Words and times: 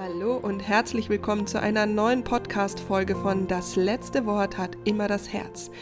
Hallo 0.00 0.36
und 0.36 0.60
herzlich 0.60 1.08
willkommen 1.08 1.48
zu 1.48 1.60
einer 1.60 1.84
neuen 1.84 2.22
Podcast-Folge 2.22 3.16
von 3.16 3.48
Das 3.48 3.74
letzte 3.74 4.26
Wort 4.26 4.56
hat 4.56 4.76
immer 4.84 5.08
das 5.08 5.32
Herz. 5.32 5.72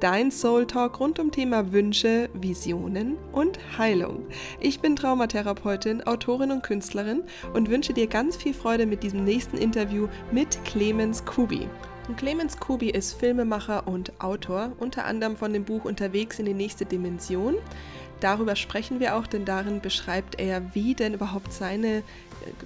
Dein 0.00 0.30
Soul 0.30 0.66
Talk 0.66 0.98
rund 0.98 1.18
um 1.18 1.30
Thema 1.30 1.72
Wünsche, 1.72 2.30
Visionen 2.32 3.18
und 3.32 3.58
Heilung. 3.76 4.24
Ich 4.60 4.80
bin 4.80 4.96
Traumatherapeutin, 4.96 6.06
Autorin 6.06 6.52
und 6.52 6.62
Künstlerin 6.62 7.24
und 7.52 7.68
wünsche 7.68 7.92
dir 7.92 8.06
ganz 8.06 8.36
viel 8.36 8.54
Freude 8.54 8.86
mit 8.86 9.02
diesem 9.02 9.24
nächsten 9.24 9.58
Interview 9.58 10.08
mit 10.32 10.58
Clemens 10.64 11.26
Kubi. 11.26 11.68
Und 12.08 12.16
Clemens 12.16 12.58
Kubi 12.58 12.88
ist 12.88 13.12
Filmemacher 13.12 13.86
und 13.86 14.22
Autor, 14.22 14.72
unter 14.78 15.04
anderem 15.04 15.36
von 15.36 15.52
dem 15.52 15.64
Buch 15.64 15.84
Unterwegs 15.84 16.38
in 16.38 16.46
die 16.46 16.54
nächste 16.54 16.86
Dimension. 16.86 17.56
Darüber 18.20 18.56
sprechen 18.56 19.00
wir 19.00 19.16
auch, 19.16 19.26
denn 19.26 19.44
darin 19.44 19.80
beschreibt 19.80 20.40
er, 20.40 20.74
wie 20.74 20.94
denn 20.94 21.14
überhaupt 21.14 21.52
seine 21.52 22.02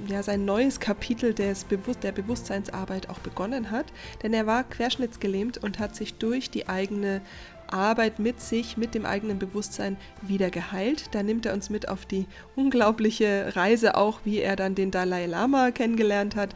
ja, 0.08 0.22
sein 0.22 0.44
neues 0.44 0.80
Kapitel 0.80 1.34
des 1.34 1.64
Bewusst 1.64 2.02
der 2.02 2.12
Bewusstseinsarbeit 2.12 3.08
auch 3.08 3.18
begonnen 3.18 3.70
hat. 3.70 3.86
Denn 4.22 4.34
er 4.34 4.46
war 4.46 4.64
querschnittsgelähmt 4.64 5.58
und 5.58 5.78
hat 5.78 5.96
sich 5.96 6.14
durch 6.14 6.50
die 6.50 6.68
eigene 6.68 7.22
Arbeit 7.68 8.18
mit 8.18 8.40
sich, 8.40 8.76
mit 8.76 8.94
dem 8.94 9.06
eigenen 9.06 9.38
Bewusstsein 9.38 9.96
wieder 10.22 10.50
geheilt. 10.50 11.08
Da 11.12 11.22
nimmt 11.22 11.46
er 11.46 11.54
uns 11.54 11.70
mit 11.70 11.88
auf 11.88 12.04
die 12.04 12.26
unglaubliche 12.56 13.52
Reise 13.54 13.96
auch, 13.96 14.20
wie 14.24 14.40
er 14.40 14.56
dann 14.56 14.74
den 14.74 14.90
Dalai 14.90 15.26
Lama 15.26 15.70
kennengelernt 15.70 16.36
hat, 16.36 16.54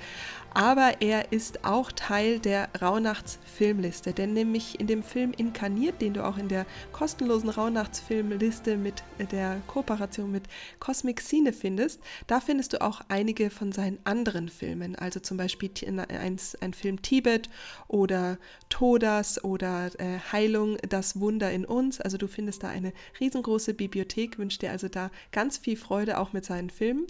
aber 0.55 1.01
er 1.01 1.33
ist 1.33 1.65
auch 1.65 1.93
Teil 1.93 2.39
der 2.39 2.69
Rauhnachtsfilmliste, 2.81 4.13
denn 4.13 4.33
nämlich 4.33 4.81
in 4.81 4.87
dem 4.87 5.03
Film 5.03 5.33
Inkarniert, 5.37 6.01
den 6.01 6.15
du 6.15 6.25
auch 6.25 6.39
in 6.39 6.49
der 6.49 6.67
kostenlosen 6.93 7.51
Rauhnachtsfilmliste 7.51 8.77
mit 8.77 9.03
der 9.33 9.61
Kooperation 9.67 10.31
mit 10.31 10.45
Cosmic 10.79 11.21
Scene 11.21 11.53
findest, 11.53 12.01
da 12.27 12.41
findest 12.41 12.73
du 12.73 12.81
auch 12.81 13.01
einige 13.09 13.51
von 13.51 13.73
seinen 13.73 13.99
anderen 14.05 14.49
Filmen, 14.49 14.97
also 14.97 15.21
zum 15.21 15.37
Beispiel 15.37 15.71
ein, 15.87 16.39
ein 16.61 16.75
Film 16.75 17.03
Tibet 17.03 17.51
oder 17.89 18.39
Todas 18.69 19.43
oder 19.43 19.91
äh, 19.99 20.19
Heilung, 20.33 20.79
das 20.89 21.19
Wunder 21.21 21.51
in 21.51 21.65
uns, 21.65 22.01
also 22.01 22.17
du 22.17 22.29
findest 22.29 22.63
da 22.63 22.69
eine 22.69 22.93
riesengroße 23.21 23.75
Bibliothek, 23.75 24.39
wünsche 24.39 24.61
dir 24.61 24.71
also 24.71 24.89
da 24.89 25.11
ganz 25.33 25.59
viel 25.59 25.77
Freude 25.77 26.19
auch 26.19 26.33
mit 26.33 26.45
seinen 26.45 26.71
Filmen. 26.71 27.07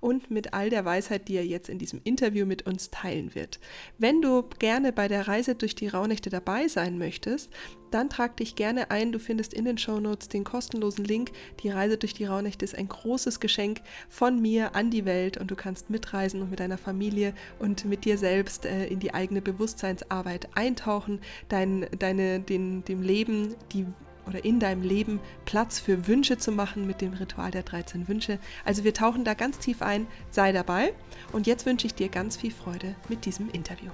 Und 0.00 0.30
mit 0.30 0.54
all 0.54 0.70
der 0.70 0.84
Weisheit, 0.84 1.28
die 1.28 1.36
er 1.36 1.46
jetzt 1.46 1.68
in 1.68 1.78
diesem 1.78 2.00
Interview 2.04 2.46
mit 2.46 2.66
uns 2.66 2.87
teilen 2.90 3.34
wird. 3.34 3.60
Wenn 3.98 4.22
du 4.22 4.44
gerne 4.58 4.92
bei 4.92 5.08
der 5.08 5.28
Reise 5.28 5.54
durch 5.54 5.74
die 5.74 5.88
Rauhnächte 5.88 6.30
dabei 6.30 6.68
sein 6.68 6.98
möchtest, 6.98 7.50
dann 7.90 8.10
trag 8.10 8.36
dich 8.36 8.54
gerne 8.54 8.90
ein. 8.90 9.12
Du 9.12 9.18
findest 9.18 9.54
in 9.54 9.64
den 9.64 9.78
Shownotes 9.78 10.28
den 10.28 10.44
kostenlosen 10.44 11.04
Link. 11.04 11.32
Die 11.60 11.70
Reise 11.70 11.96
durch 11.96 12.14
die 12.14 12.26
Rauhnächte 12.26 12.64
ist 12.64 12.76
ein 12.76 12.88
großes 12.88 13.40
Geschenk 13.40 13.80
von 14.08 14.40
mir 14.40 14.74
an 14.74 14.90
die 14.90 15.04
Welt 15.04 15.38
und 15.38 15.50
du 15.50 15.56
kannst 15.56 15.90
mitreisen 15.90 16.42
und 16.42 16.50
mit 16.50 16.60
deiner 16.60 16.78
Familie 16.78 17.34
und 17.58 17.84
mit 17.84 18.04
dir 18.04 18.18
selbst 18.18 18.66
äh, 18.66 18.86
in 18.86 19.00
die 19.00 19.14
eigene 19.14 19.42
Bewusstseinsarbeit 19.42 20.48
eintauchen, 20.54 21.20
dein, 21.48 21.86
deine, 21.98 22.40
den, 22.40 22.84
dem 22.84 23.02
Leben, 23.02 23.54
die 23.72 23.86
oder 24.28 24.44
in 24.44 24.60
deinem 24.60 24.82
Leben 24.82 25.20
Platz 25.44 25.80
für 25.80 26.06
Wünsche 26.06 26.38
zu 26.38 26.52
machen 26.52 26.86
mit 26.86 27.00
dem 27.00 27.14
Ritual 27.14 27.50
der 27.50 27.62
13 27.62 28.08
Wünsche. 28.08 28.38
Also 28.64 28.84
wir 28.84 28.94
tauchen 28.94 29.24
da 29.24 29.34
ganz 29.34 29.58
tief 29.58 29.82
ein, 29.82 30.06
sei 30.30 30.52
dabei 30.52 30.92
und 31.32 31.46
jetzt 31.46 31.66
wünsche 31.66 31.86
ich 31.86 31.94
dir 31.94 32.08
ganz 32.08 32.36
viel 32.36 32.52
Freude 32.52 32.94
mit 33.08 33.24
diesem 33.24 33.50
Interview. 33.50 33.90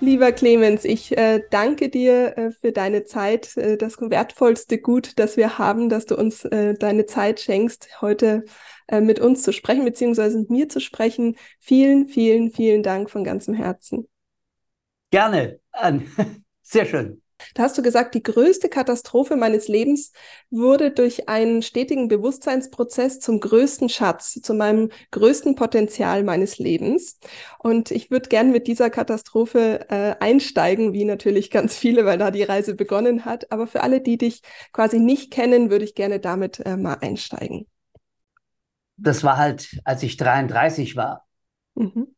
Lieber 0.00 0.30
Clemens, 0.30 0.84
ich 0.84 1.16
äh, 1.16 1.42
danke 1.50 1.88
dir 1.88 2.36
äh, 2.36 2.50
für 2.50 2.70
deine 2.70 3.04
Zeit, 3.04 3.56
äh, 3.56 3.78
das 3.78 3.98
wertvollste 3.98 4.78
Gut, 4.78 5.18
das 5.18 5.38
wir 5.38 5.58
haben, 5.58 5.88
dass 5.88 6.04
du 6.04 6.16
uns 6.16 6.44
äh, 6.44 6.74
deine 6.74 7.06
Zeit 7.06 7.40
schenkst, 7.40 8.02
heute 8.02 8.44
äh, 8.88 9.00
mit 9.00 9.20
uns 9.20 9.42
zu 9.42 9.52
sprechen, 9.52 9.86
beziehungsweise 9.86 10.38
mit 10.38 10.50
mir 10.50 10.68
zu 10.68 10.80
sprechen. 10.80 11.36
Vielen, 11.60 12.08
vielen, 12.08 12.50
vielen 12.50 12.82
Dank 12.82 13.10
von 13.10 13.24
ganzem 13.24 13.54
Herzen. 13.54 14.06
Gerne. 15.10 15.60
Sehr 16.62 16.84
schön. 16.84 17.22
Da 17.54 17.64
hast 17.64 17.76
du 17.76 17.82
gesagt, 17.82 18.14
die 18.14 18.22
größte 18.22 18.68
Katastrophe 18.68 19.36
meines 19.36 19.68
Lebens 19.68 20.12
wurde 20.50 20.90
durch 20.90 21.28
einen 21.28 21.62
stetigen 21.62 22.08
Bewusstseinsprozess 22.08 23.20
zum 23.20 23.40
größten 23.40 23.88
Schatz, 23.88 24.40
zu 24.42 24.54
meinem 24.54 24.90
größten 25.10 25.54
Potenzial 25.54 26.24
meines 26.24 26.58
Lebens. 26.58 27.18
Und 27.58 27.90
ich 27.90 28.10
würde 28.10 28.28
gern 28.28 28.52
mit 28.52 28.66
dieser 28.66 28.90
Katastrophe 28.90 29.86
äh, 29.90 30.16
einsteigen, 30.20 30.92
wie 30.92 31.04
natürlich 31.04 31.50
ganz 31.50 31.76
viele, 31.76 32.04
weil 32.04 32.18
da 32.18 32.30
die 32.30 32.42
Reise 32.42 32.74
begonnen 32.74 33.24
hat. 33.24 33.52
Aber 33.52 33.66
für 33.66 33.82
alle, 33.82 34.00
die 34.00 34.18
dich 34.18 34.42
quasi 34.72 34.98
nicht 34.98 35.30
kennen, 35.30 35.70
würde 35.70 35.84
ich 35.84 35.94
gerne 35.94 36.20
damit 36.20 36.60
äh, 36.60 36.76
mal 36.76 36.98
einsteigen. 37.00 37.66
Das 38.96 39.24
war 39.24 39.36
halt, 39.36 39.78
als 39.84 40.02
ich 40.02 40.16
33 40.16 40.96
war. 40.96 41.26
Mhm. 41.74 42.14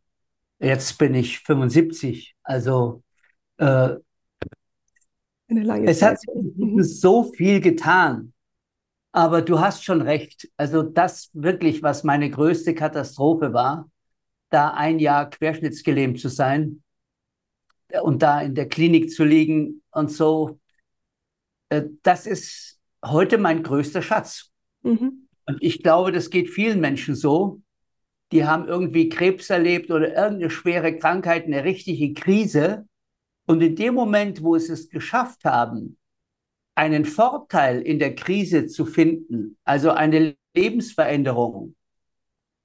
Jetzt 0.60 0.98
bin 0.98 1.14
ich 1.14 1.40
75. 1.40 2.36
Also 2.42 3.02
äh, 3.58 3.96
eine 5.48 5.62
lange 5.62 5.86
es 5.88 6.00
Zeit. 6.00 6.18
hat 6.18 6.36
mhm. 6.56 6.82
so 6.82 7.24
viel 7.32 7.60
getan. 7.60 8.32
Aber 9.12 9.42
du 9.42 9.60
hast 9.60 9.84
schon 9.84 10.02
recht. 10.02 10.48
Also 10.56 10.82
das 10.82 11.30
wirklich, 11.32 11.82
was 11.82 12.04
meine 12.04 12.30
größte 12.30 12.74
Katastrophe 12.74 13.52
war, 13.52 13.90
da 14.50 14.74
ein 14.74 14.98
Jahr 14.98 15.28
querschnittsgelähmt 15.30 16.20
zu 16.20 16.28
sein 16.28 16.82
und 18.02 18.22
da 18.22 18.42
in 18.42 18.54
der 18.54 18.68
Klinik 18.68 19.10
zu 19.10 19.24
liegen 19.24 19.82
und 19.90 20.10
so, 20.10 20.58
äh, 21.70 21.84
das 22.02 22.26
ist 22.26 22.78
heute 23.04 23.38
mein 23.38 23.62
größter 23.62 24.02
Schatz. 24.02 24.50
Mhm. 24.82 25.28
Und 25.46 25.58
ich 25.60 25.82
glaube, 25.82 26.12
das 26.12 26.30
geht 26.30 26.50
vielen 26.50 26.80
Menschen 26.80 27.14
so. 27.14 27.62
Die 28.32 28.44
haben 28.44 28.68
irgendwie 28.68 29.08
Krebs 29.08 29.48
erlebt 29.48 29.90
oder 29.90 30.08
irgendeine 30.08 30.50
schwere 30.50 30.98
Krankheit, 30.98 31.46
eine 31.46 31.64
richtige 31.64 32.12
Krise. 32.12 32.86
Und 33.48 33.62
in 33.62 33.76
dem 33.76 33.94
Moment, 33.94 34.42
wo 34.42 34.58
sie 34.58 34.74
es 34.74 34.90
geschafft 34.90 35.46
haben, 35.46 35.96
einen 36.74 37.06
Vorteil 37.06 37.80
in 37.80 37.98
der 37.98 38.14
Krise 38.14 38.66
zu 38.66 38.84
finden, 38.84 39.56
also 39.64 39.90
eine 39.90 40.36
Lebensveränderung, 40.54 41.74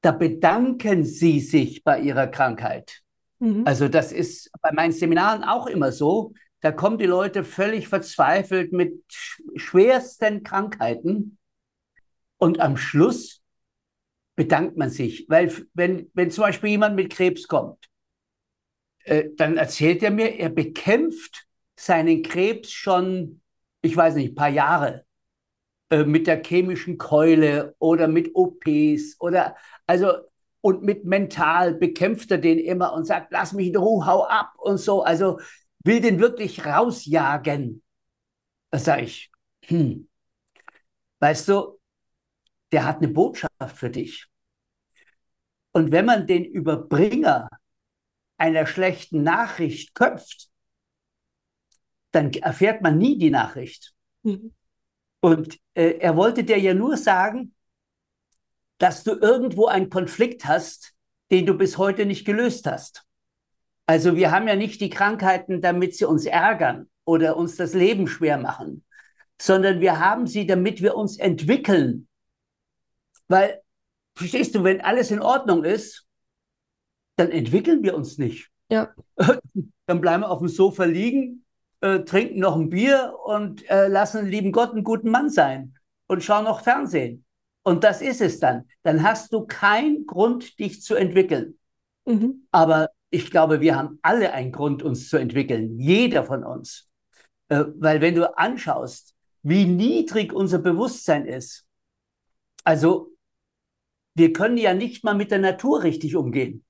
da 0.01 0.11
bedanken 0.11 1.05
sie 1.05 1.39
sich 1.39 1.85
bei 1.85 2.01
ihrer 2.01 2.27
Krankheit. 2.27 3.01
Mhm. 3.39 3.63
Also 3.65 3.87
das 3.87 4.11
ist 4.11 4.51
bei 4.61 4.73
meinen 4.73 4.91
Seminaren 4.91 5.45
auch 5.45 5.67
immer 5.67 5.93
so. 5.93 6.33
Da 6.59 6.73
kommen 6.73 6.97
die 6.97 7.05
Leute 7.05 7.45
völlig 7.45 7.87
verzweifelt 7.87 8.73
mit 8.73 9.05
schwersten 9.55 10.43
Krankheiten 10.43 11.37
und 12.37 12.59
am 12.59 12.75
Schluss 12.75 13.41
bedankt 14.35 14.75
man 14.75 14.89
sich, 14.89 15.27
weil 15.29 15.49
wenn, 15.73 16.11
wenn 16.13 16.29
zum 16.29 16.41
Beispiel 16.41 16.71
jemand 16.71 16.97
mit 16.97 17.09
Krebs 17.09 17.47
kommt 17.47 17.87
äh, 19.03 19.25
dann 19.35 19.57
erzählt 19.57 20.03
er 20.03 20.11
mir, 20.11 20.39
er 20.39 20.49
bekämpft 20.49 21.45
seinen 21.75 22.21
Krebs 22.21 22.71
schon, 22.71 23.41
ich 23.81 23.95
weiß 23.95 24.15
nicht, 24.15 24.31
ein 24.31 24.35
paar 24.35 24.49
Jahre 24.49 25.05
äh, 25.89 26.03
mit 26.05 26.27
der 26.27 26.43
chemischen 26.43 26.97
Keule 26.97 27.75
oder 27.79 28.07
mit 28.07 28.35
OPs 28.35 29.19
oder 29.19 29.55
also 29.87 30.13
und 30.61 30.81
mit 30.81 31.03
mental 31.03 31.73
bekämpft 31.73 32.31
er 32.31 32.37
den 32.37 32.57
immer 32.57 32.93
und 32.93 33.05
sagt, 33.05 33.33
lass 33.33 33.51
mich 33.51 33.67
in 33.67 33.75
Ruhe, 33.75 34.05
hau 34.05 34.23
ab 34.23 34.53
und 34.57 34.77
so. 34.77 35.03
Also 35.03 35.39
will 35.83 35.99
den 35.99 36.19
wirklich 36.19 36.65
rausjagen. 36.65 37.83
Das 38.71 38.85
sage 38.85 39.03
ich. 39.03 39.29
Hm. 39.65 40.07
Weißt 41.19 41.49
du, 41.49 41.79
der 42.71 42.85
hat 42.85 42.97
eine 42.97 43.09
Botschaft 43.09 43.51
für 43.75 43.89
dich. 43.89 44.27
Und 45.73 45.91
wenn 45.91 46.05
man 46.05 46.27
den 46.27 46.45
Überbringer 46.45 47.49
einer 48.37 48.65
schlechten 48.65 49.23
Nachricht 49.23 49.95
köpft, 49.95 50.49
dann 52.11 52.31
erfährt 52.33 52.81
man 52.81 52.97
nie 52.97 53.17
die 53.17 53.31
Nachricht. 53.31 53.93
Mhm. 54.23 54.53
Und 55.19 55.57
äh, 55.73 55.97
er 55.99 56.15
wollte 56.15 56.43
dir 56.43 56.59
ja 56.59 56.73
nur 56.73 56.97
sagen, 56.97 57.53
dass 58.77 59.03
du 59.03 59.13
irgendwo 59.13 59.67
einen 59.67 59.89
Konflikt 59.89 60.45
hast, 60.45 60.93
den 61.31 61.45
du 61.45 61.57
bis 61.57 61.77
heute 61.77 62.05
nicht 62.05 62.25
gelöst 62.25 62.67
hast. 62.67 63.05
Also 63.85 64.15
wir 64.15 64.31
haben 64.31 64.47
ja 64.47 64.55
nicht 64.55 64.81
die 64.81 64.89
Krankheiten, 64.89 65.61
damit 65.61 65.95
sie 65.95 66.05
uns 66.05 66.25
ärgern 66.25 66.89
oder 67.05 67.37
uns 67.37 67.55
das 67.55 67.73
Leben 67.73 68.07
schwer 68.07 68.37
machen, 68.37 68.83
sondern 69.41 69.79
wir 69.81 69.99
haben 69.99 70.27
sie, 70.27 70.45
damit 70.45 70.81
wir 70.81 70.95
uns 70.95 71.17
entwickeln. 71.17 72.07
Weil, 73.27 73.61
verstehst 74.15 74.55
du, 74.55 74.63
wenn 74.63 74.81
alles 74.81 75.11
in 75.11 75.21
Ordnung 75.21 75.63
ist, 75.63 76.02
dann 77.15 77.31
entwickeln 77.31 77.83
wir 77.83 77.95
uns 77.95 78.17
nicht. 78.17 78.49
Ja. 78.69 78.93
Dann 79.85 79.99
bleiben 79.99 80.23
wir 80.23 80.31
auf 80.31 80.39
dem 80.39 80.47
Sofa 80.47 80.85
liegen, 80.85 81.43
äh, 81.81 81.99
trinken 81.99 82.39
noch 82.39 82.55
ein 82.55 82.69
Bier 82.69 83.13
und 83.25 83.69
äh, 83.69 83.89
lassen 83.89 84.25
lieben 84.25 84.53
Gott 84.53 84.71
einen 84.71 84.85
guten 84.85 85.09
Mann 85.09 85.29
sein 85.29 85.75
und 86.07 86.23
schauen 86.23 86.45
noch 86.45 86.61
Fernsehen. 86.61 87.25
Und 87.63 87.83
das 87.83 88.01
ist 88.01 88.21
es 88.21 88.39
dann. 88.39 88.65
Dann 88.83 89.03
hast 89.03 89.33
du 89.33 89.45
keinen 89.45 90.05
Grund, 90.05 90.59
dich 90.59 90.81
zu 90.81 90.95
entwickeln. 90.95 91.57
Mhm. 92.05 92.47
Aber 92.51 92.89
ich 93.09 93.29
glaube, 93.29 93.61
wir 93.61 93.75
haben 93.75 93.99
alle 94.01 94.31
einen 94.33 94.51
Grund, 94.51 94.83
uns 94.83 95.09
zu 95.09 95.17
entwickeln. 95.17 95.77
Jeder 95.79 96.23
von 96.23 96.43
uns. 96.43 96.89
Äh, 97.49 97.65
weil 97.75 98.01
wenn 98.01 98.15
du 98.15 98.37
anschaust, 98.37 99.13
wie 99.41 99.65
niedrig 99.65 100.33
unser 100.33 100.59
Bewusstsein 100.59 101.25
ist, 101.25 101.65
also 102.63 103.11
wir 104.15 104.31
können 104.31 104.57
ja 104.57 104.73
nicht 104.73 105.03
mal 105.03 105.15
mit 105.15 105.31
der 105.31 105.39
Natur 105.39 105.83
richtig 105.83 106.15
umgehen. 106.15 106.63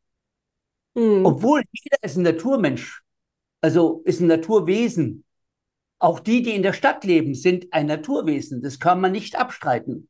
Mhm. 0.95 1.25
Obwohl 1.25 1.63
jeder 1.71 1.97
ist 2.01 2.17
ein 2.17 2.23
Naturmensch, 2.23 3.01
also 3.61 4.01
ist 4.05 4.19
ein 4.19 4.27
Naturwesen. 4.27 5.23
Auch 5.99 6.19
die, 6.19 6.43
die 6.43 6.53
in 6.53 6.63
der 6.63 6.73
Stadt 6.73 7.03
leben, 7.03 7.33
sind 7.33 7.71
ein 7.71 7.87
Naturwesen. 7.87 8.61
Das 8.61 8.79
kann 8.79 8.99
man 8.99 9.13
nicht 9.13 9.37
abstreiten. 9.37 10.09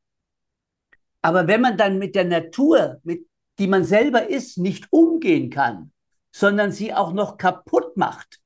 Aber 1.22 1.48
wenn 1.48 1.62
man 1.62 1.78
dann 1.78 2.00
mit 2.00 2.16
der 2.16 2.26
Natur, 2.26 3.00
mit, 3.04 3.28
die 3.60 3.68
man 3.68 3.86
selber 3.86 4.30
ist, 4.30 4.58
nicht 4.58 4.88
umgehen 4.92 5.50
kann, 5.50 5.92
sondern 6.32 6.72
sie 6.72 6.94
auch 6.94 7.14
noch 7.14 7.38
kaputt 7.38 7.96
macht, 7.96 8.42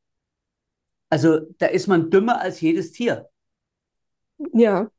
also 1.10 1.40
da 1.58 1.68
ist 1.68 1.88
man 1.88 2.10
dümmer 2.10 2.42
als 2.42 2.60
jedes 2.62 2.92
Tier. 2.92 3.30
Ja. 4.54 4.92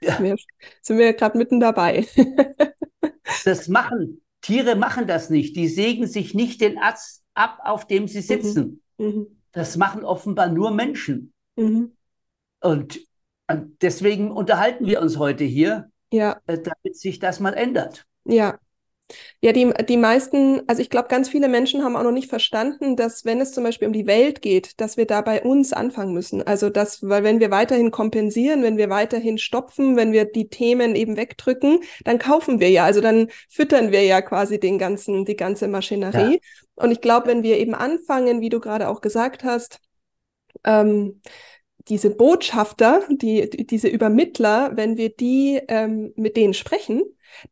ja. 0.00 0.16
Sind 0.82 0.98
wir, 0.98 1.06
ja 1.06 1.12
gerade 1.12 1.38
mitten 1.38 1.58
dabei. 1.58 2.06
das 3.44 3.66
machen, 3.68 4.20
Tiere 4.40 4.76
machen 4.76 5.06
das 5.06 5.30
nicht. 5.30 5.56
Die 5.56 5.68
sägen 5.68 6.06
sich 6.06 6.34
nicht 6.34 6.60
den 6.60 6.78
Ast 6.78 7.24
ab, 7.34 7.58
auf 7.64 7.86
dem 7.86 8.08
sie 8.08 8.22
sitzen. 8.22 8.82
Mhm. 8.98 9.06
Mhm. 9.06 9.26
Das 9.52 9.76
machen 9.76 10.04
offenbar 10.04 10.48
nur 10.48 10.70
Menschen. 10.70 11.32
Mhm. 11.56 11.96
Und, 12.60 13.00
und, 13.48 13.82
deswegen 13.82 14.30
unterhalten 14.30 14.86
wir 14.86 15.00
uns 15.00 15.18
heute 15.18 15.44
hier, 15.44 15.90
ja. 16.12 16.40
Äh, 16.46 16.58
damit 16.58 16.96
sich 16.96 17.18
das 17.18 17.40
mal 17.40 17.54
ändert. 17.54 18.06
Ja, 18.24 18.58
ja, 19.40 19.52
die, 19.52 19.72
die 19.88 19.96
meisten, 19.96 20.62
also 20.68 20.82
ich 20.82 20.90
glaube, 20.90 21.08
ganz 21.08 21.28
viele 21.28 21.48
Menschen 21.48 21.82
haben 21.82 21.96
auch 21.96 22.02
noch 22.02 22.12
nicht 22.12 22.28
verstanden, 22.28 22.96
dass 22.96 23.24
wenn 23.24 23.40
es 23.40 23.52
zum 23.52 23.64
Beispiel 23.64 23.88
um 23.88 23.92
die 23.92 24.06
Welt 24.06 24.42
geht, 24.42 24.80
dass 24.80 24.96
wir 24.96 25.06
da 25.06 25.20
bei 25.20 25.42
uns 25.42 25.72
anfangen 25.72 26.12
müssen. 26.12 26.46
Also 26.46 26.70
dass, 26.70 27.08
weil 27.08 27.24
wenn 27.24 27.40
wir 27.40 27.50
weiterhin 27.50 27.90
kompensieren, 27.90 28.62
wenn 28.62 28.76
wir 28.76 28.90
weiterhin 28.90 29.38
stopfen, 29.38 29.96
wenn 29.96 30.12
wir 30.12 30.24
die 30.24 30.48
Themen 30.48 30.94
eben 30.94 31.16
wegdrücken, 31.16 31.80
dann 32.04 32.18
kaufen 32.18 32.60
wir 32.60 32.70
ja, 32.70 32.84
also 32.84 33.00
dann 33.00 33.28
füttern 33.48 33.92
wir 33.92 34.04
ja 34.04 34.20
quasi 34.22 34.60
den 34.60 34.78
ganzen, 34.78 35.24
die 35.24 35.36
ganze 35.36 35.68
Maschinerie. 35.68 36.34
Ja. 36.34 36.84
Und 36.84 36.90
ich 36.92 37.00
glaube, 37.00 37.28
wenn 37.28 37.42
wir 37.42 37.58
eben 37.58 37.74
anfangen, 37.74 38.40
wie 38.40 38.48
du 38.48 38.60
gerade 38.60 38.88
auch 38.88 39.00
gesagt 39.00 39.44
hast, 39.44 39.80
ähm, 40.64 41.20
diese 41.88 42.10
Botschafter, 42.10 43.02
die, 43.10 43.48
diese 43.50 43.88
Übermittler, 43.88 44.76
wenn 44.76 44.96
wir 44.96 45.10
die 45.10 45.60
ähm, 45.68 46.12
mit 46.16 46.36
denen 46.36 46.54
sprechen, 46.54 47.02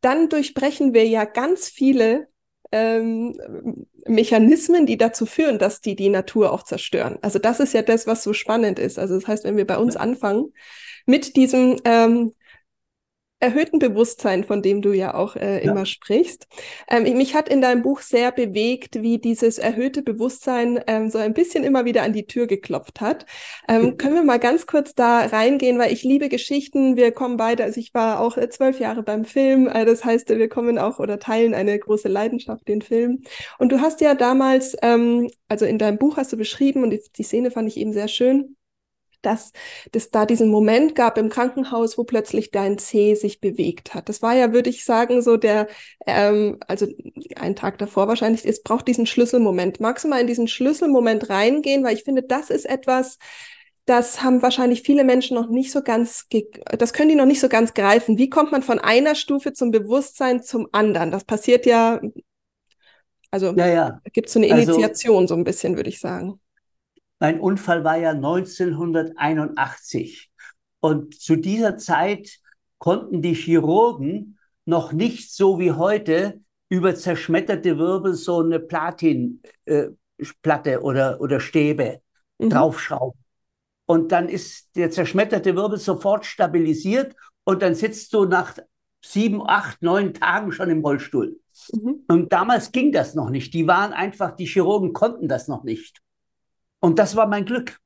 dann 0.01 0.29
durchbrechen 0.29 0.93
wir 0.93 1.07
ja 1.07 1.25
ganz 1.25 1.69
viele 1.69 2.27
ähm, 2.71 3.35
Mechanismen, 4.05 4.85
die 4.85 4.97
dazu 4.97 5.25
führen, 5.25 5.59
dass 5.59 5.81
die 5.81 5.95
die 5.95 6.09
Natur 6.09 6.51
auch 6.51 6.63
zerstören. 6.63 7.17
Also 7.21 7.39
das 7.39 7.59
ist 7.59 7.73
ja 7.73 7.81
das, 7.81 8.07
was 8.07 8.23
so 8.23 8.33
spannend 8.33 8.79
ist. 8.79 8.99
Also 8.99 9.15
das 9.15 9.27
heißt, 9.27 9.43
wenn 9.43 9.57
wir 9.57 9.67
bei 9.67 9.77
uns 9.77 9.95
anfangen 9.95 10.53
mit 11.05 11.35
diesem 11.35 11.77
ähm, 11.85 12.33
erhöhten 13.39 13.79
Bewusstsein, 13.79 14.43
von 14.43 14.61
dem 14.61 14.81
du 14.81 14.91
ja 14.91 15.13
auch 15.13 15.35
äh, 15.35 15.63
ja. 15.63 15.71
immer 15.71 15.85
sprichst. 15.85 16.47
Ähm, 16.89 17.03
mich 17.17 17.35
hat 17.35 17.47
in 17.47 17.61
deinem 17.61 17.81
Buch 17.81 18.01
sehr 18.01 18.31
bewegt, 18.31 19.01
wie 19.01 19.17
dieses 19.17 19.57
erhöhte 19.57 20.01
Bewusstsein 20.01 20.81
ähm, 20.87 21.09
so 21.09 21.17
ein 21.17 21.33
bisschen 21.33 21.63
immer 21.63 21.85
wieder 21.85 22.03
an 22.03 22.13
die 22.13 22.27
Tür 22.27 22.47
geklopft 22.47 22.99
hat. 22.99 23.25
Ähm, 23.67 23.97
können 23.97 24.15
wir 24.15 24.23
mal 24.23 24.39
ganz 24.39 24.67
kurz 24.67 24.93
da 24.93 25.19
reingehen, 25.19 25.79
weil 25.79 25.93
ich 25.93 26.03
liebe 26.03 26.27
Geschichten. 26.27 26.97
Wir 26.97 27.11
kommen 27.11 27.37
beide, 27.37 27.63
also 27.63 27.79
ich 27.79 27.93
war 27.93 28.19
auch 28.19 28.37
äh, 28.37 28.49
zwölf 28.49 28.79
Jahre 28.79 29.03
beim 29.03 29.23
Film, 29.23 29.67
äh, 29.67 29.85
das 29.85 30.03
heißt, 30.03 30.29
wir 30.29 30.49
kommen 30.49 30.77
auch 30.77 30.99
oder 30.99 31.19
teilen 31.19 31.53
eine 31.53 31.77
große 31.79 32.09
Leidenschaft, 32.09 32.67
den 32.67 32.81
Film. 32.81 33.23
Und 33.57 33.71
du 33.71 33.79
hast 33.79 34.01
ja 34.01 34.15
damals, 34.15 34.75
ähm, 34.81 35.29
also 35.47 35.65
in 35.65 35.77
deinem 35.77 35.97
Buch 35.97 36.17
hast 36.17 36.33
du 36.33 36.37
beschrieben, 36.37 36.83
und 36.83 36.89
die, 36.89 37.01
die 37.15 37.23
Szene 37.23 37.51
fand 37.51 37.69
ich 37.69 37.77
eben 37.77 37.93
sehr 37.93 38.09
schön, 38.09 38.57
dass 39.21 39.51
es 39.91 40.11
da 40.11 40.25
diesen 40.25 40.49
Moment 40.49 40.95
gab 40.95 41.17
im 41.17 41.29
Krankenhaus, 41.29 41.97
wo 41.97 42.03
plötzlich 42.03 42.51
dein 42.51 42.77
Zeh 42.77 43.15
sich 43.15 43.41
bewegt 43.41 43.93
hat. 43.93 44.09
Das 44.09 44.21
war 44.21 44.35
ja, 44.35 44.53
würde 44.53 44.69
ich 44.69 44.85
sagen, 44.85 45.21
so 45.21 45.37
der, 45.37 45.67
ähm, 46.05 46.57
also 46.67 46.87
einen 47.35 47.55
Tag 47.55 47.77
davor 47.77 48.07
wahrscheinlich, 48.07 48.45
es 48.45 48.63
braucht 48.63 48.87
diesen 48.87 49.05
Schlüsselmoment. 49.05 49.79
Magst 49.79 50.05
du 50.05 50.09
mal 50.09 50.21
in 50.21 50.27
diesen 50.27 50.47
Schlüsselmoment 50.47 51.29
reingehen? 51.29 51.83
Weil 51.83 51.95
ich 51.95 52.03
finde, 52.03 52.23
das 52.23 52.49
ist 52.49 52.65
etwas, 52.65 53.17
das 53.85 54.21
haben 54.21 54.41
wahrscheinlich 54.41 54.83
viele 54.83 55.03
Menschen 55.03 55.35
noch 55.35 55.49
nicht 55.49 55.71
so 55.71 55.81
ganz, 55.81 56.27
das 56.77 56.93
können 56.93 57.09
die 57.09 57.15
noch 57.15 57.25
nicht 57.25 57.39
so 57.39 57.49
ganz 57.49 57.73
greifen. 57.73 58.17
Wie 58.17 58.29
kommt 58.29 58.51
man 58.51 58.61
von 58.61 58.79
einer 58.79 59.15
Stufe 59.15 59.51
zum 59.53 59.71
Bewusstsein 59.71 60.43
zum 60.43 60.67
anderen? 60.71 61.11
Das 61.11 61.23
passiert 61.23 61.65
ja, 61.65 61.99
also 63.31 63.53
ja, 63.55 63.67
ja. 63.67 64.01
gibt 64.13 64.27
es 64.27 64.33
so 64.33 64.39
eine 64.39 64.51
also 64.53 64.73
Initiation 64.73 65.23
also, 65.23 65.33
so 65.33 65.39
ein 65.39 65.43
bisschen, 65.43 65.75
würde 65.75 65.89
ich 65.89 65.99
sagen. 65.99 66.39
Mein 67.19 67.39
Unfall 67.39 67.83
war 67.83 67.97
ja 67.97 68.11
1981. 68.11 70.31
Und 70.79 71.19
zu 71.19 71.35
dieser 71.35 71.77
Zeit 71.77 72.39
konnten 72.77 73.21
die 73.21 73.33
Chirurgen 73.33 74.37
noch 74.65 74.93
nicht 74.93 75.33
so 75.33 75.59
wie 75.59 75.73
heute 75.73 76.39
über 76.69 76.95
zerschmetterte 76.95 77.77
Wirbel 77.77 78.13
so 78.13 78.39
eine 78.39 78.59
Platinplatte 78.59 80.71
äh, 80.71 80.77
oder, 80.77 81.19
oder 81.19 81.39
Stäbe 81.39 82.01
mhm. 82.37 82.49
draufschrauben. 82.49 83.19
Und 83.85 84.11
dann 84.11 84.29
ist 84.29 84.75
der 84.75 84.91
zerschmetterte 84.91 85.55
Wirbel 85.55 85.79
sofort 85.79 86.25
stabilisiert 86.25 87.15
und 87.43 87.63
dann 87.63 87.73
sitzt 87.73 88.13
du 88.13 88.25
nach 88.25 88.55
sieben, 89.03 89.41
acht, 89.45 89.81
neun 89.81 90.13
Tagen 90.13 90.51
schon 90.51 90.69
im 90.69 90.81
Rollstuhl. 90.81 91.39
Mhm. 91.73 92.03
Und 92.07 92.31
damals 92.31 92.71
ging 92.71 92.91
das 92.91 93.15
noch 93.15 93.31
nicht. 93.31 93.53
Die 93.53 93.67
waren 93.67 93.93
einfach, 93.93 94.35
die 94.35 94.45
Chirurgen 94.45 94.93
konnten 94.93 95.27
das 95.27 95.47
noch 95.47 95.63
nicht. 95.63 96.01
Und 96.79 96.99
das 96.99 97.15
war 97.15 97.27
mein 97.27 97.45
Glück, 97.45 97.79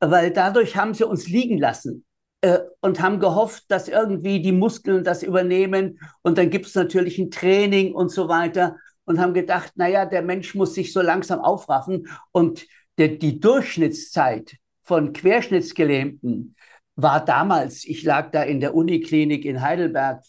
weil 0.00 0.30
dadurch 0.30 0.76
haben 0.76 0.94
sie 0.94 1.04
uns 1.04 1.28
liegen 1.28 1.58
lassen 1.58 2.04
äh, 2.40 2.58
und 2.80 3.00
haben 3.00 3.20
gehofft, 3.20 3.64
dass 3.68 3.88
irgendwie 3.88 4.42
die 4.42 4.52
Muskeln 4.52 5.04
das 5.04 5.22
übernehmen. 5.22 5.98
Und 6.22 6.38
dann 6.38 6.50
gibt 6.50 6.66
es 6.66 6.74
natürlich 6.74 7.18
ein 7.18 7.30
Training 7.30 7.94
und 7.94 8.10
so 8.10 8.28
weiter 8.28 8.76
und 9.04 9.20
haben 9.20 9.34
gedacht, 9.34 9.72
naja, 9.76 10.04
der 10.04 10.22
Mensch 10.22 10.54
muss 10.54 10.74
sich 10.74 10.92
so 10.92 11.00
langsam 11.00 11.40
aufraffen. 11.40 12.08
Und 12.32 12.66
der, 12.98 13.08
die 13.08 13.40
Durchschnittszeit 13.40 14.56
von 14.82 15.12
Querschnittsgelähmten 15.12 16.56
war 16.96 17.24
damals, 17.24 17.84
ich 17.84 18.02
lag 18.02 18.30
da 18.30 18.42
in 18.42 18.60
der 18.60 18.74
Uniklinik 18.74 19.44
in 19.44 19.60
Heidelberg, 19.60 20.24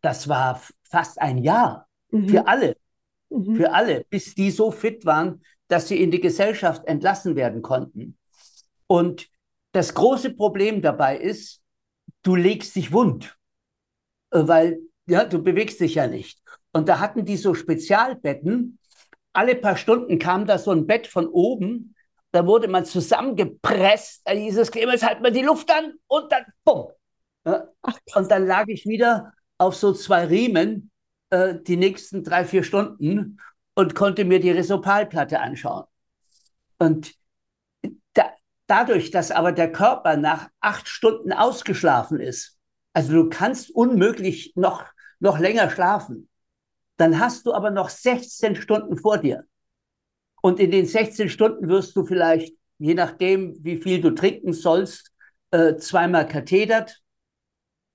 das 0.00 0.28
war 0.28 0.60
fast 0.84 1.20
ein 1.20 1.38
Jahr 1.38 1.86
mhm. 2.10 2.28
für 2.28 2.46
alle, 2.46 2.76
mhm. 3.30 3.56
für 3.56 3.72
alle, 3.72 4.04
bis 4.10 4.34
die 4.34 4.50
so 4.50 4.70
fit 4.70 5.04
waren, 5.04 5.42
dass 5.68 5.88
sie 5.88 6.02
in 6.02 6.10
die 6.10 6.20
Gesellschaft 6.20 6.86
entlassen 6.86 7.36
werden 7.36 7.62
konnten. 7.62 8.18
Und 8.86 9.28
das 9.72 9.94
große 9.94 10.34
Problem 10.34 10.82
dabei 10.82 11.18
ist, 11.18 11.62
du 12.22 12.34
legst 12.34 12.74
dich 12.74 12.92
wund, 12.92 13.36
äh, 14.30 14.40
weil 14.42 14.80
ja, 15.06 15.24
du 15.24 15.42
bewegst 15.42 15.80
dich 15.80 15.94
ja 15.94 16.06
nicht. 16.06 16.40
Und 16.72 16.88
da 16.88 17.00
hatten 17.00 17.24
die 17.24 17.36
so 17.36 17.54
Spezialbetten. 17.54 18.78
Alle 19.32 19.54
paar 19.54 19.76
Stunden 19.76 20.18
kam 20.18 20.46
da 20.46 20.58
so 20.58 20.70
ein 20.70 20.86
Bett 20.86 21.06
von 21.06 21.26
oben. 21.26 21.94
Da 22.30 22.46
wurde 22.46 22.68
man 22.68 22.84
zusammengepresst. 22.84 24.22
Da 24.24 24.32
hieß 24.32 24.58
es, 24.58 24.70
Clemens, 24.70 25.02
halt 25.02 25.22
mal 25.22 25.32
die 25.32 25.42
Luft 25.42 25.70
an 25.70 25.94
und 26.08 26.30
dann 26.30 26.44
bumm. 26.64 26.88
Ja, 27.46 27.68
und 28.14 28.30
dann 28.30 28.46
lag 28.46 28.66
ich 28.68 28.84
wieder 28.84 29.32
auf 29.56 29.74
so 29.74 29.92
zwei 29.94 30.26
Riemen 30.26 30.90
äh, 31.30 31.54
die 31.60 31.76
nächsten 31.76 32.22
drei, 32.22 32.44
vier 32.44 32.62
Stunden 32.62 33.38
und 33.78 33.94
konnte 33.94 34.24
mir 34.24 34.40
die 34.40 34.50
Resopalplatte 34.50 35.38
anschauen. 35.38 35.84
Und 36.80 37.14
da, 38.12 38.24
dadurch, 38.66 39.12
dass 39.12 39.30
aber 39.30 39.52
der 39.52 39.70
Körper 39.70 40.16
nach 40.16 40.48
acht 40.60 40.88
Stunden 40.88 41.32
ausgeschlafen 41.32 42.18
ist, 42.18 42.58
also 42.92 43.12
du 43.12 43.28
kannst 43.28 43.70
unmöglich 43.70 44.52
noch, 44.56 44.84
noch 45.20 45.38
länger 45.38 45.70
schlafen, 45.70 46.28
dann 46.96 47.20
hast 47.20 47.46
du 47.46 47.54
aber 47.54 47.70
noch 47.70 47.88
16 47.88 48.56
Stunden 48.56 48.98
vor 48.98 49.18
dir. 49.18 49.44
Und 50.42 50.58
in 50.58 50.72
den 50.72 50.84
16 50.84 51.28
Stunden 51.28 51.68
wirst 51.68 51.94
du 51.94 52.04
vielleicht, 52.04 52.52
je 52.78 52.94
nachdem, 52.94 53.54
wie 53.62 53.76
viel 53.76 54.00
du 54.00 54.10
trinken 54.10 54.54
sollst, 54.54 55.12
äh, 55.52 55.76
zweimal 55.76 56.26
kathedert. 56.26 57.00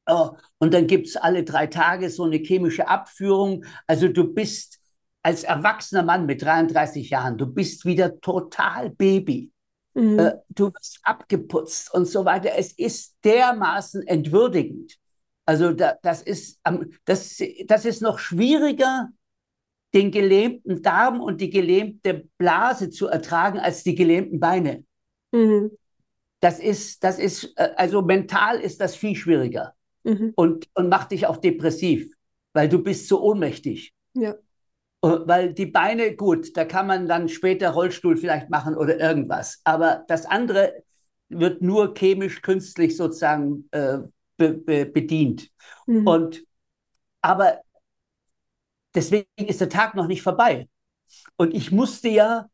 Oh, 0.06 0.38
und 0.60 0.74
dann 0.74 0.88
gibt 0.88 1.08
es 1.08 1.18
alle 1.18 1.44
drei 1.44 1.68
Tage 1.68 2.10
so 2.10 2.24
eine 2.24 2.38
chemische 2.38 2.88
Abführung. 2.88 3.66
Also 3.86 4.08
du 4.08 4.34
bist 4.34 4.80
als 5.24 5.44
erwachsener 5.44 6.04
Mann 6.04 6.26
mit 6.26 6.42
33 6.42 7.10
Jahren, 7.10 7.38
du 7.38 7.48
bist 7.48 7.86
wieder 7.86 8.20
total 8.20 8.90
Baby. 8.90 9.52
Mhm. 9.94 10.20
Äh, 10.20 10.34
du 10.50 10.66
wirst 10.68 11.00
abgeputzt 11.04 11.94
und 11.94 12.06
so 12.06 12.26
weiter. 12.26 12.52
Es 12.58 12.74
ist 12.74 13.16
dermaßen 13.24 14.06
entwürdigend. 14.06 14.98
Also 15.46 15.72
da, 15.72 15.96
das, 16.02 16.22
ist, 16.22 16.60
das, 17.06 17.42
das 17.68 17.86
ist 17.86 18.02
noch 18.02 18.20
schwieriger, 18.20 19.10
den 19.94 20.12
gelähmten 20.12 20.82
Darm 20.82 21.22
und 21.22 21.40
die 21.40 21.50
gelähmte 21.50 22.28
Blase 22.38 22.90
zu 22.90 23.08
ertragen, 23.08 23.60
als 23.60 23.84
die 23.84 23.96
gelähmten 23.96 24.40
Beine. 24.40 24.84
Mhm. 25.32 25.72
Das 26.40 26.60
ist, 26.60 27.04
das 27.04 27.20
ist, 27.20 27.54
äh, 27.56 27.72
also 27.78 28.02
mental 28.02 28.60
ist 28.60 28.82
das 28.82 28.96
viel 28.96 29.16
schwieriger 29.16 29.76
mhm. 30.04 30.34
und, 30.36 30.68
und 30.74 30.90
macht 30.90 31.12
dich 31.12 31.28
auch 31.28 31.38
depressiv, 31.38 32.12
weil 32.54 32.68
du 32.68 32.80
bist 32.80 33.08
so 33.08 33.22
ohnmächtig. 33.22 33.94
Ja. 34.16 34.36
Äh, 35.04 35.28
weil 35.28 35.54
die 35.54 35.66
Beine, 35.66 36.16
gut, 36.16 36.56
da 36.58 36.66
kann 36.66 36.88
man 36.88 37.08
dann 37.08 37.30
später 37.30 37.72
Rollstuhl 37.72 38.18
vielleicht 38.18 38.50
machen 38.50 38.76
oder 38.76 39.00
irgendwas. 39.00 39.62
Aber 39.64 40.06
das 40.08 40.26
andere 40.26 40.84
wird 41.30 41.62
nur 41.62 41.94
chemisch, 41.94 42.42
künstlich 42.42 42.96
sozusagen 42.96 43.68
äh, 43.72 44.00
be 44.38 44.54
be 44.54 44.86
bedient. 44.86 45.50
Mhm. 45.86 46.08
Und 46.08 46.44
aber 47.22 47.62
deswegen 48.96 49.28
ist 49.38 49.62
der 49.62 49.70
Tag 49.70 49.96
noch 49.96 50.08
nicht 50.08 50.22
vorbei. 50.22 50.68
Und 51.36 51.54
ich 51.54 51.72
musste 51.72 52.10
ja 52.10 52.48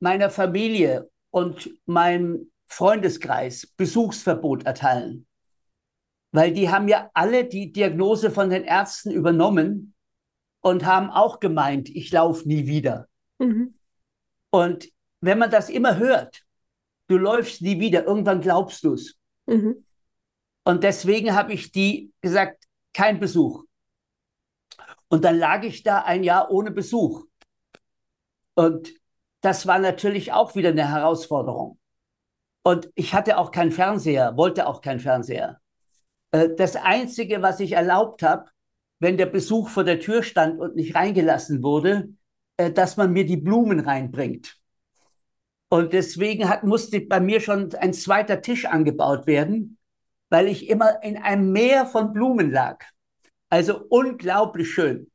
meiner 0.00 0.30
Familie 0.30 1.10
und 1.30 1.70
meinem 1.86 2.50
Freundeskreis 2.66 3.66
Besuchsverbot 3.76 4.64
erteilen. 4.64 5.26
Weil 6.32 6.52
die 6.52 6.70
haben 6.70 6.88
ja 6.88 7.10
alle 7.12 7.44
die 7.44 7.72
Diagnose 7.72 8.30
von 8.30 8.50
den 8.50 8.64
Ärzten 8.64 9.10
übernommen 9.10 9.94
und 10.60 10.84
haben 10.84 11.10
auch 11.10 11.40
gemeint, 11.40 11.88
ich 11.88 12.12
laufe 12.12 12.46
nie 12.46 12.66
wieder. 12.66 13.08
Mhm. 13.38 13.74
Und 14.50 14.88
wenn 15.20 15.38
man 15.38 15.50
das 15.50 15.70
immer 15.70 15.96
hört, 15.96 16.42
du 17.08 17.16
läufst 17.16 17.62
nie 17.62 17.80
wieder, 17.80 18.04
irgendwann 18.04 18.40
glaubst 18.40 18.84
du 18.84 18.94
es. 18.94 19.16
Mhm. 19.46 19.84
Und 20.64 20.84
deswegen 20.84 21.34
habe 21.34 21.52
ich 21.52 21.72
die 21.72 22.12
gesagt, 22.20 22.64
kein 22.92 23.20
Besuch. 23.20 23.64
Und 25.08 25.24
dann 25.24 25.38
lag 25.38 25.62
ich 25.64 25.82
da 25.82 26.02
ein 26.02 26.22
Jahr 26.22 26.50
ohne 26.50 26.70
Besuch. 26.70 27.24
Und 28.54 28.92
das 29.40 29.66
war 29.66 29.78
natürlich 29.78 30.32
auch 30.32 30.54
wieder 30.54 30.68
eine 30.70 30.88
Herausforderung. 30.88 31.78
Und 32.62 32.90
ich 32.94 33.14
hatte 33.14 33.38
auch 33.38 33.50
keinen 33.50 33.72
Fernseher, 33.72 34.36
wollte 34.36 34.66
auch 34.66 34.80
keinen 34.82 35.00
Fernseher. 35.00 35.60
Äh, 36.30 36.50
das 36.56 36.76
Einzige, 36.76 37.42
was 37.42 37.58
ich 37.60 37.72
erlaubt 37.72 38.22
habe, 38.22 38.50
wenn 39.00 39.16
der 39.16 39.26
Besuch 39.26 39.68
vor 39.68 39.82
der 39.82 39.98
Tür 39.98 40.22
stand 40.22 40.60
und 40.60 40.76
nicht 40.76 40.94
reingelassen 40.94 41.62
wurde, 41.62 42.10
äh, 42.58 42.70
dass 42.70 42.96
man 42.96 43.12
mir 43.12 43.26
die 43.26 43.38
Blumen 43.38 43.80
reinbringt. 43.80 44.58
Und 45.70 45.92
deswegen 45.92 46.48
hat, 46.48 46.64
musste 46.64 47.00
bei 47.00 47.20
mir 47.20 47.40
schon 47.40 47.74
ein 47.74 47.92
zweiter 47.92 48.42
Tisch 48.42 48.66
angebaut 48.66 49.26
werden, 49.26 49.78
weil 50.28 50.48
ich 50.48 50.68
immer 50.68 51.02
in 51.02 51.16
einem 51.16 51.52
Meer 51.52 51.86
von 51.86 52.12
Blumen 52.12 52.50
lag. 52.50 52.84
Also 53.48 53.84
unglaublich 53.88 54.70
schön. 54.70 55.10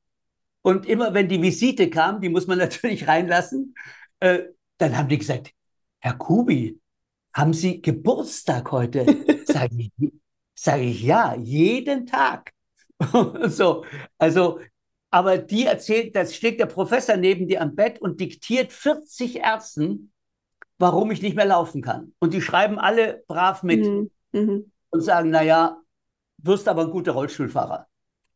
Und 0.62 0.88
immer 0.88 1.14
wenn 1.14 1.30
die 1.30 1.42
Visite 1.42 1.90
kam, 1.90 2.20
die 2.22 2.30
muss 2.30 2.48
man 2.48 2.58
natürlich 2.66 3.08
reinlassen, 3.08 3.76
äh, 4.20 4.44
dann 4.78 4.98
haben 4.98 5.10
die 5.10 5.20
gesagt, 5.20 5.52
Herr 6.00 6.18
Kubi, 6.18 6.80
haben 7.34 7.54
Sie 7.54 7.82
Geburtstag 7.82 8.72
heute? 8.72 9.06
Sage 9.46 9.76
ich, 9.78 9.92
sag 10.56 10.80
ich, 10.80 11.04
ja, 11.04 11.36
jeden 11.36 12.08
Tag. 12.08 12.55
so, 13.48 13.86
also, 14.18 14.60
aber 15.12 15.38
die 15.38 15.66
erzählt, 15.66 16.16
da 16.16 16.26
steht 16.26 16.60
der 16.60 16.66
Professor 16.66 17.18
neben 17.18 17.48
dir 17.48 17.62
am 17.62 17.76
Bett 17.76 18.02
und 18.02 18.20
diktiert 18.20 18.72
40 18.72 19.38
Ärzten, 19.38 20.12
warum 20.78 21.12
ich 21.12 21.22
nicht 21.22 21.36
mehr 21.36 21.46
laufen 21.46 21.82
kann. 21.82 22.14
Und 22.20 22.34
die 22.34 22.42
schreiben 22.42 22.80
alle 22.80 23.24
brav 23.28 23.64
mit 23.64 23.86
mhm. 23.86 24.12
Mhm. 24.32 24.72
und 24.90 25.02
sagen, 25.02 25.30
naja, 25.30 25.78
wirst 26.38 26.68
aber 26.68 26.84
ein 26.84 26.92
guter 26.92 27.14
Rollstuhlfahrer. 27.14 27.88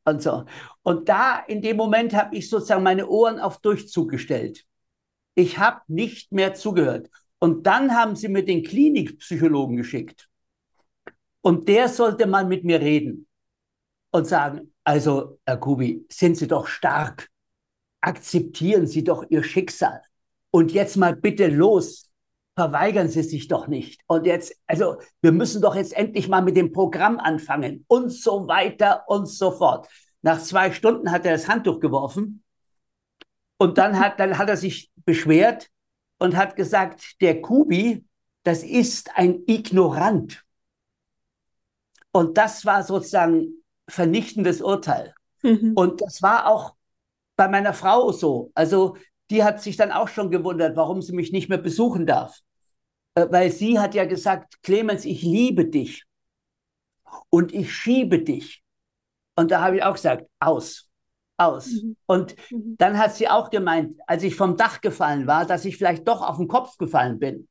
Und 0.06 0.22
so. 0.24 0.46
Und 0.84 1.10
da 1.10 1.40
in 1.40 1.62
dem 1.62 1.78
Moment 1.78 2.14
habe 2.14 2.36
ich 2.36 2.50
sozusagen 2.50 2.84
meine 2.84 3.08
Ohren 3.08 3.40
auf 3.40 3.60
Durchzug 3.60 4.10
gestellt. 4.10 4.66
Ich 5.36 5.58
habe 5.58 5.82
nicht 5.88 6.32
mehr 6.32 6.54
zugehört. 6.54 7.10
Und 7.40 7.68
dann 7.68 7.96
haben 7.96 8.16
sie 8.16 8.28
mir 8.28 8.44
den 8.44 8.64
Klinikpsychologen 8.64 9.78
geschickt. 9.78 10.30
Und 11.42 11.68
der 11.70 11.88
sollte 11.88 12.26
mal 12.26 12.46
mit 12.46 12.64
mir 12.64 12.82
reden 12.82 13.29
und 14.12 14.26
sagen, 14.26 14.74
also, 14.84 15.40
Herr 15.46 15.58
Kubi, 15.58 16.06
sind 16.10 16.36
Sie 16.38 16.48
doch 16.48 16.68
stark. 16.68 17.30
Akzeptieren 18.02 18.88
Sie 18.88 19.04
doch 19.04 19.26
Ihr 19.30 19.44
Schicksal. 19.44 20.02
Und 20.52 20.72
jetzt 20.72 20.98
mal 20.98 21.16
bitte 21.16 21.48
los. 21.48 22.10
Verweigern 22.56 23.08
Sie 23.08 23.24
sich 23.24 23.48
doch 23.48 23.68
nicht. 23.68 24.02
Und 24.08 24.26
jetzt, 24.26 24.54
also, 24.68 24.98
wir 25.22 25.32
müssen 25.32 25.62
doch 25.62 25.76
jetzt 25.76 25.94
endlich 25.94 26.28
mal 26.28 26.42
mit 26.42 26.58
dem 26.58 26.72
Programm 26.72 27.20
anfangen 27.20 27.86
und 27.88 28.10
so 28.10 28.48
weiter 28.48 29.04
und 29.08 29.28
so 29.28 29.52
fort. 29.52 29.88
Nach 30.22 30.42
zwei 30.42 30.72
Stunden 30.72 31.12
hat 31.12 31.26
er 31.26 31.34
das 31.34 31.48
Handtuch 31.48 31.80
geworfen 31.80 32.44
und 33.58 33.78
dann 33.78 34.00
hat, 34.00 34.20
dann 34.20 34.38
hat 34.38 34.50
er 34.50 34.58
sich 34.58 34.92
beschwert 35.06 35.70
und 36.18 36.36
hat 36.36 36.56
gesagt, 36.56 37.22
der 37.22 37.42
Kubi, 37.42 38.06
das 38.44 38.64
ist 38.64 39.16
ein 39.16 39.44
Ignorant. 39.48 40.44
Und 42.12 42.38
das 42.38 42.66
war 42.66 42.84
sozusagen 42.84 43.59
vernichtendes 43.90 44.62
Urteil. 44.62 45.14
Mhm. 45.42 45.74
Und 45.76 46.02
das 46.02 46.22
war 46.22 46.48
auch 46.48 46.76
bei 47.36 47.48
meiner 47.48 47.74
Frau 47.74 48.12
so. 48.12 48.52
Also 48.54 48.98
die 49.30 49.44
hat 49.44 49.62
sich 49.62 49.78
dann 49.78 49.92
auch 49.92 50.08
schon 50.08 50.32
gewundert, 50.32 50.76
warum 50.76 51.02
sie 51.02 51.14
mich 51.14 51.32
nicht 51.32 51.50
mehr 51.50 51.58
besuchen 51.58 52.06
darf. 52.06 52.40
Äh, 53.16 53.28
weil 53.30 53.52
sie 53.52 53.80
hat 53.80 53.96
ja 53.96 54.06
gesagt, 54.06 54.62
Clemens, 54.64 55.06
ich 55.06 55.22
liebe 55.22 55.66
dich 55.66 56.04
und 57.30 57.54
ich 57.54 57.74
schiebe 57.74 58.20
dich. 58.20 58.64
Und 59.36 59.52
da 59.52 59.62
habe 59.62 59.78
ich 59.78 59.84
auch 59.84 59.94
gesagt, 59.94 60.26
aus, 60.40 60.90
aus. 61.38 61.68
Mhm. 61.68 61.96
Und 62.06 62.36
mhm. 62.52 62.76
dann 62.78 62.98
hat 62.98 63.16
sie 63.16 63.30
auch 63.30 63.50
gemeint, 63.50 64.00
als 64.08 64.24
ich 64.24 64.36
vom 64.36 64.58
Dach 64.58 64.82
gefallen 64.82 65.28
war, 65.28 65.46
dass 65.46 65.66
ich 65.66 65.78
vielleicht 65.78 66.08
doch 66.08 66.22
auf 66.22 66.38
den 66.38 66.48
Kopf 66.48 66.78
gefallen 66.78 67.20
bin. 67.20 67.48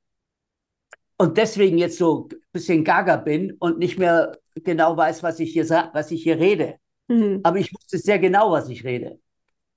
Und 1.17 1.37
deswegen 1.37 1.79
jetzt 1.79 1.99
so 1.99 2.29
ein 2.31 2.37
bisschen 2.53 2.85
gaga 2.85 3.17
bin 3.17 3.53
und 3.59 3.79
nicht 3.79 3.99
mehr 3.99 4.39
genau 4.65 4.97
weiß, 4.97 5.23
was 5.23 5.41
ich 5.41 5.53
hier, 5.53 5.69
was 5.93 6.11
ich 6.11 6.23
hier 6.23 6.39
rede. 6.39 6.77
Mhm. 7.09 7.41
Aber 7.43 7.59
ich 7.59 7.73
wusste 7.75 7.99
sehr 7.99 8.19
genau, 8.19 8.53
was 8.53 8.69
ich 8.69 8.85
rede. 8.85 9.19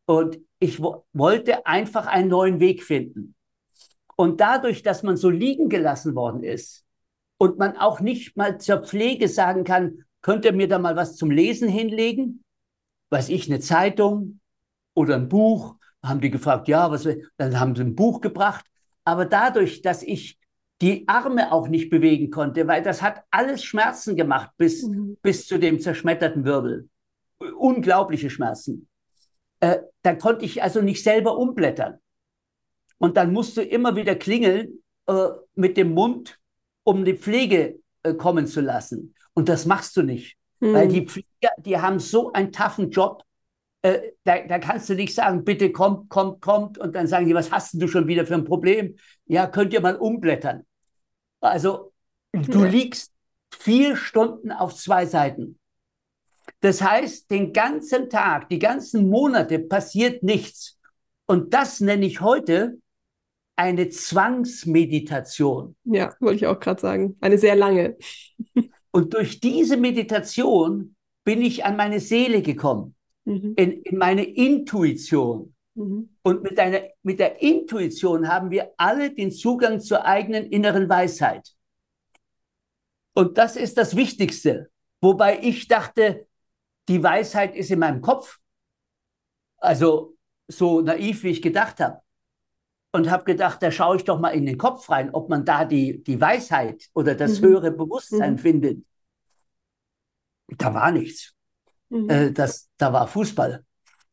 Und 0.06 0.40
ich 0.60 0.82
wo 0.82 1.06
wollte 1.14 1.66
einfach 1.66 2.08
einen 2.08 2.30
neuen 2.30 2.60
Weg 2.60 2.84
finden. 2.84 3.36
Und 4.16 4.42
dadurch, 4.42 4.84
dass 4.84 5.04
man 5.04 5.18
so 5.18 5.30
liegen 5.30 5.70
gelassen 5.70 6.16
worden 6.16 6.44
ist 6.44 6.86
und 7.38 7.58
man 7.58 7.78
auch 7.78 8.02
nicht 8.02 8.38
mal 8.38 8.60
zur 8.60 8.84
Pflege 8.84 9.28
sagen 9.28 9.64
kann, 9.64 10.04
könnt 10.22 10.46
ihr 10.46 10.54
mir 10.54 10.68
da 10.68 10.78
mal 10.78 10.96
was 10.96 11.16
zum 11.16 11.32
Lesen 11.32 11.68
hinlegen? 11.68 12.44
Weiß 13.10 13.30
ich, 13.30 13.48
eine 13.48 13.60
Zeitung 13.60 14.40
oder 14.94 15.16
ein 15.16 15.28
Buch? 15.28 15.76
Haben 16.04 16.22
die 16.22 16.30
gefragt, 16.30 16.68
ja, 16.68 16.92
was, 16.92 17.08
dann 17.38 17.60
haben 17.60 17.76
sie 17.76 17.84
ein 17.84 17.96
Buch 17.96 18.22
gebracht. 18.22 18.66
Aber 19.04 19.26
dadurch, 19.26 19.82
dass 19.82 20.04
ich 20.04 20.38
die 20.82 21.08
Arme 21.08 21.52
auch 21.52 21.68
nicht 21.68 21.90
bewegen 21.90 22.32
konnte, 22.32 22.68
weil 22.68 22.82
das 22.82 23.02
hat 23.02 23.24
alles 23.30 23.64
Schmerzen 23.64 24.16
gemacht 24.16 24.52
bis, 24.58 24.84
mhm. 24.84 25.18
bis 25.22 25.48
zu 25.48 25.60
dem 25.60 25.80
zerschmetterten 25.80 26.44
Wirbel. 26.44 26.90
Unglaubliche 27.58 28.30
Schmerzen. 28.30 28.88
Äh, 29.60 29.80
da 30.02 30.16
konnte 30.16 30.44
ich 30.44 30.64
also 30.64 30.82
nicht 30.82 31.04
selber 31.04 31.38
umblättern. 31.38 32.00
Und 32.98 33.18
dann 33.18 33.32
musst 33.32 33.58
du 33.58 33.62
immer 33.62 33.96
wieder 33.96 34.16
klingeln 34.16 34.84
äh, 35.08 35.28
mit 35.56 35.78
dem 35.78 35.94
Mund, 35.94 36.40
um 36.84 37.06
die 37.06 37.16
Pflege 37.16 37.80
äh, 38.04 38.14
kommen 38.16 38.48
zu 38.48 38.62
lassen. 38.62 39.16
Und 39.34 39.50
das 39.50 39.66
machst 39.66 39.96
du 39.98 40.02
nicht. 40.02 40.38
Mhm. 40.60 40.74
Weil 40.74 40.88
die 40.88 41.06
Pfleger, 41.06 41.52
die 41.60 41.80
haben 41.80 42.00
so 42.00 42.32
einen 42.34 42.52
taffen 42.52 42.90
Job, 42.90 43.24
äh, 43.84 44.12
da, 44.24 44.40
da, 44.40 44.60
kannst 44.60 44.90
du 44.90 44.96
nicht 44.96 45.14
sagen, 45.14 45.44
bitte 45.44 45.72
kommt, 45.72 46.10
kommt, 46.10 46.42
kommt. 46.42 46.78
Und 46.78 46.96
dann 46.96 47.08
sagen 47.08 47.28
die, 47.28 47.34
was 47.34 47.52
hast 47.52 47.82
du 47.82 47.88
schon 47.88 48.08
wieder 48.08 48.26
für 48.26 48.36
ein 48.36 48.46
Problem? 48.46 48.96
Ja, 49.26 49.48
könnt 49.48 49.74
ihr 49.74 49.82
mal 49.82 49.96
umblättern. 49.96 50.66
Also 51.42 51.92
du 52.32 52.64
liegst 52.64 53.12
vier 53.54 53.98
Stunden 53.98 54.52
auf 54.52 54.76
zwei 54.76 55.06
Seiten. 55.06 55.60
Das 56.62 56.82
heißt, 56.82 57.30
den 57.30 57.54
ganzen 57.54 58.10
Tag, 58.10 58.50
die 58.50 58.60
ganzen 58.60 59.10
Monate 59.10 59.60
passiert 59.60 60.24
nichts. 60.24 60.80
Und 61.26 61.54
das 61.54 61.80
nenne 61.80 62.06
ich 62.06 62.22
heute 62.22 62.78
eine 63.56 63.90
Zwangsmeditation. 63.90 65.76
Ja, 65.84 66.16
wollte 66.20 66.38
ich 66.38 66.48
auch 66.48 66.60
gerade 66.60 66.82
sagen. 66.82 67.18
Eine 67.22 67.38
sehr 67.38 67.56
lange. 67.56 67.98
Und 68.92 69.14
durch 69.14 69.40
diese 69.40 69.78
Meditation 69.78 70.96
bin 71.24 71.42
ich 71.42 71.64
an 71.64 71.78
meine 71.78 72.00
Seele 72.00 72.42
gekommen, 72.42 72.96
mhm. 73.26 73.54
in, 73.56 73.82
in, 73.84 73.98
meine 73.98 74.24
Intuition. 74.24 75.54
Mhm. 75.76 76.10
Und 76.24 76.44
mit, 76.44 76.60
einer, 76.60 76.82
mit 77.04 77.20
der 77.20 77.42
Intuition 77.42 78.28
haben 78.28 78.52
wir 78.52 78.74
alle 78.78 79.14
den 79.14 79.32
Zugang 79.32 79.80
zur 79.80 80.06
eigenen 80.06 80.46
inneren 80.46 80.90
Weisheit. 80.90 81.54
Und 83.14 83.38
das 83.38 83.56
ist 83.56 83.78
das 83.78 83.96
Wichtigste. 83.96 84.70
Wobei 85.02 85.40
ich 85.42 85.68
dachte, 85.68 86.28
die 86.88 87.02
Weisheit 87.02 87.56
ist 87.56 87.72
in 87.72 87.80
meinem 87.80 88.02
Kopf. 88.02 88.40
Also 89.58 90.16
so 90.48 90.82
naiv, 90.82 91.24
wie 91.24 91.30
ich 91.30 91.42
gedacht 91.42 91.80
habe. 91.80 92.02
Und 92.94 93.10
habe 93.10 93.24
gedacht, 93.24 93.64
da 93.64 93.72
schaue 93.72 93.96
ich 93.96 94.04
doch 94.04 94.20
mal 94.20 94.32
in 94.32 94.46
den 94.46 94.58
Kopf 94.58 94.90
rein, 94.90 95.12
ob 95.14 95.30
man 95.30 95.46
da 95.46 95.64
die, 95.64 96.04
die 96.04 96.20
Weisheit 96.20 96.90
oder 96.94 97.16
das 97.16 97.40
mhm. 97.40 97.46
höhere 97.46 97.72
Bewusstsein 97.72 98.34
mhm. 98.34 98.38
findet. 98.38 98.86
Da 100.58 100.74
war 100.74 100.92
nichts. 100.92 101.34
Mhm. 101.88 102.10
Äh, 102.10 102.32
das, 102.32 102.70
da 102.78 102.92
war 102.92 103.08
Fußball. 103.08 103.64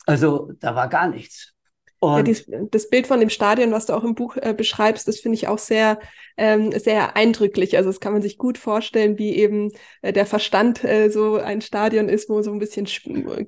Also 0.08 0.52
da 0.58 0.74
war 0.74 0.88
gar 0.88 1.08
nichts. 1.08 1.52
Ja, 2.00 2.22
dies, 2.22 2.48
das 2.70 2.88
Bild 2.88 3.08
von 3.08 3.18
dem 3.18 3.28
Stadion, 3.28 3.72
was 3.72 3.86
du 3.86 3.92
auch 3.92 4.04
im 4.04 4.14
Buch 4.14 4.36
äh, 4.36 4.54
beschreibst, 4.54 5.08
das 5.08 5.18
finde 5.18 5.34
ich 5.34 5.48
auch 5.48 5.58
sehr, 5.58 5.98
ähm, 6.36 6.70
sehr 6.72 7.16
eindrücklich. 7.16 7.76
Also 7.76 7.90
das 7.90 7.98
kann 7.98 8.12
man 8.12 8.22
sich 8.22 8.38
gut 8.38 8.56
vorstellen, 8.56 9.18
wie 9.18 9.34
eben 9.34 9.70
äh, 10.00 10.12
der 10.12 10.24
Verstand 10.24 10.84
äh, 10.84 11.10
so 11.10 11.36
ein 11.36 11.60
Stadion 11.60 12.08
ist, 12.08 12.30
wo 12.30 12.40
so 12.40 12.52
ein 12.52 12.60
bisschen 12.60 12.86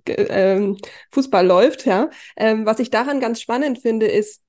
äh, 0.06 0.74
Fußball 1.12 1.46
läuft. 1.46 1.86
Ja, 1.86 2.10
ähm, 2.36 2.66
was 2.66 2.80
ich 2.80 2.90
daran 2.90 3.20
ganz 3.20 3.40
spannend 3.40 3.78
finde, 3.78 4.06
ist, 4.06 4.42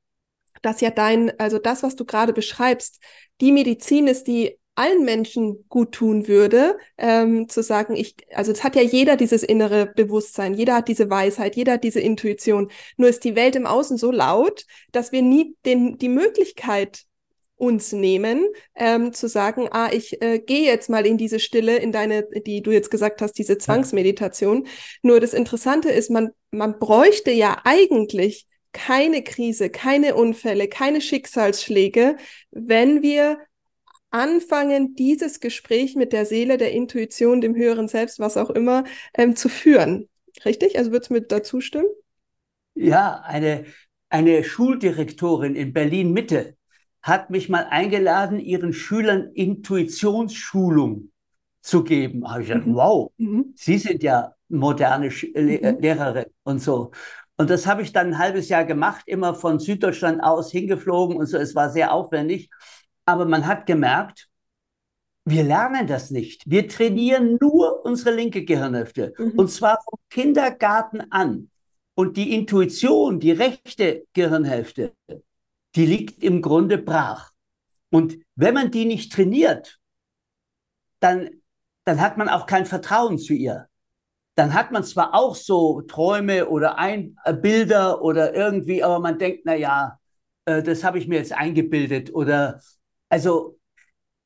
dass 0.64 0.82
ja 0.82 0.90
dein, 0.90 1.40
also 1.40 1.60
das, 1.60 1.84
was 1.84 1.96
du 1.96 2.04
gerade 2.04 2.34
beschreibst, 2.34 3.00
die 3.40 3.52
Medizin 3.52 4.08
ist, 4.08 4.26
die 4.26 4.58
allen 4.82 5.06
Menschen 5.06 5.66
gut 5.70 5.92
tun 5.92 6.28
würde, 6.28 6.78
ähm, 6.98 7.48
zu 7.48 7.62
sagen, 7.62 7.96
ich, 7.96 8.16
also 8.34 8.52
es 8.52 8.64
hat 8.64 8.76
ja 8.76 8.82
jeder 8.82 9.16
dieses 9.16 9.44
innere 9.44 9.86
Bewusstsein, 9.86 10.56
jeder 10.56 10.76
hat 10.76 10.88
diese 10.88 11.10
Weisheit, 11.10 11.56
jeder 11.56 11.74
hat 11.74 11.84
diese 11.84 12.00
Intuition. 12.00 12.72
Nur 12.98 13.10
ist 13.10 13.24
die 13.24 13.36
Welt 13.36 13.56
im 13.56 13.68
Außen 13.68 13.98
so 13.98 14.12
laut, 14.12 14.66
dass 14.92 15.12
wir 15.12 15.22
nie 15.22 15.56
den, 15.66 16.00
die 16.00 16.10
Möglichkeit 16.10 17.04
uns 17.58 17.92
nehmen, 17.92 18.48
ähm, 18.74 19.14
zu 19.14 19.30
sagen, 19.30 19.68
ah, 19.70 19.90
ich 19.92 20.20
äh, 20.24 20.40
gehe 20.40 20.66
jetzt 20.66 20.90
mal 20.90 21.06
in 21.06 21.20
diese 21.20 21.40
Stille, 21.40 21.78
in 21.78 21.92
deine, 21.92 22.24
die 22.24 22.64
du 22.64 22.72
jetzt 22.72 22.90
gesagt 22.90 23.22
hast, 23.22 23.34
diese 23.34 23.60
Zwangsmeditation. 23.60 24.66
Nur 25.04 25.20
das 25.20 25.36
Interessante 25.36 25.92
ist, 25.92 26.10
man, 26.10 26.32
man 26.50 26.80
bräuchte 26.80 27.30
ja 27.30 27.62
eigentlich 27.64 28.48
keine 28.74 29.24
Krise, 29.24 29.70
keine 29.70 30.16
Unfälle, 30.16 30.68
keine 30.68 31.02
Schicksalsschläge, 31.02 32.18
wenn 32.50 33.04
wir 33.04 33.38
anfangen, 34.12 34.96
dieses 34.96 35.40
Gespräch 35.40 35.96
mit 35.96 36.14
der 36.14 36.26
Seele, 36.26 36.58
der 36.58 36.72
Intuition, 36.72 37.42
dem 37.42 37.56
höheren 37.56 37.88
Selbst, 37.88 38.20
was 38.20 38.38
auch 38.38 38.50
immer, 38.50 38.84
ähm, 39.14 39.36
zu 39.36 39.50
führen. 39.50 40.08
Richtig? 40.46 40.78
Also 40.78 40.92
würdest 40.92 41.10
du 41.10 41.16
mit 41.16 41.32
dazu 41.32 41.62
stimmen? 41.62 41.88
Ja, 42.76 43.22
eine, 43.26 43.66
eine 44.10 44.44
Schuldirektorin 44.44 45.56
in 45.56 45.74
Berlin 45.74 46.14
Mitte 46.14 46.56
hat 47.02 47.30
mich 47.30 47.50
mal 47.50 47.66
eingeladen, 47.70 48.40
ihren 48.40 48.74
Schülern 48.74 49.32
Intuitionsschulung 49.34 51.12
zu 51.62 51.84
geben. 51.84 52.30
Habe 52.30 52.44
ich 52.44 52.50
gedacht, 52.50 52.68
mhm. 52.68 52.76
wow, 52.76 53.12
mhm. 53.18 53.54
Sie 53.56 53.78
sind 53.78 54.04
ja 54.04 54.34
moderne 54.50 55.10
Sch 55.12 55.28
mhm. 55.36 55.78
Lehrerin 55.80 56.26
und 56.44 56.60
so. 56.60 56.92
Und 57.38 57.50
das 57.50 57.66
habe 57.66 57.82
ich 57.82 57.92
dann 57.92 58.08
ein 58.08 58.18
halbes 58.20 58.50
Jahr 58.50 58.66
gemacht, 58.66 59.04
immer 59.08 59.34
von 59.34 59.60
Süddeutschland 59.60 60.22
aus 60.22 60.52
hingeflogen 60.52 61.18
und 61.18 61.26
so. 61.26 61.38
Es 61.38 61.56
war 61.56 61.72
sehr 61.72 61.92
aufwendig. 61.92 62.52
Aber 63.12 63.26
man 63.26 63.46
hat 63.46 63.66
gemerkt, 63.66 64.30
wir 65.26 65.44
lernen 65.44 65.86
das 65.86 66.12
nicht. 66.12 66.44
Wir 66.46 66.68
trainieren 66.68 67.38
nur 67.40 67.86
unsere 67.86 68.16
linke 68.16 68.46
Gehirnhälfte. 68.46 69.14
Mhm. 69.18 69.32
Und 69.38 69.52
zwar 69.52 69.80
vom 69.84 70.00
Kindergarten 70.10 71.12
an. 71.12 71.50
Und 71.94 72.16
die 72.16 72.34
Intuition, 72.34 73.20
die 73.20 73.32
rechte 73.32 74.06
Gehirnhälfte, 74.14 74.94
die 75.76 75.86
liegt 75.86 76.24
im 76.24 76.42
Grunde 76.42 76.78
brach. 76.78 77.32
Und 77.92 78.18
wenn 78.36 78.54
man 78.54 78.72
die 78.72 78.86
nicht 78.86 79.12
trainiert, 79.12 79.80
dann, 81.02 81.30
dann 81.84 82.00
hat 82.00 82.18
man 82.18 82.30
auch 82.30 82.46
kein 82.46 82.66
Vertrauen 82.66 83.18
zu 83.20 83.34
ihr 83.34 83.68
dann 84.36 84.54
hat 84.54 84.72
man 84.72 84.84
zwar 84.84 85.14
auch 85.14 85.36
so 85.36 85.82
Träume 85.82 86.48
oder 86.48 86.78
ein, 86.78 87.18
äh, 87.26 87.34
Bilder 87.34 88.02
oder 88.02 88.34
irgendwie, 88.34 88.84
aber 88.84 89.00
man 89.00 89.18
denkt, 89.20 89.42
na 89.46 89.56
ja, 89.56 90.00
äh, 90.46 90.64
das 90.64 90.84
habe 90.84 90.98
ich 90.98 91.08
mir 91.08 91.18
jetzt 91.20 91.34
eingebildet 91.34 92.14
oder 92.14 92.62
also 93.12 93.60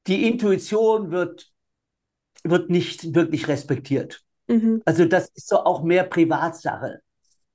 die 0.07 0.27
Intuition 0.27 1.11
wird, 1.11 1.51
wird 2.43 2.69
nicht 2.69 3.15
wirklich 3.15 3.47
respektiert. 3.47 4.21
Mhm. 4.47 4.83
Also 4.85 5.05
das 5.05 5.29
ist 5.29 5.49
so 5.49 5.57
auch 5.57 5.83
mehr 5.83 6.03
Privatsache. 6.03 7.01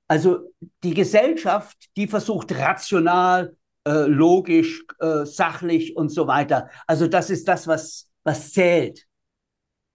Also 0.09 0.51
die 0.83 0.93
Gesellschaft, 0.93 1.77
die 1.95 2.07
versucht 2.07 2.51
rational, 2.51 3.55
äh, 3.87 4.07
logisch, 4.07 4.83
äh, 4.99 5.25
sachlich 5.25 5.95
und 5.95 6.09
so 6.09 6.27
weiter. 6.27 6.69
Also 6.85 7.07
das 7.07 7.29
ist 7.29 7.47
das, 7.47 7.65
was, 7.65 8.09
was 8.25 8.51
zählt. 8.51 9.05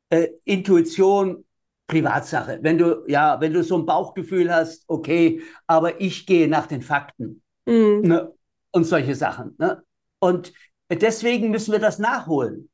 Äh, 0.09 0.29
Intuition 0.45 1.45
Privatsache. 1.87 2.61
Wenn 2.63 2.79
du, 2.79 3.05
ja, 3.07 3.39
wenn 3.43 3.53
du 3.53 3.63
so 3.63 3.77
ein 3.77 3.85
Bauchgefühl 3.85 4.53
hast, 4.53 4.85
okay, 4.89 5.43
aber 5.67 6.01
ich 6.01 6.27
gehe 6.27 6.49
nach 6.49 6.67
den 6.67 6.81
Fakten. 6.81 7.43
Mhm. 7.67 8.01
Ne? 8.03 8.33
Und 8.71 8.85
solche 8.85 9.15
Sachen. 9.15 9.55
Ne? 9.59 9.83
Und 10.19 10.55
deswegen 10.91 11.51
müssen 11.51 11.73
wir 11.73 11.79
das 11.79 11.99
nachholen. 11.99 12.69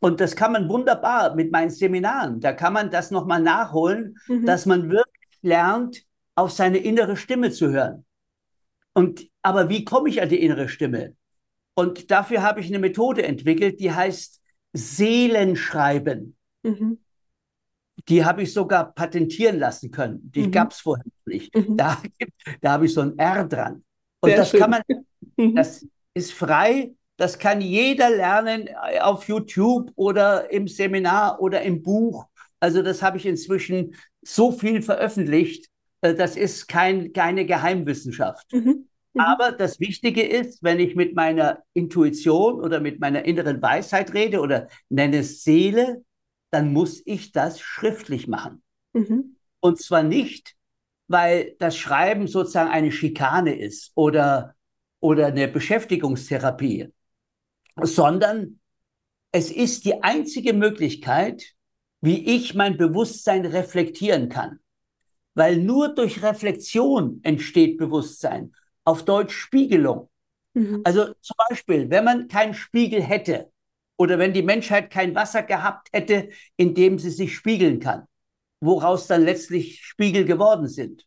Und 0.00 0.20
das 0.20 0.34
kann 0.34 0.52
man 0.52 0.68
wunderbar 0.68 1.34
mit 1.34 1.52
meinen 1.52 1.70
Seminaren. 1.70 2.40
Da 2.40 2.52
kann 2.52 2.72
man 2.72 2.90
das 2.90 3.10
nochmal 3.10 3.42
nachholen, 3.42 4.16
mhm. 4.28 4.46
dass 4.46 4.66
man 4.66 4.88
wirklich 4.88 5.38
lernt, 5.42 6.04
auf 6.34 6.52
seine 6.52 6.78
innere 6.78 7.16
Stimme 7.16 7.50
zu 7.50 7.70
hören. 7.70 8.06
Und, 8.94 9.28
aber 9.42 9.68
wie 9.68 9.84
komme 9.84 10.08
ich 10.08 10.22
an 10.22 10.28
die 10.28 10.42
innere 10.42 10.68
Stimme? 10.68 11.14
Und 11.74 12.10
dafür 12.10 12.42
habe 12.42 12.60
ich 12.60 12.68
eine 12.68 12.78
Methode 12.78 13.22
entwickelt, 13.24 13.78
die 13.80 13.92
heißt 13.92 14.40
Seelenschreiben. 14.72 16.36
Mhm 16.62 16.98
die 18.08 18.24
habe 18.24 18.42
ich 18.42 18.52
sogar 18.52 18.92
patentieren 18.92 19.58
lassen 19.58 19.90
können. 19.90 20.30
Die 20.30 20.46
mhm. 20.46 20.50
gab 20.50 20.72
es 20.72 20.80
vorher 20.80 21.04
nicht. 21.26 21.54
Mhm. 21.54 21.76
Da, 21.76 22.00
da 22.60 22.72
habe 22.72 22.86
ich 22.86 22.94
so 22.94 23.00
ein 23.00 23.18
R 23.18 23.44
dran. 23.46 23.84
Und 24.20 24.30
Sehr 24.30 24.38
das 24.38 24.50
schön. 24.50 24.60
kann 24.60 24.70
man, 24.70 24.82
mhm. 25.36 25.54
das 25.54 25.86
ist 26.14 26.32
frei, 26.32 26.92
das 27.20 27.38
kann 27.38 27.60
jeder 27.60 28.08
lernen 28.08 28.66
äh, 28.66 28.98
auf 29.00 29.28
YouTube 29.28 29.92
oder 29.94 30.50
im 30.50 30.66
Seminar 30.66 31.38
oder 31.42 31.60
im 31.60 31.82
Buch. 31.82 32.24
Also 32.60 32.80
das 32.80 33.02
habe 33.02 33.18
ich 33.18 33.26
inzwischen 33.26 33.94
so 34.22 34.50
viel 34.52 34.80
veröffentlicht. 34.80 35.66
Äh, 36.00 36.14
das 36.14 36.34
ist 36.38 36.66
kein, 36.66 37.12
keine 37.12 37.44
Geheimwissenschaft. 37.44 38.50
Mhm. 38.54 38.88
Mhm. 39.12 39.20
Aber 39.20 39.52
das 39.52 39.78
Wichtige 39.80 40.22
ist, 40.22 40.62
wenn 40.62 40.80
ich 40.80 40.96
mit 40.96 41.14
meiner 41.14 41.62
Intuition 41.74 42.54
oder 42.54 42.80
mit 42.80 43.00
meiner 43.00 43.26
inneren 43.26 43.60
Weisheit 43.60 44.14
rede 44.14 44.40
oder 44.40 44.68
nenne 44.88 45.18
es 45.18 45.44
Seele, 45.44 46.02
dann 46.50 46.72
muss 46.72 47.02
ich 47.04 47.32
das 47.32 47.60
schriftlich 47.60 48.28
machen. 48.28 48.62
Mhm. 48.94 49.36
Und 49.60 49.78
zwar 49.78 50.02
nicht, 50.02 50.54
weil 51.06 51.54
das 51.58 51.76
Schreiben 51.76 52.28
sozusagen 52.28 52.70
eine 52.70 52.92
Schikane 52.92 53.58
ist 53.58 53.92
oder, 53.94 54.54
oder 55.00 55.26
eine 55.26 55.48
Beschäftigungstherapie, 55.48 56.88
sondern 57.76 58.60
es 59.32 59.50
ist 59.50 59.84
die 59.84 60.02
einzige 60.02 60.52
Möglichkeit, 60.52 61.54
wie 62.00 62.34
ich 62.36 62.54
mein 62.54 62.76
Bewusstsein 62.76 63.46
reflektieren 63.46 64.28
kann. 64.28 64.58
Weil 65.34 65.58
nur 65.58 65.94
durch 65.94 66.22
Reflexion 66.22 67.20
entsteht 67.22 67.78
Bewusstsein. 67.78 68.54
Auf 68.84 69.04
Deutsch 69.04 69.34
Spiegelung. 69.34 70.08
Mhm. 70.54 70.80
Also 70.84 71.12
zum 71.20 71.36
Beispiel, 71.48 71.90
wenn 71.90 72.04
man 72.04 72.28
keinen 72.28 72.54
Spiegel 72.54 73.02
hätte, 73.02 73.50
oder 74.00 74.18
wenn 74.18 74.32
die 74.32 74.42
Menschheit 74.42 74.90
kein 74.90 75.14
Wasser 75.14 75.42
gehabt 75.42 75.88
hätte, 75.92 76.30
in 76.56 76.74
dem 76.74 76.98
sie 76.98 77.10
sich 77.10 77.36
spiegeln 77.36 77.80
kann, 77.80 78.04
woraus 78.60 79.06
dann 79.06 79.24
letztlich 79.24 79.84
Spiegel 79.84 80.24
geworden 80.24 80.68
sind. 80.68 81.06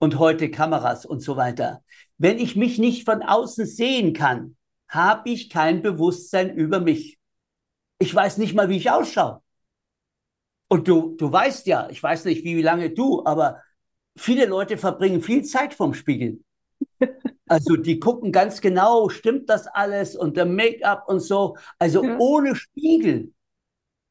Und 0.00 0.18
heute 0.18 0.50
Kameras 0.50 1.06
und 1.06 1.20
so 1.20 1.36
weiter. 1.36 1.84
Wenn 2.18 2.40
ich 2.40 2.56
mich 2.56 2.78
nicht 2.78 3.04
von 3.04 3.22
außen 3.22 3.66
sehen 3.66 4.14
kann, 4.14 4.56
habe 4.92 5.30
ich 5.30 5.48
kein 5.48 5.82
Bewusstsein 5.82 6.54
über 6.54 6.78
mich. 6.78 7.18
Ich 7.98 8.14
weiß 8.14 8.36
nicht 8.38 8.54
mal, 8.54 8.68
wie 8.68 8.76
ich 8.76 8.90
ausschaue. 8.90 9.40
Und 10.68 10.86
du, 10.86 11.16
du 11.16 11.32
weißt 11.32 11.66
ja, 11.66 11.88
ich 11.90 12.02
weiß 12.02 12.26
nicht, 12.26 12.44
wie 12.44 12.60
lange 12.60 12.90
du, 12.90 13.24
aber 13.24 13.62
viele 14.16 14.46
Leute 14.46 14.76
verbringen 14.76 15.22
viel 15.22 15.44
Zeit 15.44 15.74
vorm 15.74 15.94
Spiegel. 15.94 16.40
Also 17.48 17.76
die 17.76 18.00
gucken 18.00 18.32
ganz 18.32 18.62
genau, 18.62 19.10
stimmt 19.10 19.50
das 19.50 19.66
alles 19.66 20.16
und 20.16 20.38
der 20.38 20.46
Make-up 20.46 21.06
und 21.06 21.20
so. 21.20 21.58
Also 21.78 22.02
ja. 22.02 22.16
ohne 22.18 22.56
Spiegel, 22.56 23.34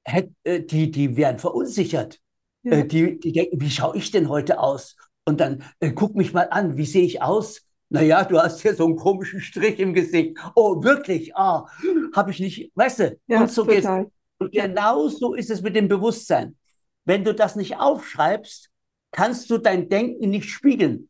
äh, 0.03 0.61
die, 0.61 0.91
die 0.91 1.17
wären 1.17 1.39
verunsichert. 1.39 2.19
Ja. 2.61 2.73
Äh, 2.73 2.87
die, 2.87 3.19
die 3.19 3.31
denken, 3.31 3.59
wie 3.59 3.71
schaue 3.71 3.97
ich 3.97 4.11
denn 4.11 4.29
heute 4.29 4.59
aus? 4.59 4.95
Und 5.25 5.39
dann 5.39 5.63
äh, 5.79 5.91
guck 5.91 6.13
mich 6.15 6.33
mal 6.33 6.49
an, 6.51 6.77
wie 6.77 6.85
sehe 6.85 7.03
ich 7.03 7.23
aus? 7.23 7.65
Naja, 7.91 8.23
du 8.23 8.39
hast 8.39 8.63
ja 8.63 8.73
so 8.73 8.85
einen 8.85 8.95
komischen 8.95 9.41
Strich 9.41 9.77
im 9.79 9.93
Gesicht. 9.93 10.37
Oh, 10.55 10.81
wirklich? 10.81 11.35
Ah, 11.35 11.67
habe 12.15 12.31
ich 12.31 12.39
nicht, 12.39 12.71
weißt 12.75 12.99
du? 12.99 13.19
Ja, 13.27 13.41
und 13.41 13.51
so 13.51 13.65
geht's. 13.65 13.87
Und 14.37 14.51
genau 14.53 15.09
so 15.09 15.33
ist 15.33 15.49
es 15.49 15.61
mit 15.61 15.75
dem 15.75 15.89
Bewusstsein. 15.89 16.55
Wenn 17.03 17.25
du 17.25 17.33
das 17.33 17.57
nicht 17.57 17.77
aufschreibst, 17.77 18.69
kannst 19.11 19.49
du 19.49 19.57
dein 19.57 19.89
Denken 19.89 20.29
nicht 20.29 20.49
spiegeln. 20.49 21.09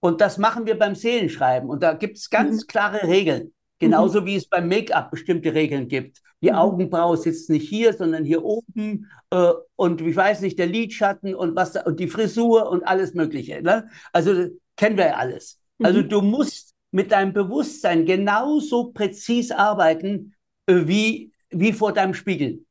Und 0.00 0.22
das 0.22 0.38
machen 0.38 0.64
wir 0.64 0.78
beim 0.78 0.94
Seelenschreiben. 0.94 1.68
Und 1.68 1.82
da 1.82 1.92
gibt 1.92 2.16
es 2.16 2.30
ganz 2.30 2.62
mhm. 2.62 2.66
klare 2.66 3.06
Regeln. 3.06 3.52
Genauso 3.78 4.22
mhm. 4.22 4.26
wie 4.26 4.36
es 4.36 4.48
beim 4.48 4.68
Make-up 4.68 5.10
bestimmte 5.10 5.52
Regeln 5.52 5.86
gibt. 5.86 6.22
Die 6.42 6.48
mhm. 6.48 6.56
Augenbraue 6.56 7.18
sitzt 7.18 7.50
nicht 7.50 7.68
hier, 7.68 7.92
sondern 7.92 8.24
hier 8.24 8.42
oben. 8.42 9.10
Äh, 9.30 9.52
und 9.76 10.00
ich 10.00 10.16
weiß 10.16 10.40
nicht, 10.40 10.58
der 10.58 10.66
Lidschatten 10.66 11.34
und 11.34 11.54
was 11.56 11.72
da, 11.72 11.82
und 11.82 12.00
die 12.00 12.08
Frisur 12.08 12.70
und 12.70 12.84
alles 12.84 13.12
Mögliche. 13.12 13.60
Ne? 13.60 13.90
Also 14.14 14.46
kennen 14.76 14.96
wir 14.96 15.08
ja 15.08 15.14
alles. 15.16 15.59
Also 15.82 16.00
mhm. 16.00 16.08
du 16.08 16.20
musst 16.22 16.74
mit 16.90 17.12
deinem 17.12 17.32
Bewusstsein 17.32 18.04
genauso 18.04 18.92
präzis 18.92 19.50
arbeiten 19.50 20.34
äh, 20.66 20.86
wie, 20.86 21.32
wie 21.50 21.72
vor 21.72 21.92
deinem 21.92 22.14
Spiegel. 22.14 22.64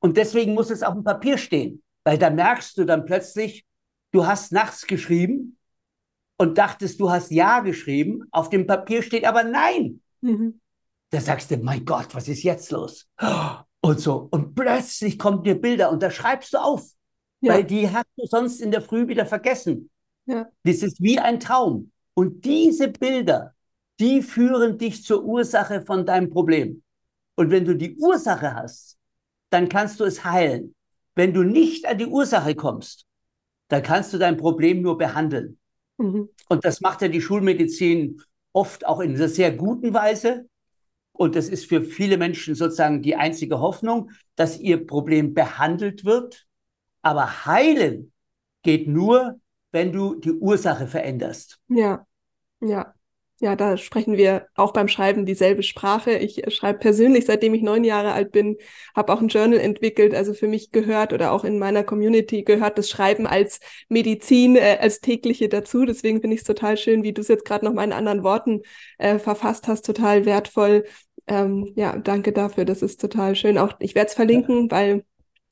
Und 0.00 0.16
deswegen 0.16 0.54
muss 0.54 0.70
es 0.70 0.82
auf 0.82 0.94
dem 0.94 1.04
Papier 1.04 1.38
stehen. 1.38 1.82
Weil 2.04 2.18
da 2.18 2.30
merkst 2.30 2.76
du 2.76 2.84
dann 2.84 3.04
plötzlich, 3.04 3.64
du 4.10 4.26
hast 4.26 4.52
nachts 4.52 4.86
geschrieben 4.86 5.56
und 6.36 6.58
dachtest, 6.58 7.00
du 7.00 7.10
hast 7.10 7.30
Ja 7.30 7.60
geschrieben, 7.60 8.24
auf 8.32 8.48
dem 8.48 8.66
Papier 8.66 9.02
steht 9.02 9.24
aber 9.24 9.44
Nein. 9.44 10.00
Mhm. 10.20 10.60
Da 11.10 11.20
sagst 11.20 11.50
du, 11.50 11.58
mein 11.58 11.84
Gott, 11.84 12.14
was 12.14 12.26
ist 12.26 12.42
jetzt 12.42 12.70
los? 12.70 13.06
Und 13.82 14.00
so. 14.00 14.28
Und 14.30 14.54
plötzlich 14.54 15.18
kommen 15.18 15.42
dir 15.42 15.60
Bilder 15.60 15.90
und 15.90 16.02
da 16.02 16.10
schreibst 16.10 16.54
du 16.54 16.58
auf, 16.58 16.88
ja. 17.40 17.52
weil 17.52 17.64
die 17.64 17.90
hast 17.90 18.06
du 18.16 18.26
sonst 18.26 18.60
in 18.60 18.70
der 18.70 18.80
Früh 18.80 19.06
wieder 19.08 19.26
vergessen. 19.26 19.90
Ja. 20.26 20.48
Das 20.64 20.82
ist 20.82 21.02
wie 21.02 21.18
ein 21.18 21.38
Traum. 21.38 21.91
Und 22.14 22.44
diese 22.44 22.88
Bilder, 22.88 23.54
die 24.00 24.22
führen 24.22 24.78
dich 24.78 25.04
zur 25.04 25.24
Ursache 25.24 25.82
von 25.82 26.04
deinem 26.06 26.30
Problem. 26.30 26.82
Und 27.36 27.50
wenn 27.50 27.64
du 27.64 27.74
die 27.74 27.96
Ursache 27.96 28.54
hast, 28.54 28.98
dann 29.50 29.68
kannst 29.68 30.00
du 30.00 30.04
es 30.04 30.24
heilen. 30.24 30.74
Wenn 31.14 31.32
du 31.32 31.42
nicht 31.42 31.86
an 31.86 31.98
die 31.98 32.06
Ursache 32.06 32.54
kommst, 32.54 33.06
dann 33.68 33.82
kannst 33.82 34.12
du 34.12 34.18
dein 34.18 34.36
Problem 34.36 34.82
nur 34.82 34.98
behandeln. 34.98 35.58
Mhm. 35.98 36.28
Und 36.48 36.64
das 36.64 36.80
macht 36.80 37.02
ja 37.02 37.08
die 37.08 37.20
Schulmedizin 37.20 38.20
oft 38.52 38.86
auch 38.86 39.00
in 39.00 39.14
einer 39.14 39.28
sehr 39.28 39.52
guten 39.52 39.94
Weise. 39.94 40.46
Und 41.12 41.36
das 41.36 41.48
ist 41.48 41.66
für 41.66 41.82
viele 41.82 42.16
Menschen 42.16 42.54
sozusagen 42.54 43.02
die 43.02 43.16
einzige 43.16 43.60
Hoffnung, 43.60 44.10
dass 44.36 44.58
ihr 44.58 44.86
Problem 44.86 45.34
behandelt 45.34 46.04
wird. 46.04 46.46
Aber 47.02 47.46
heilen 47.46 48.12
geht 48.62 48.88
nur, 48.88 49.40
wenn 49.72 49.92
du 49.92 50.14
die 50.14 50.32
Ursache 50.32 50.86
veränderst. 50.86 51.60
Ja, 51.68 52.06
ja. 52.60 52.94
Ja, 53.42 53.56
da 53.56 53.76
sprechen 53.76 54.16
wir 54.16 54.46
auch 54.54 54.72
beim 54.72 54.86
Schreiben 54.86 55.26
dieselbe 55.26 55.64
Sprache. 55.64 56.12
Ich 56.12 56.44
schreibe 56.54 56.78
persönlich, 56.78 57.26
seitdem 57.26 57.54
ich 57.54 57.62
neun 57.62 57.82
Jahre 57.82 58.12
alt 58.12 58.30
bin, 58.30 58.56
habe 58.94 59.12
auch 59.12 59.20
ein 59.20 59.26
Journal 59.26 59.58
entwickelt. 59.58 60.14
Also 60.14 60.32
für 60.32 60.46
mich 60.46 60.70
gehört 60.70 61.12
oder 61.12 61.32
auch 61.32 61.42
in 61.42 61.58
meiner 61.58 61.82
Community 61.82 62.44
gehört 62.44 62.78
das 62.78 62.88
Schreiben 62.88 63.26
als 63.26 63.58
Medizin, 63.88 64.54
äh, 64.54 64.78
als 64.80 65.00
tägliche 65.00 65.48
dazu. 65.48 65.84
Deswegen 65.84 66.20
finde 66.20 66.34
ich 66.34 66.42
es 66.42 66.46
total 66.46 66.76
schön, 66.76 67.02
wie 67.02 67.12
du 67.12 67.20
es 67.20 67.26
jetzt 67.26 67.44
gerade 67.44 67.64
noch 67.64 67.74
mal 67.74 67.82
in 67.82 67.92
anderen 67.92 68.22
Worten 68.22 68.60
äh, 68.98 69.18
verfasst 69.18 69.66
hast, 69.66 69.84
total 69.84 70.24
wertvoll. 70.24 70.84
Ähm, 71.26 71.72
ja, 71.74 71.96
danke 71.98 72.32
dafür. 72.32 72.64
Das 72.64 72.80
ist 72.80 73.00
total 73.00 73.34
schön. 73.34 73.58
Auch 73.58 73.72
ich 73.80 73.96
werde 73.96 74.06
es 74.06 74.14
verlinken, 74.14 74.70
weil 74.70 75.04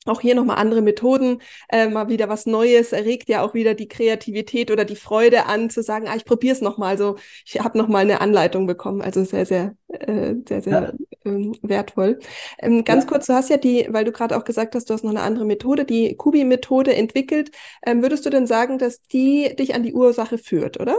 auch 0.05 0.21
hier 0.21 0.33
nochmal 0.33 0.57
andere 0.57 0.81
Methoden, 0.81 1.41
äh, 1.69 1.87
mal 1.87 2.09
wieder 2.09 2.27
was 2.27 2.47
Neues, 2.47 2.91
erregt 2.91 3.29
ja 3.29 3.43
auch 3.43 3.53
wieder 3.53 3.75
die 3.75 3.87
Kreativität 3.87 4.71
oder 4.71 4.83
die 4.83 4.95
Freude 4.95 5.45
an, 5.45 5.69
zu 5.69 5.83
sagen, 5.83 6.07
ah, 6.07 6.15
ich 6.15 6.25
probiere 6.25 6.55
es 6.55 6.61
nochmal. 6.61 6.89
Also 6.89 7.17
ich 7.45 7.59
habe 7.59 7.77
nochmal 7.77 8.01
eine 8.01 8.19
Anleitung 8.19 8.65
bekommen, 8.65 9.01
also 9.01 9.23
sehr, 9.23 9.45
sehr, 9.45 9.75
äh, 9.89 10.35
sehr, 10.47 10.61
sehr 10.61 10.71
ja. 10.71 10.93
ähm, 11.25 11.53
wertvoll. 11.61 12.19
Ähm, 12.57 12.83
ganz 12.83 13.03
ja. 13.03 13.09
kurz, 13.09 13.27
du 13.27 13.33
hast 13.33 13.49
ja 13.49 13.57
die, 13.57 13.87
weil 13.89 14.05
du 14.05 14.11
gerade 14.11 14.35
auch 14.37 14.43
gesagt 14.43 14.73
hast, 14.73 14.89
du 14.89 14.93
hast 14.95 15.03
noch 15.03 15.11
eine 15.11 15.21
andere 15.21 15.45
Methode, 15.45 15.85
die 15.85 16.15
Kubi-Methode 16.15 16.95
entwickelt. 16.95 17.51
Ähm, 17.85 18.01
würdest 18.01 18.25
du 18.25 18.31
denn 18.31 18.47
sagen, 18.47 18.79
dass 18.79 19.03
die 19.03 19.55
dich 19.55 19.75
an 19.75 19.83
die 19.83 19.93
Ursache 19.93 20.39
führt, 20.39 20.79
oder? 20.79 20.97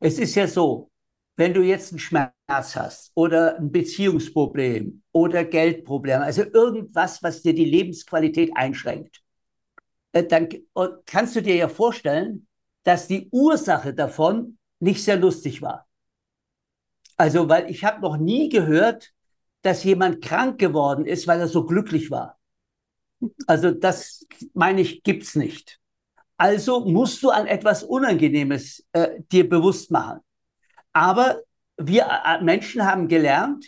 Es 0.00 0.18
ist 0.18 0.34
ja 0.34 0.48
so, 0.48 0.89
wenn 1.40 1.54
du 1.54 1.62
jetzt 1.62 1.90
einen 1.90 1.98
Schmerz 1.98 2.34
hast 2.76 3.12
oder 3.14 3.56
ein 3.56 3.72
Beziehungsproblem 3.72 5.02
oder 5.10 5.42
Geldproblem, 5.42 6.20
also 6.20 6.42
irgendwas, 6.42 7.22
was 7.22 7.40
dir 7.40 7.54
die 7.54 7.64
Lebensqualität 7.64 8.50
einschränkt, 8.54 9.22
äh, 10.12 10.22
dann 10.22 10.50
kannst 11.06 11.36
du 11.36 11.40
dir 11.40 11.56
ja 11.56 11.70
vorstellen, 11.70 12.46
dass 12.82 13.08
die 13.08 13.30
Ursache 13.32 13.94
davon 13.94 14.58
nicht 14.80 15.02
sehr 15.02 15.16
lustig 15.16 15.62
war. 15.62 15.88
Also, 17.16 17.48
weil 17.48 17.70
ich 17.70 17.84
habe 17.84 18.02
noch 18.02 18.18
nie 18.18 18.50
gehört, 18.50 19.10
dass 19.62 19.82
jemand 19.82 20.22
krank 20.22 20.58
geworden 20.58 21.06
ist, 21.06 21.26
weil 21.26 21.40
er 21.40 21.48
so 21.48 21.64
glücklich 21.64 22.10
war. 22.10 22.38
Also 23.46 23.70
das 23.70 24.26
meine 24.52 24.82
ich, 24.82 25.02
gibt's 25.02 25.36
nicht. 25.36 25.80
Also 26.36 26.80
musst 26.80 27.22
du 27.22 27.30
an 27.30 27.46
etwas 27.46 27.82
Unangenehmes 27.82 28.86
äh, 28.92 29.22
dir 29.32 29.48
bewusst 29.48 29.90
machen. 29.90 30.20
Aber 30.92 31.40
wir 31.76 32.06
äh, 32.24 32.42
Menschen 32.42 32.84
haben 32.84 33.08
gelernt, 33.08 33.66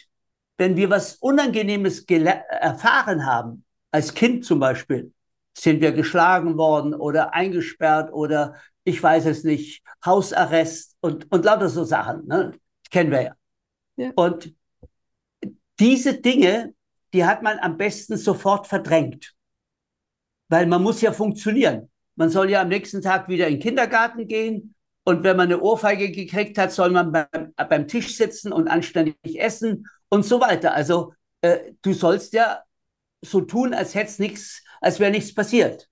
wenn 0.59 0.77
wir 0.77 0.91
was 0.91 1.17
Unangenehmes 1.17 2.05
erfahren 2.05 3.27
haben, 3.27 3.65
als 3.91 4.15
Kind 4.15 4.45
zum 4.45 4.61
Beispiel, 4.61 5.13
sind 5.57 5.81
wir 5.81 5.93
geschlagen 5.93 6.57
worden 6.57 6.95
oder 6.95 7.35
eingesperrt 7.35 8.13
oder 8.13 8.57
ich 8.85 9.03
weiß 9.03 9.27
es 9.27 9.45
nicht, 9.45 9.83
Hausarrest 10.05 10.97
und, 11.01 11.31
und 11.31 11.45
lauter 11.45 11.69
so 11.69 11.85
Sachen. 11.85 12.27
Ne? 12.27 12.53
Kennen 12.91 13.11
wir 13.11 13.23
ja. 13.23 13.37
ja. 13.97 14.13
Und 14.15 14.55
diese 15.79 16.21
Dinge, 16.21 16.75
die 17.13 17.25
hat 17.25 17.43
man 17.43 17.59
am 17.59 17.77
besten 17.77 18.17
sofort 18.17 18.67
verdrängt. 18.67 19.35
Weil 20.49 20.67
man 20.67 20.83
muss 20.83 21.01
ja 21.01 21.13
funktionieren. 21.13 21.91
Man 22.17 22.31
soll 22.31 22.51
ja 22.51 22.63
am 22.63 22.69
nächsten 22.69 23.03
Tag 23.03 23.29
wieder 23.29 23.47
in 23.49 23.55
den 23.55 23.63
Kindergarten 23.63 24.27
gehen 24.27 24.72
und 25.05 25.25
wenn 25.25 25.37
man 25.37 25.49
eine 25.49 25.61
Ohrfeige 25.61 26.11
gekriegt 26.11 26.59
hat, 26.59 26.73
soll 26.73 26.91
man 26.91 27.13
beim, 27.13 27.53
beim 27.57 27.89
Tisch 27.89 28.17
sitzen 28.17 28.53
und 28.53 28.69
anständig 28.69 29.17
essen 29.41 29.87
und 30.09 30.25
so 30.25 30.41
weiter. 30.41 30.75
Also 30.75 31.15
äh, 31.41 31.73
du 31.83 31.93
sollst 31.93 32.33
ja 32.35 32.63
so 33.21 33.41
tun, 33.41 33.75
als 33.75 33.95
hätte 33.95 34.23
nichts, 34.23 34.63
als 34.81 35.01
wäre 35.01 35.11
nichts 35.11 35.35
passiert. 35.35 35.89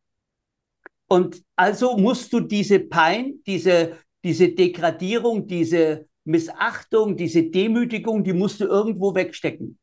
Und 1.08 1.42
also 1.56 1.96
musst 1.96 2.32
du 2.32 2.40
diese 2.40 2.78
Pein, 2.78 3.40
diese, 3.46 3.98
diese 4.22 4.50
Degradierung, 4.50 5.48
diese 5.48 6.06
Missachtung, 6.24 7.16
diese 7.16 7.42
Demütigung, 7.42 8.22
die 8.22 8.32
musst 8.32 8.60
du 8.60 8.66
irgendwo 8.66 9.14
wegstecken. 9.14 9.78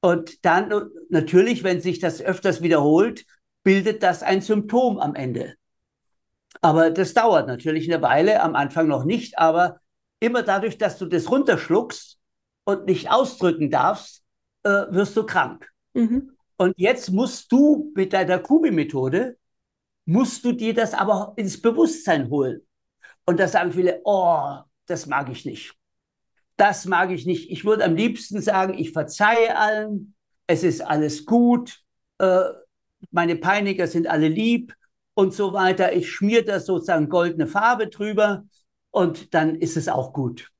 Und 0.00 0.44
dann 0.44 0.90
natürlich, 1.08 1.64
wenn 1.64 1.80
sich 1.80 1.98
das 1.98 2.20
öfters 2.20 2.62
wiederholt, 2.62 3.24
bildet 3.64 4.02
das 4.02 4.22
ein 4.22 4.40
Symptom 4.40 4.98
am 4.98 5.14
Ende. 5.14 5.56
Aber 6.64 6.90
das 6.90 7.12
dauert 7.12 7.46
natürlich 7.46 7.92
eine 7.92 8.00
Weile, 8.00 8.40
am 8.40 8.54
Anfang 8.54 8.88
noch 8.88 9.04
nicht, 9.04 9.38
aber 9.38 9.80
immer 10.18 10.42
dadurch, 10.42 10.78
dass 10.78 10.96
du 10.96 11.04
das 11.04 11.30
runterschluckst 11.30 12.18
und 12.64 12.86
nicht 12.86 13.10
ausdrücken 13.10 13.70
darfst, 13.70 14.24
äh, 14.62 14.70
wirst 14.88 15.14
du 15.14 15.26
krank. 15.26 15.68
Mhm. 15.92 16.30
Und 16.56 16.72
jetzt 16.78 17.10
musst 17.10 17.52
du 17.52 17.92
mit 17.94 18.14
deiner 18.14 18.38
Kubi-Methode, 18.38 19.36
musst 20.06 20.42
du 20.42 20.52
dir 20.52 20.72
das 20.72 20.94
aber 20.94 21.34
ins 21.36 21.60
Bewusstsein 21.60 22.30
holen. 22.30 22.62
Und 23.26 23.40
da 23.40 23.46
sagen 23.46 23.72
viele, 23.72 24.00
oh, 24.04 24.56
das 24.86 25.04
mag 25.04 25.28
ich 25.28 25.44
nicht. 25.44 25.74
Das 26.56 26.86
mag 26.86 27.10
ich 27.10 27.26
nicht. 27.26 27.50
Ich 27.50 27.66
würde 27.66 27.84
am 27.84 27.94
liebsten 27.94 28.40
sagen, 28.40 28.72
ich 28.72 28.92
verzeihe 28.92 29.54
allen, 29.54 30.14
es 30.46 30.62
ist 30.62 30.80
alles 30.80 31.26
gut, 31.26 31.82
äh, 32.20 32.40
meine 33.10 33.36
Peiniger 33.36 33.86
sind 33.86 34.06
alle 34.06 34.28
lieb, 34.28 34.74
und 35.14 35.32
so 35.32 35.52
weiter. 35.52 35.92
Ich 35.94 36.10
schmiere 36.10 36.44
das 36.44 36.66
sozusagen 36.66 37.08
goldene 37.08 37.46
Farbe 37.46 37.88
drüber 37.88 38.44
und 38.90 39.34
dann 39.34 39.54
ist 39.56 39.76
es 39.76 39.88
auch 39.88 40.12
gut. 40.12 40.50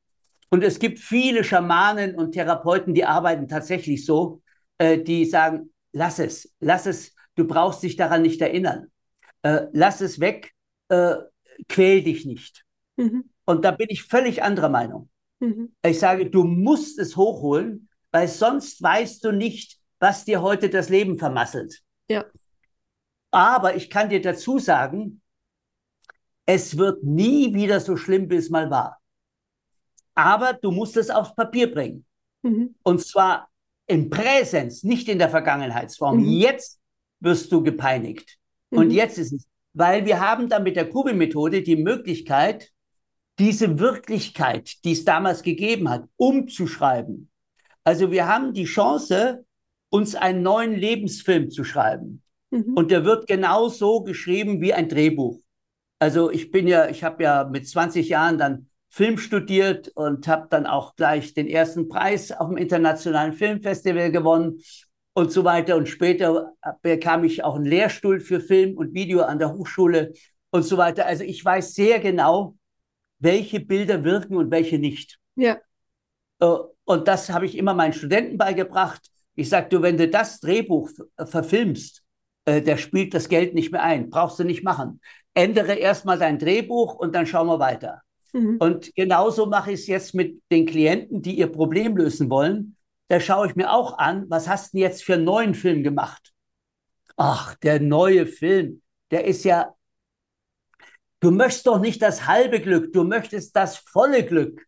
Und 0.50 0.62
es 0.62 0.78
gibt 0.78 0.98
viele 0.98 1.42
Schamanen 1.44 2.14
und 2.14 2.32
Therapeuten, 2.32 2.94
die 2.94 3.04
arbeiten 3.04 3.48
tatsächlich 3.48 4.04
so, 4.04 4.42
äh, 4.78 4.98
die 4.98 5.24
sagen, 5.24 5.72
lass 5.92 6.18
es, 6.18 6.52
lass 6.60 6.86
es, 6.86 7.14
du 7.34 7.46
brauchst 7.46 7.82
dich 7.82 7.96
daran 7.96 8.22
nicht 8.22 8.40
erinnern. 8.40 8.86
Äh, 9.42 9.66
lass 9.72 10.00
es 10.00 10.20
weg, 10.20 10.52
äh, 10.88 11.16
quäl 11.68 12.02
dich 12.02 12.24
nicht. 12.24 12.64
Mhm. 12.96 13.30
Und 13.44 13.64
da 13.64 13.72
bin 13.72 13.88
ich 13.90 14.04
völlig 14.04 14.42
anderer 14.42 14.68
Meinung. 14.68 15.10
Mhm. 15.40 15.74
Ich 15.84 15.98
sage, 15.98 16.30
du 16.30 16.44
musst 16.44 16.98
es 16.98 17.16
hochholen, 17.16 17.88
weil 18.12 18.28
sonst 18.28 18.82
weißt 18.82 19.24
du 19.24 19.32
nicht, 19.32 19.78
was 19.98 20.24
dir 20.24 20.42
heute 20.42 20.70
das 20.70 20.88
Leben 20.88 21.18
vermasselt. 21.18 21.80
Ja. 22.08 22.24
Aber 23.34 23.74
ich 23.74 23.90
kann 23.90 24.10
dir 24.10 24.22
dazu 24.22 24.60
sagen, 24.60 25.20
es 26.46 26.78
wird 26.78 27.02
nie 27.02 27.52
wieder 27.52 27.80
so 27.80 27.96
schlimm, 27.96 28.30
wie 28.30 28.36
es 28.36 28.48
mal 28.48 28.70
war. 28.70 29.00
Aber 30.14 30.52
du 30.52 30.70
musst 30.70 30.96
es 30.96 31.10
aufs 31.10 31.34
Papier 31.34 31.72
bringen. 31.74 32.06
Mhm. 32.42 32.76
Und 32.84 33.02
zwar 33.04 33.48
in 33.88 34.08
Präsenz, 34.08 34.84
nicht 34.84 35.08
in 35.08 35.18
der 35.18 35.30
Vergangenheitsform. 35.30 36.18
Mhm. 36.18 36.26
Jetzt 36.26 36.80
wirst 37.18 37.50
du 37.50 37.60
gepeinigt. 37.60 38.38
Mhm. 38.70 38.78
Und 38.78 38.90
jetzt 38.92 39.18
ist 39.18 39.32
es, 39.32 39.48
weil 39.72 40.06
wir 40.06 40.20
haben 40.20 40.48
dann 40.48 40.62
mit 40.62 40.76
der 40.76 40.88
Kubi-Methode 40.88 41.62
die 41.62 41.74
Möglichkeit, 41.74 42.70
diese 43.40 43.80
Wirklichkeit, 43.80 44.84
die 44.84 44.92
es 44.92 45.04
damals 45.04 45.42
gegeben 45.42 45.88
hat, 45.90 46.04
umzuschreiben. 46.14 47.30
Also 47.82 48.12
wir 48.12 48.28
haben 48.28 48.52
die 48.52 48.66
Chance, 48.66 49.44
uns 49.90 50.14
einen 50.14 50.42
neuen 50.42 50.74
Lebensfilm 50.74 51.50
zu 51.50 51.64
schreiben. 51.64 52.23
Mhm. 52.54 52.74
Und 52.74 52.90
der 52.92 53.04
wird 53.04 53.26
genau 53.26 53.68
so 53.68 54.02
geschrieben 54.02 54.60
wie 54.60 54.72
ein 54.72 54.88
Drehbuch. 54.88 55.40
Also 55.98 56.30
ich 56.30 56.52
bin 56.52 56.68
ja, 56.68 56.88
ich 56.88 57.02
habe 57.02 57.24
ja 57.24 57.44
mit 57.44 57.68
20 57.68 58.08
Jahren 58.08 58.38
dann 58.38 58.68
Film 58.90 59.18
studiert 59.18 59.88
und 59.96 60.28
habe 60.28 60.46
dann 60.50 60.66
auch 60.66 60.94
gleich 60.94 61.34
den 61.34 61.48
ersten 61.48 61.88
Preis 61.88 62.30
auf 62.30 62.48
dem 62.48 62.56
Internationalen 62.56 63.32
Filmfestival 63.32 64.12
gewonnen 64.12 64.60
und 65.14 65.32
so 65.32 65.42
weiter. 65.42 65.76
Und 65.76 65.88
später 65.88 66.52
bekam 66.80 67.24
ich 67.24 67.42
auch 67.42 67.56
einen 67.56 67.64
Lehrstuhl 67.64 68.20
für 68.20 68.40
Film 68.40 68.76
und 68.76 68.94
Video 68.94 69.22
an 69.22 69.40
der 69.40 69.52
Hochschule 69.52 70.12
und 70.50 70.62
so 70.62 70.76
weiter. 70.76 71.06
Also 71.06 71.24
ich 71.24 71.44
weiß 71.44 71.74
sehr 71.74 71.98
genau, 71.98 72.56
welche 73.18 73.58
Bilder 73.58 74.04
wirken 74.04 74.36
und 74.36 74.52
welche 74.52 74.78
nicht. 74.78 75.18
Ja. 75.34 75.58
Äh, 76.38 76.46
und 76.84 77.08
das 77.08 77.30
habe 77.30 77.46
ich 77.46 77.58
immer 77.58 77.74
meinen 77.74 77.94
Studenten 77.94 78.38
beigebracht. 78.38 79.10
Ich 79.34 79.48
sage, 79.48 79.68
du, 79.70 79.82
wenn 79.82 79.96
du 79.96 80.06
das 80.06 80.38
Drehbuch 80.38 80.88
verfilmst, 81.18 82.03
äh, 82.44 82.62
der 82.62 82.76
spielt 82.76 83.14
das 83.14 83.28
Geld 83.28 83.54
nicht 83.54 83.72
mehr 83.72 83.82
ein. 83.82 84.10
Brauchst 84.10 84.38
du 84.38 84.44
nicht 84.44 84.64
machen. 84.64 85.00
Ändere 85.34 85.74
erstmal 85.74 86.18
dein 86.18 86.38
Drehbuch 86.38 86.94
und 86.94 87.14
dann 87.14 87.26
schauen 87.26 87.46
wir 87.46 87.58
weiter. 87.58 88.02
Mhm. 88.32 88.56
Und 88.58 88.94
genauso 88.94 89.46
mache 89.46 89.72
ich 89.72 89.80
es 89.80 89.86
jetzt 89.86 90.14
mit 90.14 90.42
den 90.50 90.66
Klienten, 90.66 91.22
die 91.22 91.38
ihr 91.38 91.50
Problem 91.50 91.96
lösen 91.96 92.30
wollen. 92.30 92.76
Da 93.08 93.20
schaue 93.20 93.46
ich 93.48 93.56
mir 93.56 93.72
auch 93.72 93.98
an, 93.98 94.26
was 94.28 94.48
hast 94.48 94.74
du 94.74 94.78
jetzt 94.78 95.04
für 95.04 95.14
einen 95.14 95.24
neuen 95.24 95.54
Film 95.54 95.82
gemacht? 95.82 96.32
Ach, 97.16 97.54
der 97.56 97.80
neue 97.80 98.26
Film, 98.26 98.82
der 99.10 99.24
ist 99.24 99.44
ja, 99.44 99.74
du 101.20 101.30
möchtest 101.30 101.66
doch 101.66 101.78
nicht 101.78 102.02
das 102.02 102.26
halbe 102.26 102.60
Glück, 102.60 102.92
du 102.92 103.04
möchtest 103.04 103.54
das 103.54 103.76
volle 103.76 104.24
Glück. 104.24 104.66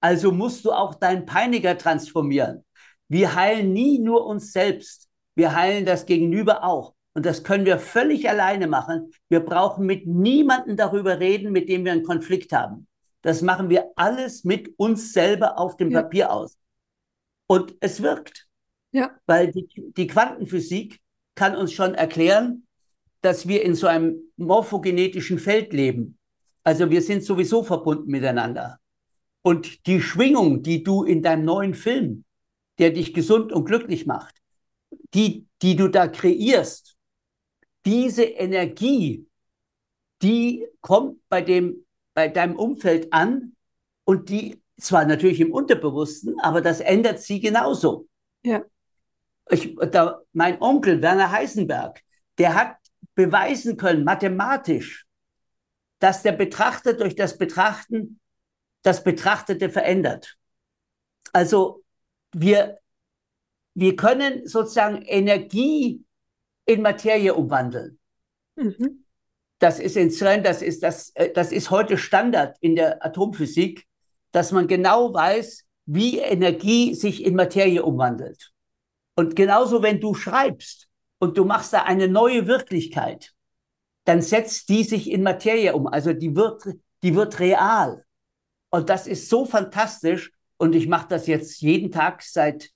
Also 0.00 0.32
musst 0.32 0.64
du 0.64 0.72
auch 0.72 0.94
deinen 0.94 1.24
Peiniger 1.24 1.76
transformieren. 1.78 2.64
wir 3.08 3.34
heilen 3.34 3.72
nie 3.72 3.98
nur 3.98 4.26
uns 4.26 4.52
selbst, 4.52 5.08
wir 5.34 5.54
heilen 5.54 5.86
das 5.86 6.04
Gegenüber 6.04 6.64
auch. 6.64 6.94
Und 7.18 7.26
das 7.26 7.42
können 7.42 7.66
wir 7.66 7.80
völlig 7.80 8.28
alleine 8.30 8.68
machen. 8.68 9.10
Wir 9.28 9.40
brauchen 9.40 9.84
mit 9.84 10.06
niemandem 10.06 10.76
darüber 10.76 11.18
reden, 11.18 11.50
mit 11.50 11.68
dem 11.68 11.84
wir 11.84 11.90
einen 11.90 12.04
Konflikt 12.04 12.52
haben. 12.52 12.86
Das 13.22 13.42
machen 13.42 13.70
wir 13.70 13.90
alles 13.96 14.44
mit 14.44 14.72
uns 14.78 15.12
selber 15.12 15.58
auf 15.58 15.76
dem 15.76 15.90
ja. 15.90 16.02
Papier 16.02 16.30
aus. 16.30 16.56
Und 17.48 17.74
es 17.80 18.02
wirkt. 18.02 18.46
Ja. 18.92 19.10
Weil 19.26 19.50
die, 19.50 19.66
die 19.96 20.06
Quantenphysik 20.06 21.00
kann 21.34 21.56
uns 21.56 21.72
schon 21.72 21.96
erklären, 21.96 22.68
dass 23.20 23.48
wir 23.48 23.64
in 23.64 23.74
so 23.74 23.88
einem 23.88 24.20
morphogenetischen 24.36 25.40
Feld 25.40 25.72
leben. 25.72 26.18
Also 26.62 26.88
wir 26.88 27.02
sind 27.02 27.24
sowieso 27.24 27.64
verbunden 27.64 28.12
miteinander. 28.12 28.78
Und 29.42 29.88
die 29.88 30.00
Schwingung, 30.00 30.62
die 30.62 30.84
du 30.84 31.02
in 31.02 31.20
deinem 31.20 31.44
neuen 31.44 31.74
Film, 31.74 32.24
der 32.78 32.92
dich 32.92 33.12
gesund 33.12 33.50
und 33.50 33.64
glücklich 33.64 34.06
macht, 34.06 34.36
die, 35.14 35.48
die 35.62 35.74
du 35.74 35.88
da 35.88 36.06
kreierst, 36.06 36.94
diese 37.84 38.24
Energie, 38.24 39.26
die 40.22 40.66
kommt 40.80 41.20
bei 41.28 41.42
dem, 41.42 41.86
bei 42.14 42.28
deinem 42.28 42.56
Umfeld 42.56 43.12
an 43.12 43.54
und 44.04 44.28
die 44.28 44.62
zwar 44.78 45.04
natürlich 45.04 45.40
im 45.40 45.52
Unterbewussten, 45.52 46.38
aber 46.40 46.60
das 46.60 46.80
ändert 46.80 47.20
sie 47.20 47.40
genauso. 47.40 48.08
Ja. 48.42 48.64
Ich, 49.50 49.76
da, 49.92 50.20
mein 50.32 50.60
Onkel 50.60 51.02
Werner 51.02 51.30
Heisenberg, 51.30 52.00
der 52.38 52.54
hat 52.54 52.76
beweisen 53.14 53.76
können, 53.76 54.04
mathematisch, 54.04 55.06
dass 55.98 56.22
der 56.22 56.32
Betrachter 56.32 56.92
durch 56.92 57.16
das 57.16 57.38
Betrachten 57.38 58.20
das 58.82 59.02
Betrachtete 59.02 59.70
verändert. 59.70 60.36
Also 61.32 61.82
wir, 62.32 62.78
wir 63.74 63.96
können 63.96 64.46
sozusagen 64.46 65.02
Energie 65.02 66.04
in 66.68 66.82
Materie 66.82 67.34
umwandeln. 67.34 67.98
Mhm. 68.54 69.04
Das 69.58 69.80
ist 69.80 69.96
in 69.96 70.10
CERN, 70.10 70.44
das 70.44 70.62
ist, 70.62 70.82
das, 70.82 71.10
äh, 71.14 71.32
das 71.32 71.50
ist 71.50 71.70
heute 71.70 71.96
Standard 71.96 72.56
in 72.60 72.76
der 72.76 73.04
Atomphysik, 73.04 73.86
dass 74.30 74.52
man 74.52 74.68
genau 74.68 75.12
weiß, 75.12 75.64
wie 75.86 76.18
Energie 76.18 76.94
sich 76.94 77.24
in 77.24 77.34
Materie 77.34 77.82
umwandelt. 77.82 78.52
Und 79.16 79.34
genauso, 79.34 79.82
wenn 79.82 80.00
du 80.00 80.14
schreibst 80.14 80.88
und 81.18 81.38
du 81.38 81.44
machst 81.44 81.72
da 81.72 81.84
eine 81.84 82.06
neue 82.06 82.46
Wirklichkeit, 82.46 83.32
dann 84.04 84.20
setzt 84.20 84.68
die 84.68 84.84
sich 84.84 85.10
in 85.10 85.22
Materie 85.22 85.74
um. 85.74 85.86
Also 85.86 86.12
die 86.12 86.36
wird, 86.36 86.62
die 87.02 87.14
wird 87.14 87.40
real. 87.40 88.04
Und 88.70 88.90
das 88.90 89.06
ist 89.06 89.30
so 89.30 89.46
fantastisch. 89.46 90.32
Und 90.58 90.74
ich 90.74 90.86
mache 90.86 91.08
das 91.08 91.26
jetzt 91.26 91.62
jeden 91.62 91.90
Tag 91.90 92.22
seit 92.22 92.70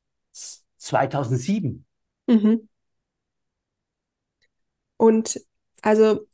2007. 0.79 1.85
Mhm. 2.27 2.69
Und 5.03 5.41
also, 5.83 6.29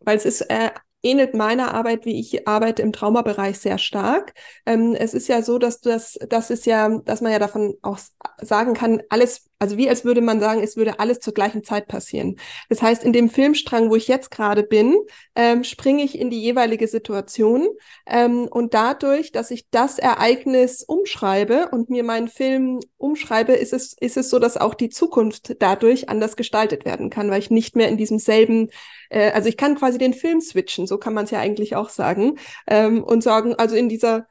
weil 0.00 0.16
es 0.16 0.24
ist 0.24 0.40
äh, 0.48 0.70
ähnelt 1.02 1.34
meiner 1.34 1.74
Arbeit, 1.74 2.06
wie 2.06 2.18
ich 2.18 2.48
arbeite 2.48 2.80
im 2.80 2.94
Traumabereich 2.94 3.58
sehr 3.58 3.76
stark. 3.76 4.32
Ähm, 4.64 4.94
es 4.98 5.12
ist 5.12 5.28
ja 5.28 5.42
so, 5.42 5.58
dass 5.58 5.82
das, 5.82 6.18
das 6.30 6.48
ist 6.48 6.64
ja, 6.64 6.88
dass 7.00 7.20
man 7.20 7.32
ja 7.32 7.38
davon 7.38 7.74
auch 7.82 7.98
sagen 8.40 8.72
kann, 8.72 9.02
alles 9.10 9.50
also 9.58 9.78
wie 9.78 9.88
als 9.88 10.04
würde 10.04 10.20
man 10.20 10.40
sagen, 10.40 10.62
es 10.62 10.76
würde 10.76 11.00
alles 11.00 11.20
zur 11.20 11.32
gleichen 11.32 11.64
Zeit 11.64 11.88
passieren. 11.88 12.36
Das 12.68 12.82
heißt, 12.82 13.02
in 13.04 13.12
dem 13.12 13.30
Filmstrang, 13.30 13.90
wo 13.90 13.96
ich 13.96 14.08
jetzt 14.08 14.30
gerade 14.30 14.62
bin, 14.62 14.96
ähm, 15.34 15.64
springe 15.64 16.02
ich 16.02 16.18
in 16.18 16.30
die 16.30 16.40
jeweilige 16.40 16.88
Situation 16.88 17.66
ähm, 18.06 18.48
und 18.50 18.74
dadurch, 18.74 19.32
dass 19.32 19.50
ich 19.50 19.68
das 19.70 19.98
Ereignis 19.98 20.82
umschreibe 20.82 21.68
und 21.70 21.88
mir 21.88 22.04
meinen 22.04 22.28
Film 22.28 22.80
umschreibe, 22.98 23.52
ist 23.52 23.72
es, 23.72 23.94
ist 23.98 24.16
es 24.16 24.28
so, 24.28 24.38
dass 24.38 24.56
auch 24.56 24.74
die 24.74 24.90
Zukunft 24.90 25.56
dadurch 25.60 26.08
anders 26.08 26.36
gestaltet 26.36 26.84
werden 26.84 27.08
kann, 27.08 27.30
weil 27.30 27.40
ich 27.40 27.50
nicht 27.50 27.76
mehr 27.76 27.88
in 27.88 27.96
diesem 27.96 28.18
selben, 28.18 28.68
äh, 29.08 29.30
also 29.30 29.48
ich 29.48 29.56
kann 29.56 29.76
quasi 29.76 29.96
den 29.96 30.14
Film 30.14 30.40
switchen, 30.40 30.86
so 30.86 30.98
kann 30.98 31.14
man 31.14 31.24
es 31.24 31.30
ja 31.30 31.40
eigentlich 31.40 31.76
auch 31.76 31.88
sagen, 31.88 32.38
ähm, 32.66 33.02
und 33.02 33.22
sagen, 33.22 33.54
also 33.54 33.74
in 33.74 33.88
dieser 33.88 34.26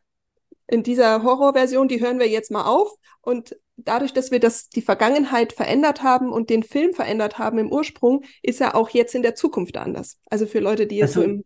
in 0.67 0.83
dieser 0.83 1.23
Horrorversion, 1.23 1.87
die 1.87 2.01
hören 2.01 2.19
wir 2.19 2.27
jetzt 2.27 2.51
mal 2.51 2.65
auf 2.65 2.91
und 3.21 3.55
dadurch, 3.77 4.13
dass 4.13 4.31
wir 4.31 4.39
das, 4.39 4.69
die 4.69 4.81
Vergangenheit 4.81 5.53
verändert 5.53 6.01
haben 6.01 6.31
und 6.31 6.49
den 6.49 6.63
Film 6.63 6.93
verändert 6.93 7.37
haben 7.37 7.57
im 7.57 7.71
Ursprung, 7.71 8.23
ist 8.41 8.61
er 8.61 8.75
auch 8.75 8.89
jetzt 8.89 9.15
in 9.15 9.21
der 9.21 9.35
Zukunft 9.35 9.77
anders. 9.77 10.19
Also 10.29 10.45
für 10.45 10.59
Leute, 10.59 10.87
die 10.87 10.97
jetzt 10.97 11.17
also, 11.17 11.21
so 11.21 11.25
im. 11.25 11.45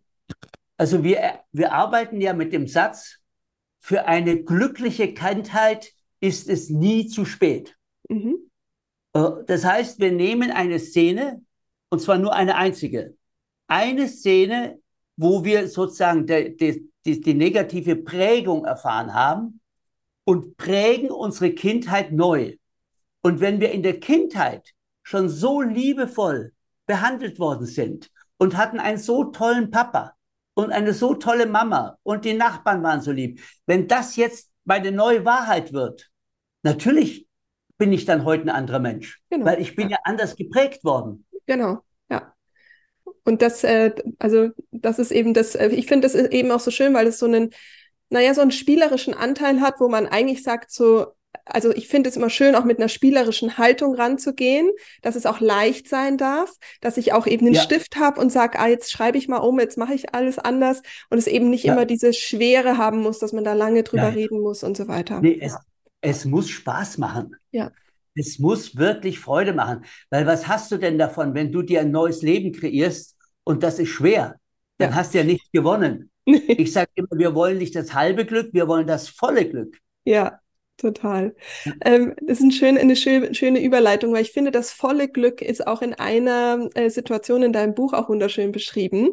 Also 0.77 1.03
wir, 1.03 1.39
wir 1.51 1.73
arbeiten 1.73 2.21
ja 2.21 2.33
mit 2.33 2.53
dem 2.53 2.67
Satz, 2.67 3.17
für 3.79 4.05
eine 4.05 4.43
glückliche 4.43 5.13
Kindheit 5.13 5.93
ist 6.19 6.49
es 6.49 6.69
nie 6.69 7.07
zu 7.07 7.25
spät. 7.25 7.75
Mhm. 8.07 8.49
Äh, 9.13 9.29
das 9.47 9.65
heißt, 9.65 9.99
wir 9.99 10.11
nehmen 10.11 10.51
eine 10.51 10.79
Szene, 10.79 11.41
und 11.89 12.01
zwar 12.01 12.17
nur 12.17 12.33
eine 12.33 12.55
einzige. 12.55 13.15
Eine 13.67 14.07
Szene, 14.07 14.79
wo 15.15 15.43
wir 15.43 15.67
sozusagen 15.67 16.25
die, 16.25 16.55
die, 16.55 16.89
die, 17.05 17.21
die 17.21 17.33
negative 17.33 17.95
Prägung 17.95 18.65
erfahren 18.65 19.13
haben 19.13 19.61
und 20.25 20.57
prägen 20.57 21.11
unsere 21.11 21.51
Kindheit 21.51 22.11
neu. 22.11 22.55
Und 23.21 23.39
wenn 23.39 23.59
wir 23.59 23.71
in 23.71 23.83
der 23.83 23.99
Kindheit 23.99 24.73
schon 25.03 25.29
so 25.29 25.61
liebevoll 25.61 26.53
behandelt 26.85 27.39
worden 27.39 27.65
sind 27.65 28.11
und 28.37 28.57
hatten 28.57 28.79
einen 28.79 28.97
so 28.97 29.25
tollen 29.25 29.71
Papa 29.71 30.13
und 30.53 30.71
eine 30.71 30.93
so 30.93 31.15
tolle 31.15 31.45
Mama 31.45 31.97
und 32.03 32.25
die 32.25 32.33
Nachbarn 32.33 32.83
waren 32.83 33.01
so 33.01 33.11
lieb, 33.11 33.41
wenn 33.65 33.87
das 33.87 34.15
jetzt 34.15 34.49
meine 34.65 34.91
neue 34.91 35.25
Wahrheit 35.25 35.73
wird, 35.73 36.09
natürlich 36.63 37.27
bin 37.77 37.93
ich 37.93 38.05
dann 38.05 38.25
heute 38.25 38.43
ein 38.43 38.49
anderer 38.49 38.79
Mensch, 38.79 39.21
genau. 39.29 39.45
weil 39.45 39.61
ich 39.61 39.75
bin 39.75 39.89
ja. 39.89 39.97
anders 40.03 40.35
geprägt 40.35 40.83
worden. 40.83 41.25
Genau. 41.47 41.83
Und 43.25 43.41
das, 43.41 43.63
äh, 43.63 43.93
also 44.19 44.49
das 44.71 44.99
ist 44.99 45.11
eben 45.11 45.33
das, 45.33 45.55
äh, 45.55 45.69
ich 45.69 45.87
finde 45.87 46.07
das 46.07 46.15
eben 46.15 46.51
auch 46.51 46.59
so 46.59 46.71
schön, 46.71 46.93
weil 46.93 47.07
es 47.07 47.19
so 47.19 47.25
einen 47.25 47.51
naja, 48.09 48.33
so 48.33 48.41
einen 48.41 48.51
spielerischen 48.51 49.13
Anteil 49.13 49.61
hat, 49.61 49.79
wo 49.79 49.87
man 49.87 50.07
eigentlich 50.07 50.43
sagt, 50.43 50.71
so, 50.71 51.07
also 51.45 51.71
ich 51.71 51.87
finde 51.87 52.09
es 52.09 52.17
immer 52.17 52.29
schön, 52.29 52.55
auch 52.55 52.63
mit 52.63 52.79
einer 52.79 52.89
spielerischen 52.89 53.57
Haltung 53.57 53.95
ranzugehen, 53.95 54.69
dass 55.01 55.15
es 55.15 55.25
auch 55.25 55.39
leicht 55.39 55.87
sein 55.87 56.17
darf, 56.17 56.51
dass 56.81 56.97
ich 56.97 57.13
auch 57.13 57.27
eben 57.27 57.45
einen 57.45 57.55
ja. 57.55 57.61
Stift 57.61 57.97
habe 57.97 58.19
und 58.19 58.31
sage, 58.31 58.59
ah, 58.59 58.67
jetzt 58.67 58.91
schreibe 58.91 59.17
ich 59.17 59.27
mal 59.27 59.37
um, 59.37 59.59
jetzt 59.59 59.77
mache 59.77 59.93
ich 59.93 60.13
alles 60.13 60.39
anders 60.39 60.81
und 61.09 61.17
es 61.17 61.27
eben 61.27 61.49
nicht 61.49 61.65
ja. 61.65 61.73
immer 61.73 61.85
diese 61.85 62.13
Schwere 62.13 62.77
haben 62.77 63.01
muss, 63.01 63.19
dass 63.19 63.33
man 63.33 63.43
da 63.43 63.53
lange 63.53 63.83
drüber 63.83 64.03
Nein. 64.03 64.13
reden 64.13 64.41
muss 64.41 64.63
und 64.63 64.75
so 64.75 64.87
weiter. 64.87 65.21
Nee, 65.21 65.39
es, 65.39 65.55
es 66.01 66.25
muss 66.25 66.49
Spaß 66.49 66.97
machen. 66.97 67.35
Ja. 67.51 67.71
Es 68.19 68.39
muss 68.39 68.75
wirklich 68.75 69.19
Freude 69.19 69.53
machen. 69.53 69.85
Weil 70.09 70.25
was 70.25 70.47
hast 70.47 70.71
du 70.71 70.77
denn 70.77 70.97
davon, 70.97 71.33
wenn 71.33 71.51
du 71.51 71.61
dir 71.61 71.81
ein 71.81 71.91
neues 71.91 72.21
Leben 72.21 72.51
kreierst 72.51 73.15
und 73.43 73.63
das 73.63 73.79
ist 73.79 73.89
schwer? 73.89 74.35
Dann 74.77 74.91
ja. 74.91 74.95
hast 74.95 75.13
du 75.13 75.19
ja 75.19 75.23
nichts 75.23 75.49
gewonnen. 75.51 76.11
Ich 76.25 76.73
sage 76.73 76.89
immer, 76.95 77.07
wir 77.11 77.33
wollen 77.33 77.57
nicht 77.57 77.75
das 77.75 77.93
halbe 77.93 78.25
Glück, 78.25 78.53
wir 78.53 78.67
wollen 78.67 78.87
das 78.87 79.09
volle 79.09 79.49
Glück. 79.49 79.77
Ja, 80.05 80.39
total. 80.77 81.35
Ähm, 81.83 82.13
das 82.21 82.39
ist 82.39 82.43
ein 82.43 82.51
schön, 82.51 82.77
eine 82.77 82.95
schön, 82.95 83.33
schöne 83.33 83.61
Überleitung, 83.61 84.13
weil 84.13 84.21
ich 84.21 84.31
finde, 84.31 84.51
das 84.51 84.71
volle 84.71 85.07
Glück 85.09 85.41
ist 85.41 85.65
auch 85.65 85.81
in 85.81 85.93
einer 85.93 86.69
äh, 86.75 86.89
Situation 86.89 87.43
in 87.43 87.53
deinem 87.53 87.73
Buch 87.73 87.93
auch 87.93 88.09
wunderschön 88.09 88.51
beschrieben. 88.51 89.09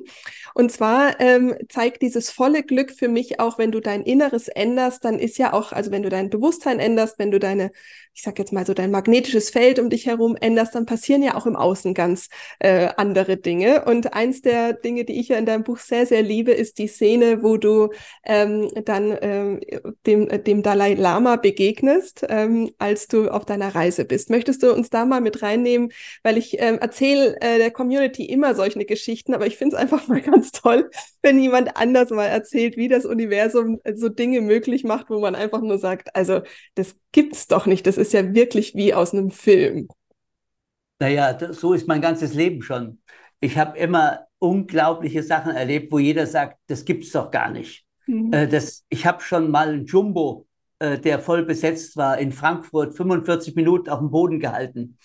Und 0.55 0.71
zwar 0.73 1.21
ähm, 1.21 1.55
zeigt 1.69 2.03
dieses 2.03 2.31
volle 2.31 2.63
Glück 2.63 2.93
für 2.93 3.09
mich 3.09 3.41
auch, 3.41 3.59
wenn 3.59 3.73
du 3.73 3.81
dein 3.81 4.03
Inneres 4.03 4.49
änderst, 4.49 5.05
dann 5.05 5.19
ist 5.19 5.39
ja 5.39 5.53
auch, 5.53 5.73
also 5.73 5.91
wenn 5.91 6.03
du 6.03 6.09
dein 6.09 6.31
Bewusstsein 6.31 6.79
änderst, 6.79 7.19
wenn 7.19 7.31
du 7.31 7.39
deine 7.39 7.73
ich 8.17 8.23
sag 8.23 8.39
jetzt 8.39 8.53
mal 8.53 8.65
so, 8.65 8.73
dein 8.73 8.91
magnetisches 8.91 9.51
Feld 9.51 9.79
um 9.79 9.91
dich 9.91 10.07
herum 10.07 10.37
änderst, 10.41 10.75
dann 10.75 10.87
passieren 10.87 11.23
ja 11.23 11.35
auch 11.35 11.45
im 11.45 11.55
Außen 11.55 11.93
ganz 11.93 12.31
äh, 12.61 12.89
andere 12.97 13.37
Dinge. 13.37 13.85
Und 13.85 14.15
eins 14.15 14.41
der 14.41 14.73
Dinge, 14.73 15.05
die 15.05 15.21
ich 15.21 15.29
ja 15.29 15.37
in 15.37 15.45
deinem 15.45 15.65
Buch 15.65 15.77
sehr, 15.77 16.07
sehr 16.07 16.23
liebe, 16.23 16.53
ist 16.53 16.79
die 16.79 16.89
Szene, 16.89 17.43
wo 17.43 17.59
du 17.59 17.91
ähm, 18.25 18.71
dann 18.87 19.19
ähm, 19.21 19.61
dem, 20.07 20.29
dem 20.45 20.63
Dalai 20.63 20.95
Lama 20.95 21.37
begegnest, 21.37 22.25
ähm, 22.31 22.71
als 22.79 23.07
du 23.07 23.29
auf 23.29 23.45
deiner 23.45 23.75
Reise 23.75 24.07
bist. 24.07 24.31
Möchtest 24.31 24.63
du 24.63 24.73
uns 24.73 24.89
da 24.89 25.05
mal 25.05 25.21
mit 25.21 25.43
reinnehmen? 25.43 25.93
Weil 26.23 26.39
ich 26.39 26.59
ähm, 26.59 26.79
erzähle 26.79 27.37
äh, 27.43 27.59
der 27.59 27.71
Community 27.71 28.25
immer 28.25 28.55
solche 28.55 28.87
Geschichten, 28.87 29.35
aber 29.35 29.47
ich 29.47 29.59
finde 29.59 29.77
es 29.77 29.83
einfach 29.83 30.09
mal 30.09 30.23
ganz 30.23 30.53
toll, 30.53 30.91
wenn 31.21 31.39
jemand 31.39 31.77
anders 31.77 32.09
mal 32.09 32.25
erzählt, 32.25 32.79
wie 32.79 32.89
das 32.89 33.05
Universum 33.05 33.79
so 33.95 34.09
Dinge 34.09 34.41
möglich 34.41 34.85
macht, 34.85 35.11
wo 35.11 35.21
man 35.21 35.35
einfach 35.35 35.61
nur 35.61 35.79
sagt, 35.79 36.17
also 36.17 36.41
das 36.77 36.97
gibt's 37.17 37.47
doch 37.47 37.65
nicht. 37.65 37.87
Das 37.87 37.97
ist 37.97 38.13
ja 38.13 38.35
wirklich 38.35 38.75
wie 38.75 38.93
aus 38.93 39.15
einem 39.15 39.31
Film. 39.31 39.89
Naja, 40.99 41.39
so 41.55 41.73
ist 41.73 41.89
mein 41.89 42.03
ganzes 42.03 42.35
Leben 42.35 42.61
schon. 42.61 43.01
Ich 43.41 43.57
habe 43.57 43.79
immer 43.79 44.27
unglaubliche 44.39 45.23
Sachen 45.23 45.53
erlebt, 45.53 45.91
wo 45.91 45.99
jeder 45.99 46.27
sagt, 46.27 46.59
das 46.67 46.85
gibt's 46.85 47.13
doch 47.13 47.31
gar 47.31 47.51
nicht. 47.51 47.87
Mhm. 48.07 48.35
Äh, 48.35 48.47
das, 48.49 48.85
ich 48.91 49.07
habe 49.07 49.23
schon 49.23 49.51
mal 49.51 49.69
einen 49.69 49.87
Jumbo, 49.87 50.47
äh, 50.79 50.99
der 50.99 51.19
voll 51.19 51.47
besetzt 51.47 51.97
war, 51.97 52.19
in 52.19 52.33
Frankfurt 52.33 52.95
45 52.95 53.55
Minuten 53.55 53.89
auf 53.89 54.01
dem 54.01 54.11
Boden 54.11 54.39
gehalten. 54.39 54.99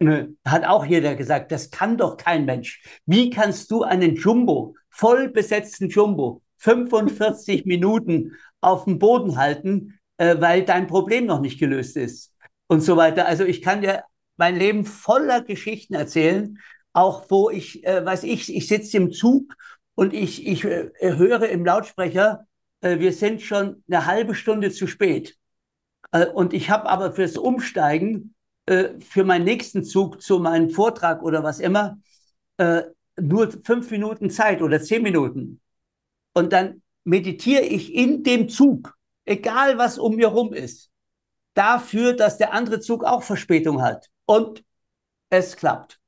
Äh, 0.00 0.26
hat 0.44 0.66
auch 0.66 0.84
jeder 0.84 1.14
gesagt, 1.14 1.52
das 1.52 1.70
kann 1.70 1.96
doch 1.96 2.18
kein 2.18 2.44
Mensch. 2.44 2.82
Wie 3.06 3.30
kannst 3.30 3.70
du 3.70 3.82
einen 3.82 4.16
Jumbo, 4.16 4.74
voll 4.90 5.30
besetzten 5.30 5.88
Jumbo, 5.88 6.42
45 6.58 7.64
Minuten 7.64 8.32
auf 8.60 8.84
dem 8.84 8.98
Boden 8.98 9.38
halten? 9.38 9.95
Äh, 10.18 10.36
weil 10.40 10.64
dein 10.64 10.86
Problem 10.86 11.26
noch 11.26 11.40
nicht 11.40 11.58
gelöst 11.58 11.96
ist. 11.96 12.32
und 12.68 12.80
so 12.80 12.96
weiter. 12.96 13.26
Also 13.26 13.44
ich 13.44 13.62
kann 13.62 13.82
dir 13.82 14.04
mein 14.36 14.56
Leben 14.56 14.84
voller 14.84 15.42
Geschichten 15.42 15.94
erzählen, 15.94 16.58
auch 16.92 17.26
wo 17.30 17.50
ich, 17.50 17.84
äh, 17.86 18.04
weiß 18.04 18.24
ich, 18.24 18.54
ich 18.54 18.68
sitze 18.68 18.96
im 18.96 19.12
Zug 19.12 19.54
und 19.94 20.12
ich, 20.14 20.46
ich 20.46 20.64
äh, 20.64 20.90
höre 21.00 21.48
im 21.48 21.64
Lautsprecher, 21.64 22.46
äh, 22.80 22.98
wir 22.98 23.12
sind 23.12 23.42
schon 23.42 23.82
eine 23.88 24.06
halbe 24.06 24.34
Stunde 24.34 24.70
zu 24.70 24.86
spät. 24.86 25.36
Äh, 26.12 26.26
und 26.26 26.52
ich 26.54 26.70
habe 26.70 26.88
aber 26.88 27.12
fürs 27.12 27.36
Umsteigen, 27.36 28.34
äh, 28.66 28.98
für 29.00 29.24
meinen 29.24 29.44
nächsten 29.44 29.84
Zug 29.84 30.22
zu 30.22 30.38
meinem 30.38 30.70
Vortrag 30.70 31.22
oder 31.22 31.42
was 31.42 31.60
immer, 31.60 31.98
äh, 32.58 32.82
nur 33.18 33.50
fünf 33.64 33.90
Minuten 33.90 34.30
Zeit 34.30 34.62
oder 34.62 34.80
zehn 34.80 35.02
Minuten. 35.02 35.60
Und 36.34 36.52
dann 36.52 36.82
meditiere 37.04 37.62
ich 37.62 37.94
in 37.94 38.22
dem 38.24 38.48
Zug, 38.48 38.95
egal 39.26 39.76
was 39.76 39.98
um 39.98 40.16
mir 40.16 40.28
rum 40.28 40.54
ist, 40.54 40.90
dafür, 41.54 42.14
dass 42.14 42.38
der 42.38 42.52
andere 42.52 42.80
Zug 42.80 43.04
auch 43.04 43.22
Verspätung 43.22 43.82
hat. 43.82 44.08
Und 44.24 44.64
es 45.28 45.56
klappt. 45.56 45.98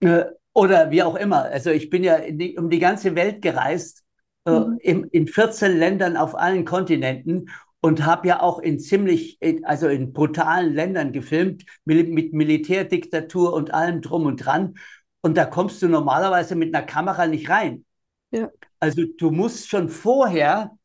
Äh, 0.00 0.24
oder 0.52 0.90
wie 0.90 1.02
auch 1.02 1.16
immer. 1.16 1.44
Also 1.44 1.70
ich 1.70 1.90
bin 1.90 2.02
ja 2.04 2.18
die, 2.30 2.56
um 2.56 2.70
die 2.70 2.78
ganze 2.78 3.14
Welt 3.14 3.42
gereist, 3.42 4.04
äh, 4.46 4.50
mhm. 4.50 4.78
in, 4.80 5.04
in 5.04 5.26
14 5.28 5.78
Ländern 5.78 6.16
auf 6.16 6.34
allen 6.34 6.64
Kontinenten 6.64 7.50
und 7.80 8.04
habe 8.04 8.28
ja 8.28 8.40
auch 8.40 8.58
in 8.58 8.78
ziemlich, 8.78 9.38
also 9.62 9.88
in 9.88 10.12
brutalen 10.12 10.74
Ländern 10.74 11.12
gefilmt, 11.12 11.64
mit, 11.84 12.10
mit 12.10 12.32
Militärdiktatur 12.32 13.52
und 13.52 13.72
allem 13.72 14.02
drum 14.02 14.26
und 14.26 14.36
dran. 14.36 14.74
Und 15.22 15.36
da 15.36 15.46
kommst 15.46 15.82
du 15.82 15.88
normalerweise 15.88 16.56
mit 16.56 16.74
einer 16.74 16.84
Kamera 16.84 17.26
nicht 17.26 17.48
rein. 17.48 17.84
Ja. 18.30 18.50
Also 18.78 19.02
du 19.18 19.30
musst 19.30 19.68
schon 19.68 19.88
vorher 19.88 20.76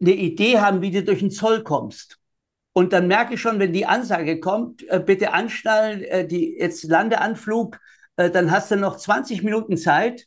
eine 0.00 0.12
Idee 0.12 0.58
haben, 0.58 0.82
wie 0.82 0.90
du 0.90 1.02
durch 1.02 1.20
den 1.20 1.30
Zoll 1.30 1.62
kommst. 1.62 2.18
Und 2.72 2.92
dann 2.92 3.08
merke 3.08 3.34
ich 3.34 3.40
schon, 3.40 3.58
wenn 3.58 3.72
die 3.72 3.86
Ansage 3.86 4.40
kommt, 4.40 4.88
äh, 4.88 5.00
bitte 5.04 5.32
anschnallen, 5.32 6.02
äh, 6.02 6.26
die 6.26 6.56
jetzt 6.58 6.84
Landeanflug, 6.84 7.78
äh, 8.16 8.30
dann 8.30 8.50
hast 8.50 8.70
du 8.70 8.76
noch 8.76 8.96
20 8.96 9.42
Minuten 9.42 9.76
Zeit 9.76 10.26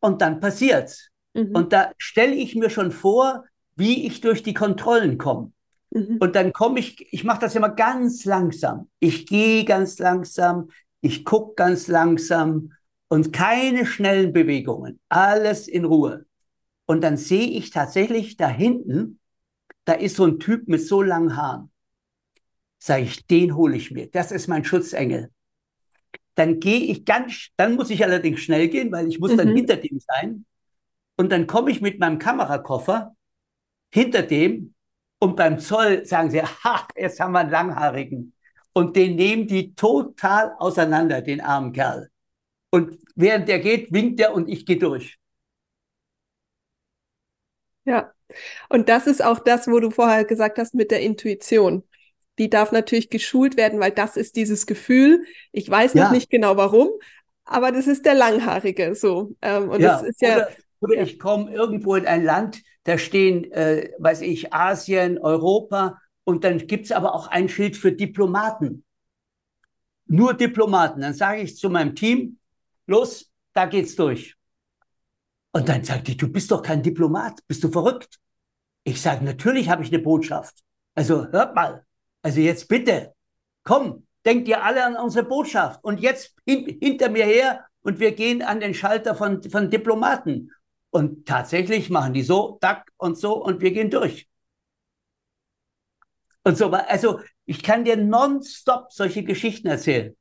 und 0.00 0.22
dann 0.22 0.40
passiert's. 0.40 1.10
Mhm. 1.34 1.50
Und 1.54 1.72
da 1.72 1.92
stelle 1.98 2.34
ich 2.34 2.54
mir 2.54 2.70
schon 2.70 2.92
vor, 2.92 3.44
wie 3.74 4.06
ich 4.06 4.20
durch 4.20 4.42
die 4.42 4.54
Kontrollen 4.54 5.18
komme. 5.18 5.52
Mhm. 5.90 6.18
Und 6.20 6.36
dann 6.36 6.52
komme 6.52 6.78
ich, 6.80 7.12
ich 7.12 7.24
mache 7.24 7.40
das 7.40 7.54
immer 7.54 7.70
ganz 7.70 8.24
langsam. 8.24 8.88
Ich 9.00 9.26
gehe 9.26 9.64
ganz 9.64 9.98
langsam, 9.98 10.70
ich 11.00 11.24
gucke 11.24 11.54
ganz 11.56 11.88
langsam 11.88 12.72
und 13.08 13.32
keine 13.32 13.86
schnellen 13.86 14.32
Bewegungen. 14.32 15.00
Alles 15.08 15.68
in 15.68 15.84
Ruhe. 15.84 16.26
Und 16.86 17.02
dann 17.02 17.16
sehe 17.16 17.48
ich 17.48 17.70
tatsächlich 17.70 18.36
da 18.36 18.48
hinten, 18.48 19.18
da 19.84 19.92
ist 19.92 20.16
so 20.16 20.24
ein 20.24 20.38
Typ 20.38 20.68
mit 20.68 20.82
so 20.82 21.02
langen 21.02 21.36
Haaren. 21.36 21.70
Sag 22.78 23.02
ich, 23.02 23.26
den 23.26 23.56
hole 23.56 23.76
ich 23.76 23.90
mir. 23.90 24.08
Das 24.10 24.32
ist 24.32 24.48
mein 24.48 24.64
Schutzengel. 24.64 25.30
Dann 26.34 26.60
gehe 26.60 26.80
ich 26.80 27.04
ganz, 27.04 27.48
dann 27.56 27.76
muss 27.76 27.90
ich 27.90 28.04
allerdings 28.04 28.40
schnell 28.40 28.68
gehen, 28.68 28.92
weil 28.92 29.08
ich 29.08 29.18
muss 29.18 29.32
mhm. 29.32 29.36
dann 29.38 29.56
hinter 29.56 29.76
dem 29.76 29.98
sein. 29.98 30.44
Und 31.16 31.32
dann 31.32 31.46
komme 31.46 31.70
ich 31.70 31.80
mit 31.80 31.98
meinem 31.98 32.18
Kamerakoffer 32.18 33.16
hinter 33.92 34.22
dem 34.22 34.74
und 35.18 35.36
beim 35.36 35.58
Zoll 35.58 36.04
sagen 36.04 36.30
sie, 36.30 36.42
ha, 36.42 36.86
jetzt 36.94 37.20
haben 37.20 37.32
wir 37.32 37.40
einen 37.40 37.50
Langhaarigen. 37.50 38.34
Und 38.74 38.94
den 38.96 39.16
nehmen 39.16 39.46
die 39.46 39.74
total 39.74 40.54
auseinander, 40.58 41.22
den 41.22 41.40
armen 41.40 41.72
Kerl. 41.72 42.10
Und 42.70 42.98
während 43.14 43.48
der 43.48 43.60
geht, 43.60 43.90
winkt 43.90 44.20
er 44.20 44.34
und 44.34 44.48
ich 44.50 44.66
gehe 44.66 44.76
durch. 44.76 45.18
Ja, 47.86 48.12
und 48.68 48.88
das 48.88 49.06
ist 49.06 49.24
auch 49.24 49.38
das, 49.38 49.68
wo 49.68 49.80
du 49.80 49.90
vorher 49.90 50.24
gesagt 50.24 50.58
hast 50.58 50.74
mit 50.74 50.90
der 50.90 51.00
Intuition. 51.00 51.84
Die 52.38 52.50
darf 52.50 52.72
natürlich 52.72 53.08
geschult 53.08 53.56
werden, 53.56 53.80
weil 53.80 53.92
das 53.92 54.16
ist 54.16 54.36
dieses 54.36 54.66
Gefühl. 54.66 55.24
Ich 55.52 55.70
weiß 55.70 55.94
noch 55.94 56.04
ja. 56.04 56.12
nicht 56.12 56.28
genau 56.28 56.56
warum, 56.56 56.90
aber 57.44 57.72
das 57.72 57.86
ist 57.86 58.04
der 58.04 58.14
Langhaarige. 58.14 58.94
So. 58.94 59.34
Ähm, 59.40 59.70
und 59.70 59.80
ja. 59.80 59.92
das 59.92 60.02
ist 60.02 60.20
ja. 60.20 60.36
Oder, 60.36 60.48
oder 60.80 61.02
ich 61.02 61.18
komme 61.18 61.52
irgendwo 61.52 61.94
in 61.94 62.06
ein 62.06 62.24
Land, 62.24 62.60
da 62.84 62.98
stehen, 62.98 63.50
äh, 63.52 63.90
weiß 63.98 64.20
ich, 64.20 64.52
Asien, 64.52 65.18
Europa 65.18 65.98
und 66.24 66.44
dann 66.44 66.58
gibt 66.66 66.86
es 66.86 66.92
aber 66.92 67.14
auch 67.14 67.28
ein 67.28 67.48
Schild 67.48 67.76
für 67.76 67.92
Diplomaten. 67.92 68.84
Nur 70.06 70.34
Diplomaten. 70.34 71.00
Dann 71.00 71.14
sage 71.14 71.42
ich 71.42 71.56
zu 71.56 71.70
meinem 71.70 71.94
Team, 71.94 72.38
los, 72.86 73.30
da 73.54 73.66
geht's 73.66 73.96
durch. 73.96 74.35
Und 75.56 75.70
dann 75.70 75.82
sagt 75.82 76.08
die, 76.08 76.18
du 76.18 76.30
bist 76.30 76.50
doch 76.50 76.60
kein 76.60 76.82
Diplomat, 76.82 77.40
bist 77.46 77.64
du 77.64 77.70
verrückt? 77.70 78.18
Ich 78.84 79.00
sage, 79.00 79.24
natürlich 79.24 79.70
habe 79.70 79.82
ich 79.82 79.88
eine 79.88 80.02
Botschaft. 80.02 80.54
Also 80.94 81.28
hört 81.28 81.54
mal, 81.54 81.86
also 82.20 82.40
jetzt 82.40 82.68
bitte, 82.68 83.14
komm, 83.62 84.06
denkt 84.26 84.48
ihr 84.48 84.62
alle 84.62 84.84
an 84.84 84.96
unsere 84.96 85.24
Botschaft 85.24 85.82
und 85.82 85.98
jetzt 85.98 86.34
hin, 86.44 86.76
hinter 86.78 87.08
mir 87.08 87.24
her 87.24 87.64
und 87.80 88.00
wir 88.00 88.12
gehen 88.12 88.42
an 88.42 88.60
den 88.60 88.74
Schalter 88.74 89.14
von, 89.14 89.42
von 89.44 89.70
Diplomaten. 89.70 90.50
Und 90.90 91.26
tatsächlich 91.26 91.88
machen 91.88 92.12
die 92.12 92.22
so, 92.22 92.58
dack 92.60 92.92
und 92.98 93.16
so 93.16 93.42
und 93.42 93.62
wir 93.62 93.70
gehen 93.70 93.88
durch. 93.88 94.28
Und 96.44 96.58
so, 96.58 96.70
also 96.70 97.20
ich 97.46 97.62
kann 97.62 97.86
dir 97.86 97.96
nonstop 97.96 98.92
solche 98.92 99.24
Geschichten 99.24 99.68
erzählen, 99.68 100.14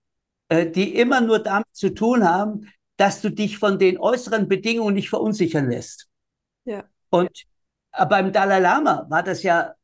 äh, 0.47 0.65
die 0.65 0.95
immer 0.95 1.19
nur 1.19 1.39
damit 1.39 1.67
zu 1.73 1.93
tun 1.93 2.23
haben, 2.23 2.71
dass 2.97 3.21
du 3.21 3.29
dich 3.29 3.57
von 3.57 3.79
den 3.79 3.97
äußeren 3.97 4.47
Bedingungen 4.47 4.95
nicht 4.95 5.09
verunsichern 5.09 5.69
lässt. 5.69 6.07
Ja. 6.65 6.85
Und 7.09 7.45
äh, 7.91 8.05
beim 8.05 8.31
Dalai 8.31 8.59
Lama 8.59 9.05
war 9.09 9.23
das 9.23 9.43
ja 9.43 9.75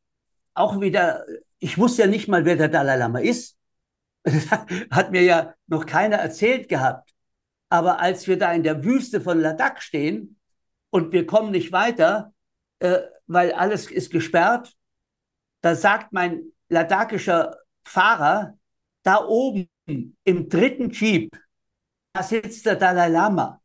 auch 0.53 0.79
wieder, 0.79 1.25
ich 1.59 1.77
wusste 1.77 2.03
ja 2.03 2.07
nicht 2.07 2.27
mal, 2.27 2.45
wer 2.45 2.55
der 2.55 2.69
Dalai 2.69 2.97
Lama 2.97 3.19
ist. 3.19 3.57
hat 4.91 5.11
mir 5.11 5.23
ja 5.23 5.55
noch 5.67 5.85
keiner 5.85 6.17
erzählt 6.17 6.69
gehabt. 6.69 7.11
Aber 7.69 7.99
als 7.99 8.27
wir 8.27 8.37
da 8.37 8.53
in 8.53 8.63
der 8.63 8.83
Wüste 8.83 9.21
von 9.21 9.39
Ladakh 9.39 9.81
stehen 9.81 10.39
und 10.89 11.11
wir 11.13 11.25
kommen 11.25 11.51
nicht 11.51 11.71
weiter, 11.71 12.33
äh, 12.79 12.99
weil 13.27 13.53
alles 13.53 13.89
ist 13.89 14.11
gesperrt. 14.11 14.73
Da 15.61 15.75
sagt 15.75 16.11
mein 16.11 16.51
ladakischer 16.69 17.57
Fahrer, 17.83 18.57
da 19.03 19.25
oben 19.25 19.69
im 19.85 20.49
dritten 20.49 20.91
Jeep, 20.91 21.35
da 22.13 22.23
sitzt 22.23 22.65
der 22.65 22.75
Dalai 22.75 23.09
Lama. 23.09 23.61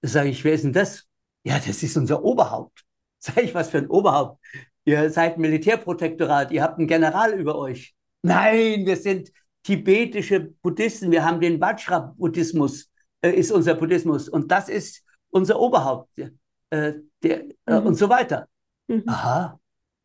Da 0.00 0.08
sage 0.08 0.30
ich, 0.30 0.44
wer 0.44 0.54
ist 0.54 0.64
denn 0.64 0.72
das? 0.72 1.06
Ja, 1.44 1.58
das 1.58 1.82
ist 1.82 1.96
unser 1.96 2.22
Oberhaupt. 2.22 2.84
Sag 3.18 3.38
ich, 3.38 3.54
was 3.54 3.70
für 3.70 3.78
ein 3.78 3.88
Oberhaupt? 3.88 4.40
Ihr 4.84 5.10
seid 5.10 5.38
Militärprotektorat, 5.38 6.50
ihr 6.50 6.62
habt 6.62 6.78
einen 6.78 6.86
General 6.86 7.38
über 7.38 7.56
euch. 7.56 7.94
Nein, 8.22 8.86
wir 8.86 8.96
sind 8.96 9.30
tibetische 9.62 10.40
Buddhisten, 10.40 11.10
wir 11.10 11.24
haben 11.24 11.40
den 11.40 11.60
Vajra-Buddhismus, 11.60 12.90
äh, 13.20 13.30
ist 13.30 13.50
unser 13.50 13.74
Buddhismus. 13.74 14.28
Und 14.28 14.50
das 14.50 14.68
ist 14.68 15.04
unser 15.30 15.60
Oberhaupt 15.60 16.16
äh, 16.18 16.94
der, 17.22 17.44
äh, 17.66 17.80
mhm. 17.80 17.86
und 17.86 17.94
so 17.96 18.08
weiter. 18.08 18.48
Mhm. 18.86 19.04
Aha, 19.06 19.60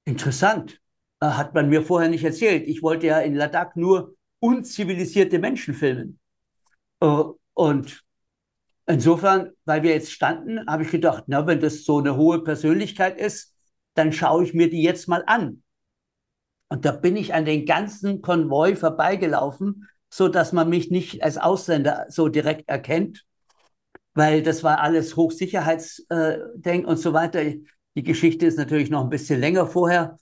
interessant. 0.06 0.82
Äh, 1.22 1.28
hat 1.28 1.54
man 1.54 1.70
mir 1.70 1.84
vorher 1.84 2.10
nicht 2.10 2.24
erzählt. 2.24 2.68
Ich 2.68 2.82
wollte 2.82 3.08
ja 3.08 3.20
in 3.20 3.36
Ladakh 3.36 3.80
nur 3.80 4.16
unzivilisierte 4.40 5.40
Menschen 5.40 5.74
filmen. 5.74 6.20
Äh, 7.04 7.24
und 7.54 8.04
insofern, 8.88 9.52
weil 9.66 9.84
wir 9.84 9.92
jetzt 9.92 10.12
standen, 10.12 10.66
habe 10.68 10.84
ich 10.84 10.92
gedacht, 10.92 11.26
na, 11.28 11.46
wenn 11.46 11.60
das 11.60 11.84
so 11.84 12.00
eine 12.00 12.16
hohe 12.16 12.44
Persönlichkeit 12.44 13.20
ist, 13.20 13.54
dann 13.94 14.12
schaue 14.12 14.44
ich 14.44 14.54
mir 14.54 14.70
die 14.70 14.82
jetzt 14.82 15.08
mal 15.08 15.24
an. 15.28 15.62
Und 16.70 16.86
da 16.86 16.92
bin 16.92 17.16
ich 17.16 17.36
an 17.36 17.46
den 17.46 17.66
ganzen 17.68 18.22
Konvoi 18.22 18.76
vorbeigelaufen, 18.76 19.88
so 20.10 20.28
dass 20.28 20.54
man 20.54 20.70
mich 20.70 20.90
nicht 20.90 21.24
als 21.24 21.38
Ausländer 21.38 22.08
so 22.10 22.30
direkt 22.30 22.68
erkennt 22.68 23.26
weil 24.14 24.44
das 24.44 24.64
war 24.64 24.80
alles 24.80 25.16
Hochsicherheitsdenk 25.16 26.84
äh, 26.84 26.88
und 26.88 26.98
so 26.98 27.14
weiter. 27.14 27.42
Die 27.96 28.04
Geschichte 28.04 28.46
ist 28.46 28.58
natürlich 28.58 28.90
noch 28.90 29.04
ein 29.04 29.10
bisschen 29.10 29.40
länger 29.40 29.68
vorher, 29.68 30.18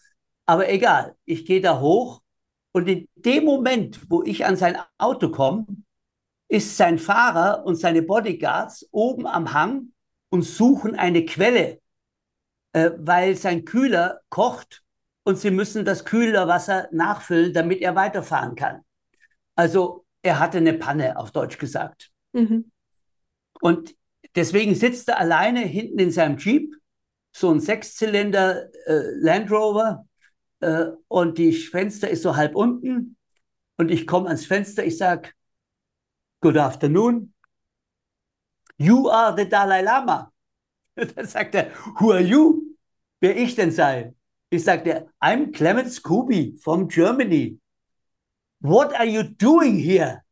aber 0.46 0.70
egal. 0.70 1.15
Ich 1.26 1.46
gehe 1.46 1.62
da 1.62 1.80
hoch 1.80 2.22
und 2.72 2.88
in 2.88 3.08
dem 3.15 3.46
Moment, 3.46 4.00
wo 4.10 4.24
ich 4.24 4.46
an 4.46 4.56
sein 4.56 4.78
Auto 4.97 5.30
komme, 5.30 5.66
ist 6.52 6.76
sein 6.76 6.99
Fahrer 6.99 7.66
und 7.66 7.76
seine 7.76 8.02
Bodyguards 8.02 8.86
oben 8.91 9.26
am 9.26 9.54
Hang 9.54 9.93
und 10.30 10.41
suchen 10.41 10.95
eine 10.95 11.26
Quelle, 11.26 11.80
äh, 12.74 12.91
weil 12.97 13.38
sein 13.38 13.64
Kühler 13.64 14.20
kocht 14.28 14.84
und 15.24 15.38
sie 15.38 15.49
müssen 15.49 15.86
das 15.86 16.04
Kühlerwasser 16.04 16.89
nachfüllen, 16.91 17.54
damit 17.54 17.80
er 17.80 17.95
weiterfahren 17.95 18.56
kann. 18.56 18.82
Also 19.56 20.06
er 20.24 20.39
hatte 20.39 20.58
eine 20.58 20.74
Panne, 20.74 21.18
auf 21.18 21.32
Deutsch 21.32 21.58
gesagt. 21.58 22.12
Mhm. 22.34 22.70
Und 23.62 23.95
deswegen 24.36 24.76
sitzt 24.76 25.08
er 25.08 25.20
alleine 25.20 25.62
hinten 25.62 25.99
in 25.99 26.12
seinem 26.12 26.38
Jeep, 26.38 26.76
so 27.34 27.49
ein 27.49 27.62
Sechszylinder 27.62 28.66
äh, 28.88 29.04
Land 29.22 29.49
Rover, 29.52 30.06
äh, 30.60 30.88
und 31.08 31.38
die 31.38 31.54
Fenster 31.54 32.10
ist 32.10 32.24
so 32.24 32.36
halb 32.36 32.58
unten. 32.58 33.16
Und 33.78 33.89
ich 33.89 34.06
komme 34.06 34.28
ans 34.28 34.45
Fenster, 34.45 34.86
ich 34.86 34.97
sage, 34.97 35.30
Good 36.42 36.58
afternoon. 36.58 37.34
You 38.78 39.10
are 39.10 39.36
the 39.36 39.46
Dalai 39.46 39.82
Lama. 39.82 40.32
Dann 40.96 41.26
sagt 41.26 41.56
er, 41.56 41.72
Who 42.00 42.12
are 42.12 42.22
you? 42.22 42.76
Wer 43.20 43.38
ich 43.38 43.56
denn 43.56 43.72
sei? 43.72 44.14
Ich 44.50 44.64
sagte, 44.64 45.08
I'm 45.22 45.52
Clemens 45.52 46.02
Kubi 46.02 46.58
from 46.58 46.88
Germany. 46.88 47.62
what 48.62 48.94
are 48.94 49.06
you 49.06 49.24
doing 49.24 49.76
here? 49.78 50.24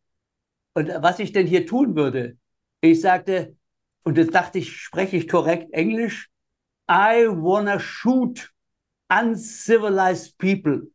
Und 0.74 0.90
was 1.02 1.20
ich 1.20 1.32
denn 1.32 1.48
hier 1.48 1.66
tun 1.66 1.96
würde? 1.96 2.38
Ich 2.82 3.02
sagte, 3.02 3.56
und 4.04 4.18
jetzt 4.18 4.34
dachte 4.34 4.60
ich, 4.60 4.78
spreche 4.78 5.18
ich 5.18 5.28
korrekt 5.28 5.74
Englisch? 5.74 6.30
I 6.90 7.28
wanna 7.28 7.80
shoot 7.80 8.52
uncivilized 9.10 10.38
people. 10.38 10.88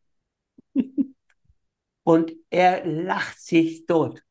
und 2.03 2.33
er 2.49 2.85
lacht 2.85 3.39
sich 3.39 3.85
tot. 3.85 4.24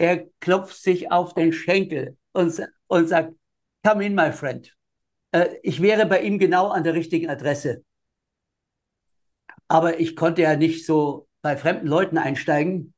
Er 0.00 0.24
klopft 0.40 0.82
sich 0.82 1.12
auf 1.12 1.34
den 1.34 1.52
Schenkel 1.52 2.16
und, 2.32 2.58
und 2.86 3.06
sagt, 3.06 3.34
come 3.84 4.06
in, 4.06 4.14
my 4.14 4.32
friend. 4.32 4.74
Äh, 5.30 5.56
ich 5.62 5.82
wäre 5.82 6.06
bei 6.06 6.22
ihm 6.22 6.38
genau 6.38 6.68
an 6.68 6.84
der 6.84 6.94
richtigen 6.94 7.28
Adresse. 7.28 7.84
Aber 9.68 10.00
ich 10.00 10.16
konnte 10.16 10.40
ja 10.40 10.56
nicht 10.56 10.86
so 10.86 11.28
bei 11.42 11.54
fremden 11.54 11.86
Leuten 11.86 12.16
einsteigen. 12.16 12.94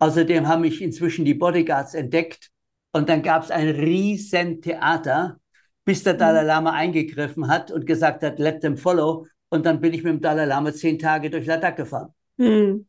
Außerdem 0.00 0.48
haben 0.48 0.62
mich 0.62 0.82
inzwischen 0.82 1.24
die 1.24 1.34
Bodyguards 1.34 1.94
entdeckt 1.94 2.50
und 2.90 3.08
dann 3.08 3.22
gab 3.22 3.44
es 3.44 3.52
ein 3.52 3.68
riesen 3.68 4.60
Theater, 4.60 5.38
bis 5.84 6.02
der 6.02 6.14
mhm. 6.14 6.18
Dalai 6.18 6.42
Lama 6.42 6.72
eingegriffen 6.72 7.46
hat 7.46 7.70
und 7.70 7.86
gesagt 7.86 8.24
hat, 8.24 8.40
let 8.40 8.60
them 8.60 8.76
follow. 8.76 9.24
Und 9.50 9.66
dann 9.66 9.80
bin 9.80 9.94
ich 9.94 10.02
mit 10.02 10.14
dem 10.14 10.20
Dalai 10.20 10.46
Lama 10.46 10.72
zehn 10.72 10.98
Tage 10.98 11.30
durch 11.30 11.46
Ladakh 11.46 11.76
gefahren. 11.76 12.12
Mhm. 12.38 12.88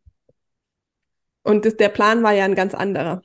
Und 1.43 1.63
das, 1.65 1.77
der 1.77 1.89
Plan 1.89 2.23
war 2.23 2.33
ja 2.33 2.45
ein 2.45 2.55
ganz 2.55 2.73
anderer. 2.73 3.21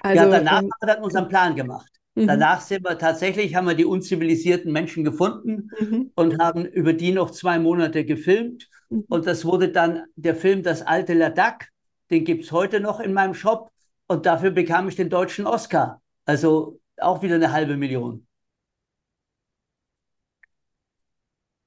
Also, 0.00 0.24
ja, 0.24 0.30
danach 0.30 0.62
ähm, 0.62 0.70
haben 0.70 0.70
wir 0.80 0.94
dann 0.94 1.02
unseren 1.02 1.28
Plan 1.28 1.56
gemacht. 1.56 1.90
Mhm. 2.14 2.26
Danach 2.26 2.60
sind 2.60 2.84
wir 2.84 2.98
tatsächlich, 2.98 3.54
haben 3.54 3.66
wir 3.66 3.74
die 3.74 3.84
unzivilisierten 3.84 4.72
Menschen 4.72 5.04
gefunden 5.04 5.70
mhm. 5.78 6.10
und 6.14 6.40
haben 6.40 6.64
über 6.64 6.92
die 6.92 7.12
noch 7.12 7.30
zwei 7.30 7.58
Monate 7.58 8.04
gefilmt. 8.04 8.68
Mhm. 8.88 9.04
Und 9.08 9.26
das 9.26 9.44
wurde 9.44 9.68
dann 9.68 10.04
der 10.16 10.34
Film 10.34 10.62
Das 10.62 10.82
alte 10.82 11.14
Ladakh. 11.14 11.66
Den 12.10 12.24
gibt 12.24 12.44
es 12.44 12.52
heute 12.52 12.80
noch 12.80 13.00
in 13.00 13.12
meinem 13.12 13.34
Shop. 13.34 13.70
Und 14.08 14.26
dafür 14.26 14.50
bekam 14.50 14.88
ich 14.88 14.96
den 14.96 15.10
deutschen 15.10 15.46
Oscar. 15.46 16.00
Also 16.24 16.80
auch 16.96 17.22
wieder 17.22 17.36
eine 17.36 17.52
halbe 17.52 17.76
Million. 17.76 18.26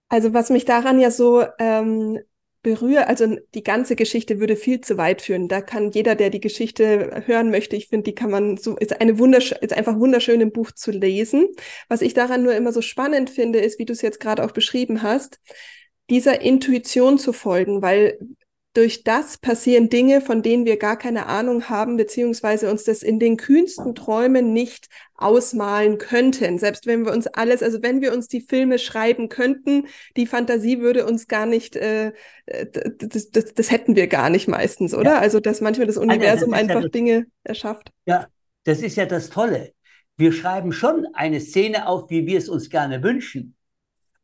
Also 0.10 0.34
was 0.34 0.50
mich 0.50 0.66
daran 0.66 1.00
ja 1.00 1.10
so 1.10 1.46
ähm, 1.58 2.20
berührt, 2.64 3.08
also 3.08 3.38
die 3.54 3.64
ganze 3.64 3.96
Geschichte 3.96 4.40
würde 4.40 4.56
viel 4.56 4.82
zu 4.82 4.98
weit 4.98 5.22
führen. 5.22 5.48
Da 5.48 5.62
kann 5.62 5.92
jeder, 5.92 6.16
der 6.16 6.30
die 6.30 6.40
Geschichte 6.40 7.24
hören 7.26 7.50
möchte, 7.50 7.76
ich 7.76 7.88
finde, 7.88 8.04
die 8.04 8.16
kann 8.16 8.32
man 8.32 8.58
so, 8.58 8.78
ist 8.78 9.00
eine 9.02 9.18
wundersch 9.18 9.52
ist 9.52 9.74
einfach 9.74 9.98
wunderschön 9.98 10.42
im 10.42 10.52
Buch 10.52 10.72
zu 10.72 10.92
lesen. 10.92 11.48
Was 11.88 12.02
ich 12.02 12.14
daran 12.14 12.44
nur 12.44 12.56
immer 12.56 12.72
so 12.72 12.82
spannend 12.82 13.30
finde, 13.30 13.60
ist, 13.60 13.80
wie 13.80 13.86
du 13.86 13.94
es 13.94 14.02
jetzt 14.02 14.20
gerade 14.20 14.44
auch 14.44 14.52
beschrieben 14.52 15.02
hast, 15.02 15.40
dieser 16.10 16.42
Intuition 16.42 17.18
zu 17.18 17.34
folgen, 17.34 17.82
weil 17.82 18.20
durch 18.74 19.04
das 19.04 19.38
passieren 19.38 19.90
Dinge, 19.90 20.22
von 20.22 20.42
denen 20.42 20.66
wir 20.66 20.78
gar 20.78 20.98
keine 20.98 21.26
Ahnung 21.26 21.68
haben, 21.68 21.98
beziehungsweise 21.98 22.72
uns 22.72 22.86
das 22.86 23.04
in 23.04 23.20
den 23.20 23.36
kühnsten 23.36 23.96
Träumen 23.96 24.54
nicht 24.54 24.88
ausmalen 25.16 25.98
könnten. 25.98 26.58
Selbst 26.58 26.88
wenn 26.88 27.06
wir 27.06 27.12
uns 27.12 27.28
alles, 27.28 27.62
also 27.62 27.82
wenn 27.82 28.02
wir 28.02 28.14
uns 28.14 28.30
die 28.30 28.40
Filme 28.40 28.80
schreiben 28.80 29.28
könnten, 29.28 29.88
die 30.16 30.26
Fantasie 30.26 30.80
würde 30.80 31.06
uns 31.06 31.28
gar 31.28 31.46
nicht, 31.46 31.76
äh, 31.76 32.14
das, 32.46 33.30
das, 33.32 33.54
das 33.54 33.72
hätten 33.72 33.96
wir 33.96 34.08
gar 34.08 34.30
nicht 34.30 34.48
meistens, 34.48 34.94
oder? 34.94 35.12
Ja. 35.12 35.20
Also 35.20 35.42
dass 35.42 35.60
manchmal 35.60 35.88
das 35.88 35.98
Universum 35.98 36.54
also, 36.54 36.66
das 36.68 36.76
einfach 36.76 36.84
ja 36.84 36.90
Dinge 36.90 37.26
erschafft. 37.44 37.92
Ja, 38.06 38.28
das 38.64 38.82
ist 38.82 38.96
ja 38.96 39.06
das 39.06 39.30
Tolle. 39.30 39.74
Wir 40.16 40.32
schreiben 40.32 40.72
schon 40.72 41.08
eine 41.14 41.42
Szene 41.42 41.88
auf, 41.88 42.10
wie 42.10 42.26
wir 42.26 42.38
es 42.38 42.48
uns 42.48 42.70
gerne 42.70 43.04
wünschen. 43.04 43.56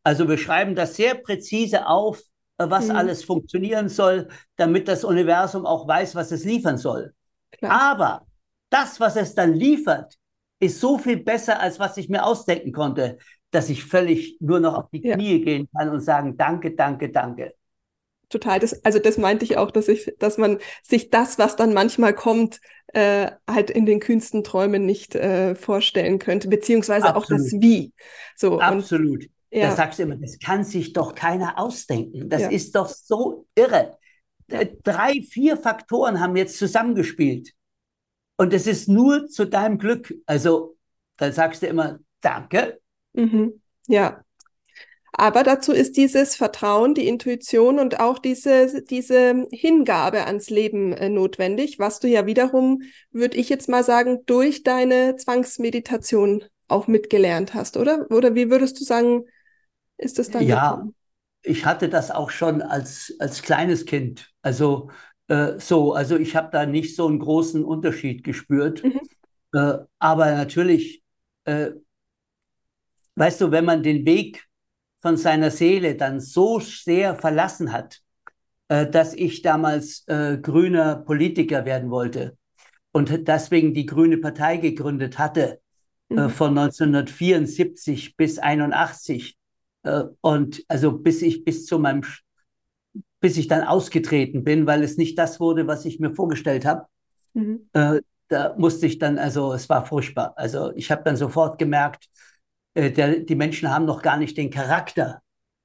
Also 0.03 0.29
wir 0.29 0.37
schreiben 0.37 0.73
das 0.73 0.95
sehr 0.95 1.15
präzise 1.15 1.87
auf, 1.87 2.21
was 2.57 2.87
mhm. 2.87 2.95
alles 2.95 3.23
funktionieren 3.23 3.89
soll, 3.89 4.29
damit 4.55 4.87
das 4.87 5.03
Universum 5.03 5.65
auch 5.65 5.87
weiß, 5.87 6.15
was 6.15 6.31
es 6.31 6.43
liefern 6.43 6.77
soll. 6.77 7.13
Klar. 7.51 7.71
Aber 7.71 8.25
das, 8.69 8.99
was 8.99 9.15
es 9.15 9.35
dann 9.35 9.53
liefert, 9.53 10.15
ist 10.59 10.79
so 10.79 10.97
viel 10.97 11.17
besser, 11.17 11.59
als 11.59 11.79
was 11.79 11.97
ich 11.97 12.09
mir 12.09 12.25
ausdenken 12.25 12.71
konnte, 12.71 13.17
dass 13.51 13.69
ich 13.69 13.83
völlig 13.83 14.37
nur 14.39 14.59
noch 14.59 14.73
auf 14.73 14.89
die 14.89 15.01
Knie 15.01 15.37
ja. 15.37 15.43
gehen 15.43 15.69
kann 15.75 15.89
und 15.89 16.01
sagen, 16.01 16.35
danke, 16.35 16.75
danke, 16.75 17.09
danke. 17.09 17.53
Total, 18.29 18.59
das, 18.59 18.83
also 18.83 18.99
das 18.99 19.17
meinte 19.17 19.45
ich 19.45 19.55
auch, 19.55 19.71
dass 19.71 19.87
ich, 19.87 20.13
dass 20.19 20.37
man 20.37 20.57
sich 20.83 21.09
das, 21.09 21.39
was 21.39 21.55
dann 21.55 21.73
manchmal 21.73 22.13
kommt, 22.13 22.59
äh, 22.87 23.31
halt 23.49 23.69
in 23.69 23.85
den 23.85 24.01
kühnsten 24.01 24.43
Träumen 24.43 24.85
nicht 24.85 25.15
äh, 25.15 25.55
vorstellen 25.55 26.19
könnte, 26.19 26.49
beziehungsweise 26.49 27.07
Absolut. 27.07 27.23
auch 27.23 27.29
das 27.29 27.53
Wie. 27.53 27.93
So, 28.35 28.59
Absolut. 28.59 29.23
Und 29.23 29.29
ja. 29.49 29.69
Da 29.69 29.75
sagst 29.75 29.99
du 29.99 30.03
immer, 30.03 30.17
das 30.17 30.39
kann 30.39 30.63
sich 30.63 30.93
doch 30.93 31.15
keiner 31.15 31.57
ausdenken. 31.57 32.29
Das 32.29 32.41
ja. 32.43 32.49
ist 32.49 32.75
doch 32.75 32.89
so 32.89 33.47
irre. 33.55 33.97
Ja. 34.49 34.63
Drei, 34.83 35.21
vier 35.21 35.57
Faktoren 35.57 36.19
haben 36.19 36.35
jetzt 36.35 36.57
zusammengespielt. 36.57 37.53
Und 38.37 38.53
es 38.53 38.67
ist 38.67 38.87
nur 38.87 39.27
zu 39.27 39.45
deinem 39.45 39.77
Glück. 39.77 40.13
Also, 40.25 40.77
dann 41.17 41.33
sagst 41.33 41.61
du 41.61 41.67
immer, 41.67 41.99
danke. 42.21 42.79
Mhm. 43.13 43.61
Ja. 43.87 44.23
Aber 45.11 45.43
dazu 45.43 45.71
ist 45.71 45.97
dieses 45.97 46.35
Vertrauen, 46.35 46.93
die 46.93 47.07
Intuition 47.07 47.79
und 47.79 47.99
auch 47.99 48.19
diese, 48.19 48.83
diese 48.83 49.47
Hingabe 49.51 50.25
ans 50.25 50.51
Leben 50.51 50.93
äh, 50.93 51.09
notwendig, 51.09 51.79
was 51.79 51.99
du 51.99 52.07
ja 52.07 52.27
wiederum, 52.27 52.83
würde 53.11 53.37
ich 53.37 53.49
jetzt 53.49 53.67
mal 53.67 53.83
sagen, 53.83 54.19
durch 54.27 54.63
deine 54.63 55.15
Zwangsmeditation 55.15 56.43
auch 56.67 56.87
mitgelernt 56.87 57.55
hast, 57.55 57.77
oder? 57.77 58.05
Oder 58.11 58.35
wie 58.35 58.51
würdest 58.51 58.79
du 58.79 58.83
sagen, 58.83 59.25
ist 59.97 60.19
das 60.19 60.29
dann 60.29 60.47
Ja, 60.47 60.49
gekommen? 60.49 60.95
ich 61.43 61.65
hatte 61.65 61.89
das 61.89 62.11
auch 62.11 62.29
schon 62.31 62.61
als, 62.61 63.15
als 63.19 63.41
kleines 63.41 63.85
Kind. 63.85 64.31
Also 64.41 64.91
äh, 65.27 65.59
so, 65.59 65.93
also 65.93 66.17
ich 66.17 66.35
habe 66.35 66.49
da 66.51 66.65
nicht 66.65 66.95
so 66.95 67.07
einen 67.07 67.19
großen 67.19 67.63
Unterschied 67.65 68.23
gespürt. 68.23 68.83
Mhm. 68.83 68.99
Äh, 69.53 69.79
aber 69.99 70.31
natürlich, 70.35 71.03
äh, 71.45 71.71
weißt 73.15 73.41
du, 73.41 73.51
wenn 73.51 73.65
man 73.65 73.83
den 73.83 74.05
Weg 74.05 74.45
von 75.01 75.17
seiner 75.17 75.51
Seele 75.51 75.95
dann 75.95 76.19
so 76.19 76.59
sehr 76.59 77.15
verlassen 77.15 77.71
hat, 77.71 78.01
äh, 78.69 78.87
dass 78.89 79.13
ich 79.13 79.41
damals 79.41 80.07
äh, 80.07 80.37
grüner 80.41 80.97
Politiker 80.97 81.65
werden 81.65 81.89
wollte 81.89 82.37
und 82.91 83.27
deswegen 83.27 83.73
die 83.73 83.85
Grüne 83.85 84.17
Partei 84.17 84.57
gegründet 84.57 85.19
hatte, 85.19 85.61
äh, 86.15 86.27
mhm. 86.27 86.29
von 86.29 86.57
1974 86.57 88.17
bis 88.17 88.39
1981 88.39 89.33
äh, 89.33 89.37
und 90.21 90.63
also 90.67 90.97
bis 90.97 91.21
ich 91.21 91.43
bis 91.43 91.65
zu 91.65 91.79
meinem, 91.79 92.03
bis 93.19 93.37
ich 93.37 93.47
dann 93.47 93.63
ausgetreten 93.63 94.43
bin, 94.43 94.67
weil 94.67 94.83
es 94.83 94.97
nicht 94.97 95.17
das 95.17 95.39
wurde, 95.39 95.67
was 95.67 95.85
ich 95.85 95.99
mir 95.99 96.13
vorgestellt 96.13 96.65
habe. 96.65 96.85
Mhm. 97.33 97.69
Äh, 97.73 98.01
da 98.29 98.55
musste 98.57 98.85
ich 98.85 98.99
dann, 98.99 99.17
also 99.17 99.53
es 99.53 99.69
war 99.69 99.85
furchtbar. 99.85 100.33
Also 100.35 100.73
ich 100.75 100.91
habe 100.91 101.03
dann 101.03 101.15
sofort 101.15 101.57
gemerkt, 101.57 102.09
äh, 102.73 102.91
der, 102.91 103.19
die 103.19 103.35
Menschen 103.35 103.71
haben 103.71 103.85
noch 103.85 104.01
gar 104.01 104.17
nicht 104.17 104.37
den 104.37 104.49
Charakter, 104.49 105.21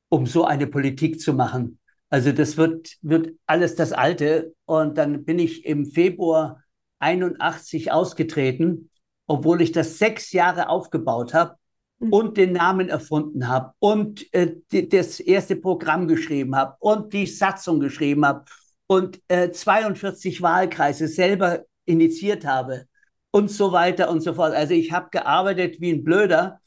um 0.09 0.27
so 0.27 0.45
eine 0.45 0.67
Politik 0.67 1.21
zu 1.21 1.35
machen. 1.35 1.79
Also 2.09 2.33
das 2.33 2.57
wird, 2.57 2.97
wird 3.01 3.31
alles 3.47 3.75
das 3.75 3.93
Alte. 3.93 4.55
Und 4.67 4.99
dann 4.99 5.25
bin 5.25 5.39
ich 5.39 5.65
im 5.65 5.87
Februar 5.87 6.63
81 7.01 7.91
ausgetreten, 7.91 8.91
obwohl 9.27 9.63
ich 9.63 9.73
das 9.73 9.99
sechs 9.99 10.33
Jahre 10.33 10.69
aufgebaut 10.69 11.35
habe 11.35 11.57
Mhm. 12.03 12.13
und 12.13 12.37
den 12.37 12.53
Namen 12.53 12.89
erfunden 12.89 13.49
habe 13.49 13.75
und 13.79 14.27
äh, 14.35 14.57
die, 14.73 14.89
das 14.89 15.21
erste 15.21 15.55
Programm 15.55 16.09
geschrieben 16.09 16.57
habe 16.57 16.77
und 16.81 17.13
die 17.13 17.27
Satzung 17.27 17.79
geschrieben 17.79 18.27
habe 18.27 18.45
und 18.89 19.21
äh, 19.29 19.51
42 19.53 20.43
Wahlkreise 20.43 21.07
selber 21.07 21.61
initiiert 21.85 22.45
habe 22.45 22.87
und 23.31 23.51
so 23.51 23.71
weiter 23.71 24.11
und 24.11 24.21
so 24.21 24.35
fort. 24.35 24.53
Also 24.53 24.75
ich 24.75 24.91
habe 24.91 25.11
gearbeitet 25.11 25.81
wie 25.81 25.93
ein 25.93 26.03
Blöder 26.03 26.61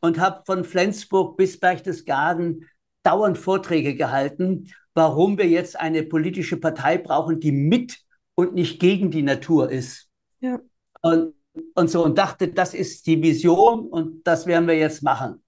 und 0.00 0.18
habe 0.18 0.42
von 0.44 0.64
Flensburg 0.64 1.36
bis 1.36 1.60
Berchtesgaden 1.60 2.68
dauernd 3.04 3.38
Vorträge 3.38 3.94
gehalten, 3.94 4.72
warum 4.94 5.38
wir 5.38 5.46
jetzt 5.46 5.78
eine 5.78 6.02
politische 6.02 6.56
Partei 6.56 6.98
brauchen, 6.98 7.38
die 7.38 7.52
mit 7.52 8.00
und 8.34 8.54
nicht 8.54 8.80
gegen 8.80 9.12
die 9.12 9.22
Natur 9.22 9.70
ist. 9.70 10.08
Ja. 10.40 10.58
Und 11.00 11.34
und 11.74 11.90
so 11.90 12.04
und 12.04 12.18
dachte, 12.18 12.48
das 12.48 12.74
ist 12.74 13.06
die 13.06 13.22
Vision 13.22 13.88
und 13.88 14.26
das 14.26 14.46
werden 14.46 14.68
wir 14.68 14.76
jetzt 14.76 15.02
machen. 15.02 15.42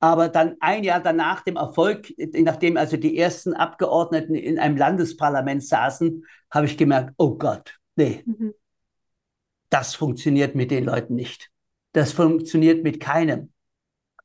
Aber 0.00 0.28
dann 0.28 0.56
ein 0.60 0.84
Jahr 0.84 1.00
danach 1.00 1.42
dem 1.42 1.56
Erfolg, 1.56 2.12
nachdem 2.34 2.76
also 2.76 2.96
die 2.96 3.18
ersten 3.18 3.54
Abgeordneten 3.54 4.34
in 4.34 4.58
einem 4.58 4.76
Landesparlament 4.76 5.64
saßen, 5.64 6.24
habe 6.50 6.66
ich 6.66 6.76
gemerkt, 6.76 7.14
oh 7.16 7.36
Gott, 7.36 7.78
nee, 7.96 8.22
mhm. 8.24 8.54
das 9.70 9.94
funktioniert 9.94 10.54
mit 10.54 10.70
den 10.70 10.84
Leuten 10.84 11.14
nicht. 11.14 11.50
Das 11.92 12.12
funktioniert 12.12 12.84
mit 12.84 13.00
keinem. 13.00 13.52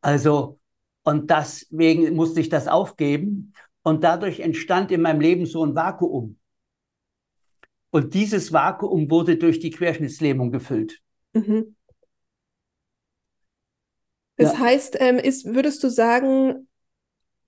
Also, 0.01 0.59
und 1.03 1.31
deswegen 1.31 2.15
musste 2.15 2.39
ich 2.39 2.49
das 2.49 2.67
aufgeben. 2.67 3.53
Und 3.81 4.03
dadurch 4.03 4.39
entstand 4.41 4.91
in 4.91 5.01
meinem 5.01 5.21
Leben 5.21 5.45
so 5.45 5.65
ein 5.65 5.75
Vakuum. 5.75 6.37
Und 7.89 8.13
dieses 8.13 8.53
Vakuum 8.53 9.09
wurde 9.09 9.37
durch 9.37 9.59
die 9.59 9.71
Querschnittslähmung 9.71 10.51
gefüllt. 10.51 11.02
Mhm. 11.33 11.73
Das 14.37 14.53
ja. 14.53 14.59
heißt, 14.59 14.97
ähm, 14.99 15.17
ist, 15.17 15.45
würdest 15.45 15.83
du 15.83 15.89
sagen, 15.89 16.67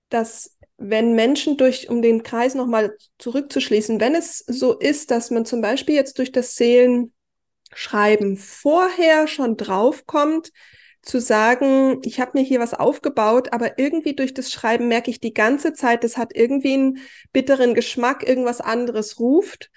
dass 0.08 0.56
wenn 0.78 1.14
Menschen 1.14 1.56
durch, 1.56 1.88
um 1.88 2.02
den 2.02 2.22
Kreis 2.22 2.54
nochmal 2.54 2.96
zurückzuschließen, 3.18 4.00
wenn 4.00 4.14
es 4.14 4.38
so 4.40 4.78
ist, 4.78 5.10
dass 5.10 5.30
man 5.30 5.46
zum 5.46 5.60
Beispiel 5.60 5.94
jetzt 5.94 6.18
durch 6.18 6.32
das 6.32 6.54
Seelenschreiben 6.56 8.36
vorher 8.36 9.26
schon 9.26 9.56
draufkommt, 9.56 10.52
zu 11.02 11.20
sagen, 11.20 12.00
ich 12.04 12.18
habe 12.20 12.32
mir 12.34 12.42
hier 12.44 12.58
was 12.58 12.74
aufgebaut, 12.74 13.52
aber 13.52 13.78
irgendwie 13.78 14.14
durch 14.16 14.34
das 14.34 14.50
Schreiben 14.50 14.88
merke 14.88 15.10
ich 15.10 15.20
die 15.20 15.32
ganze 15.34 15.72
Zeit, 15.72 16.02
das 16.02 16.16
hat 16.16 16.34
irgendwie 16.34 16.74
einen 16.74 16.98
bitteren 17.32 17.74
Geschmack, 17.74 18.26
irgendwas 18.26 18.60
anderes 18.60 19.20
ruft, 19.20 19.70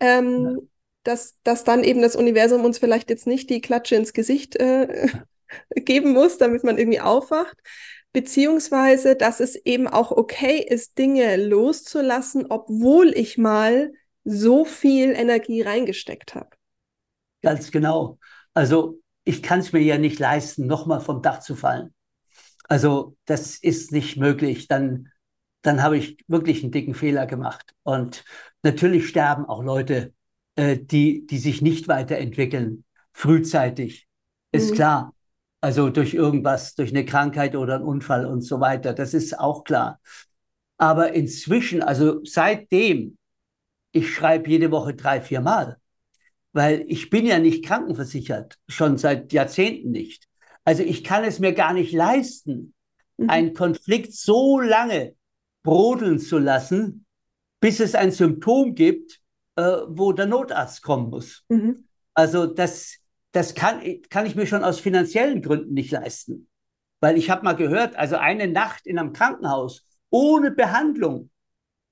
ähm, 0.00 0.44
ja. 0.44 0.62
Dass, 1.04 1.38
dass 1.44 1.64
dann 1.64 1.84
eben 1.84 2.02
das 2.02 2.16
Universum 2.16 2.64
uns 2.64 2.78
vielleicht 2.78 3.10
jetzt 3.10 3.26
nicht 3.26 3.50
die 3.50 3.60
Klatsche 3.60 3.94
ins 3.94 4.12
Gesicht 4.12 4.56
äh, 4.56 5.08
geben 5.76 6.12
muss, 6.12 6.38
damit 6.38 6.64
man 6.64 6.78
irgendwie 6.78 7.00
aufwacht, 7.00 7.56
beziehungsweise 8.12 9.14
dass 9.14 9.40
es 9.40 9.54
eben 9.54 9.86
auch 9.86 10.10
okay 10.10 10.58
ist, 10.58 10.98
Dinge 10.98 11.36
loszulassen, 11.36 12.46
obwohl 12.48 13.12
ich 13.14 13.38
mal 13.38 13.92
so 14.24 14.64
viel 14.64 15.10
Energie 15.10 15.62
reingesteckt 15.62 16.34
habe. 16.34 16.50
Ganz 17.42 17.70
genau. 17.70 18.18
Also 18.54 19.00
ich 19.24 19.42
kann 19.42 19.60
es 19.60 19.72
mir 19.72 19.80
ja 19.80 19.98
nicht 19.98 20.18
leisten, 20.18 20.66
nochmal 20.66 21.00
vom 21.00 21.22
Dach 21.22 21.40
zu 21.40 21.54
fallen. 21.54 21.94
Also 22.68 23.16
das 23.26 23.58
ist 23.58 23.92
nicht 23.92 24.16
möglich. 24.16 24.68
Dann, 24.68 25.10
dann 25.62 25.82
habe 25.82 25.98
ich 25.98 26.18
wirklich 26.26 26.62
einen 26.62 26.72
dicken 26.72 26.94
Fehler 26.94 27.26
gemacht. 27.26 27.74
Und 27.82 28.24
natürlich 28.62 29.08
sterben 29.08 29.44
auch 29.44 29.62
Leute, 29.62 30.14
äh, 30.56 30.78
die, 30.78 31.26
die 31.26 31.38
sich 31.38 31.62
nicht 31.62 31.88
weiterentwickeln, 31.88 32.84
frühzeitig. 33.12 34.08
Ist 34.52 34.70
mhm. 34.72 34.74
klar. 34.74 35.14
Also 35.60 35.88
durch 35.88 36.12
irgendwas, 36.12 36.74
durch 36.74 36.90
eine 36.90 37.04
Krankheit 37.04 37.56
oder 37.56 37.76
einen 37.76 37.84
Unfall 37.84 38.26
und 38.26 38.42
so 38.42 38.60
weiter. 38.60 38.92
Das 38.92 39.14
ist 39.14 39.38
auch 39.38 39.64
klar. 39.64 40.00
Aber 40.76 41.12
inzwischen, 41.12 41.82
also 41.82 42.20
seitdem, 42.24 43.16
ich 43.92 44.12
schreibe 44.12 44.50
jede 44.50 44.70
Woche 44.70 44.94
drei, 44.94 45.20
vier 45.20 45.40
Mal 45.40 45.78
weil 46.54 46.84
ich 46.86 47.10
bin 47.10 47.26
ja 47.26 47.38
nicht 47.38 47.64
krankenversichert, 47.64 48.58
schon 48.68 48.96
seit 48.96 49.32
Jahrzehnten 49.32 49.90
nicht. 49.90 50.28
Also 50.64 50.82
ich 50.82 51.04
kann 51.04 51.24
es 51.24 51.40
mir 51.40 51.52
gar 51.52 51.74
nicht 51.74 51.92
leisten, 51.92 52.74
mhm. 53.18 53.28
einen 53.28 53.54
Konflikt 53.54 54.14
so 54.14 54.60
lange 54.60 55.14
brodeln 55.64 56.20
zu 56.20 56.38
lassen, 56.38 57.04
bis 57.60 57.80
es 57.80 57.94
ein 57.94 58.12
Symptom 58.12 58.74
gibt, 58.74 59.20
äh, 59.56 59.78
wo 59.88 60.12
der 60.12 60.26
Notarzt 60.26 60.82
kommen 60.82 61.10
muss. 61.10 61.44
Mhm. 61.48 61.88
Also 62.14 62.46
das, 62.46 62.98
das 63.32 63.54
kann, 63.54 63.80
kann 64.10 64.26
ich 64.26 64.34
mir 64.34 64.46
schon 64.46 64.64
aus 64.64 64.80
finanziellen 64.80 65.42
Gründen 65.42 65.74
nicht 65.74 65.90
leisten. 65.90 66.48
Weil 67.00 67.18
ich 67.18 67.30
habe 67.30 67.44
mal 67.44 67.56
gehört, 67.56 67.96
also 67.96 68.16
eine 68.16 68.48
Nacht 68.48 68.86
in 68.86 68.98
einem 68.98 69.12
Krankenhaus 69.12 69.86
ohne 70.10 70.50
Behandlung 70.50 71.30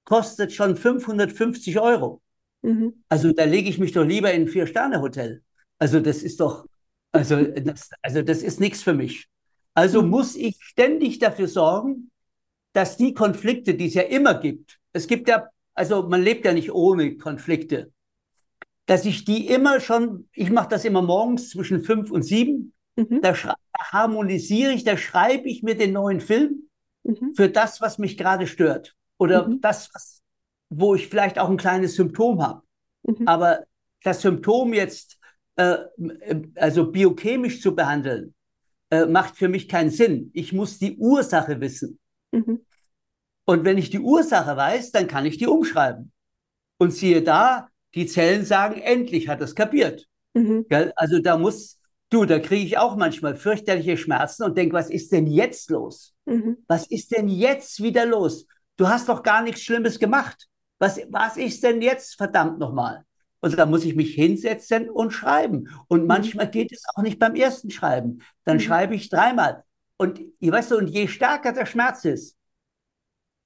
kostet 0.04 0.52
schon 0.52 0.76
550 0.76 1.78
Euro. 1.80 2.22
Mhm. 2.62 3.04
Also 3.08 3.32
da 3.32 3.44
lege 3.44 3.68
ich 3.68 3.78
mich 3.78 3.92
doch 3.92 4.04
lieber 4.04 4.32
in 4.32 4.42
ein 4.42 4.48
Vier-Sterne-Hotel. 4.48 5.42
Also 5.78 6.00
das 6.00 6.22
ist 6.22 6.40
doch, 6.40 6.66
also 7.10 7.42
das, 7.42 7.90
also 8.00 8.22
das 8.22 8.42
ist 8.42 8.60
nichts 8.60 8.82
für 8.82 8.94
mich. 8.94 9.28
Also 9.74 10.02
mhm. 10.02 10.10
muss 10.10 10.36
ich 10.36 10.56
ständig 10.60 11.18
dafür 11.18 11.48
sorgen, 11.48 12.10
dass 12.72 12.96
die 12.96 13.14
Konflikte, 13.14 13.74
die 13.74 13.86
es 13.86 13.94
ja 13.94 14.02
immer 14.02 14.34
gibt, 14.34 14.78
es 14.92 15.06
gibt 15.06 15.28
ja, 15.28 15.48
also 15.74 16.08
man 16.08 16.22
lebt 16.22 16.44
ja 16.44 16.52
nicht 16.52 16.72
ohne 16.72 17.16
Konflikte, 17.16 17.92
dass 18.86 19.04
ich 19.04 19.24
die 19.24 19.46
immer 19.46 19.80
schon, 19.80 20.28
ich 20.32 20.50
mache 20.50 20.68
das 20.68 20.84
immer 20.84 21.02
morgens 21.02 21.50
zwischen 21.50 21.82
fünf 21.82 22.10
und 22.10 22.22
sieben, 22.22 22.72
mhm. 22.96 23.20
da, 23.22 23.32
da, 23.32 23.54
harmonisiere 23.78 24.72
ich, 24.72 24.84
da 24.84 24.96
schreibe 24.96 25.48
ich 25.48 25.62
mir 25.62 25.76
den 25.76 25.92
neuen 25.92 26.20
Film 26.20 26.68
mhm. 27.04 27.34
für 27.34 27.48
das, 27.48 27.80
was 27.80 27.98
mich 27.98 28.16
gerade 28.16 28.46
stört 28.46 28.94
oder 29.18 29.48
mhm. 29.48 29.60
das, 29.60 29.90
was 29.94 30.22
wo 30.74 30.94
ich 30.94 31.08
vielleicht 31.08 31.38
auch 31.38 31.50
ein 31.50 31.58
kleines 31.58 31.96
Symptom 31.96 32.42
habe. 32.42 32.62
Mhm. 33.02 33.28
Aber 33.28 33.64
das 34.02 34.22
Symptom 34.22 34.72
jetzt, 34.72 35.18
äh, 35.56 35.76
also 36.54 36.90
biochemisch 36.90 37.60
zu 37.60 37.74
behandeln, 37.74 38.34
äh, 38.90 39.06
macht 39.06 39.36
für 39.36 39.48
mich 39.48 39.68
keinen 39.68 39.90
Sinn. 39.90 40.30
Ich 40.32 40.52
muss 40.52 40.78
die 40.78 40.96
Ursache 40.96 41.60
wissen. 41.60 41.98
Mhm. 42.32 42.64
Und 43.44 43.64
wenn 43.64 43.78
ich 43.78 43.90
die 43.90 43.98
Ursache 43.98 44.56
weiß, 44.56 44.92
dann 44.92 45.06
kann 45.06 45.26
ich 45.26 45.38
die 45.38 45.46
umschreiben. 45.46 46.12
Und 46.78 46.92
siehe 46.92 47.22
da, 47.22 47.68
die 47.94 48.06
Zellen 48.06 48.44
sagen, 48.44 48.80
endlich 48.80 49.28
hat 49.28 49.40
es 49.40 49.54
kapiert. 49.54 50.06
Mhm. 50.34 50.66
Also 50.96 51.20
da 51.20 51.36
muss, 51.36 51.78
du, 52.10 52.24
da 52.24 52.38
kriege 52.38 52.64
ich 52.64 52.78
auch 52.78 52.96
manchmal 52.96 53.36
fürchterliche 53.36 53.96
Schmerzen 53.96 54.44
und 54.44 54.56
denke, 54.56 54.74
was 54.74 54.90
ist 54.90 55.12
denn 55.12 55.26
jetzt 55.26 55.70
los? 55.70 56.14
Mhm. 56.24 56.58
Was 56.68 56.86
ist 56.86 57.10
denn 57.12 57.28
jetzt 57.28 57.82
wieder 57.82 58.06
los? 58.06 58.46
Du 58.76 58.88
hast 58.88 59.08
doch 59.08 59.22
gar 59.22 59.42
nichts 59.42 59.62
Schlimmes 59.62 59.98
gemacht. 59.98 60.48
Was, 60.78 61.00
was 61.10 61.36
ist 61.36 61.62
denn 61.62 61.82
jetzt, 61.82 62.16
verdammt 62.16 62.58
nochmal? 62.58 63.04
Und 63.40 63.58
da 63.58 63.66
muss 63.66 63.84
ich 63.84 63.94
mich 63.94 64.14
hinsetzen 64.14 64.88
und 64.88 65.10
schreiben. 65.10 65.68
Und 65.88 66.02
mhm. 66.02 66.06
manchmal 66.06 66.48
geht 66.48 66.72
es 66.72 66.84
auch 66.94 67.02
nicht 67.02 67.18
beim 67.18 67.34
ersten 67.34 67.70
Schreiben. 67.70 68.22
Dann 68.44 68.56
mhm. 68.56 68.60
schreibe 68.60 68.94
ich 68.94 69.08
dreimal. 69.08 69.64
Und 69.98 70.20
ihr 70.40 70.52
weißt 70.52 70.70
du, 70.70 70.78
und 70.78 70.88
je 70.88 71.06
stärker 71.08 71.52
der 71.52 71.66
Schmerz 71.66 72.04
ist, 72.04 72.36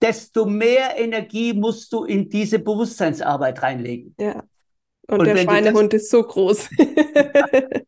desto 0.00 0.44
mehr 0.44 0.96
Energie 0.98 1.52
musst 1.52 1.92
du 1.92 2.04
in 2.04 2.28
diese 2.28 2.58
Bewusstseinsarbeit 2.58 3.62
reinlegen. 3.62 4.14
Ja. 4.18 4.44
Und, 5.08 5.20
und 5.20 5.26
der 5.26 5.36
Schweinehund 5.36 5.94
ist 5.94 6.10
so 6.10 6.22
groß. 6.22 6.68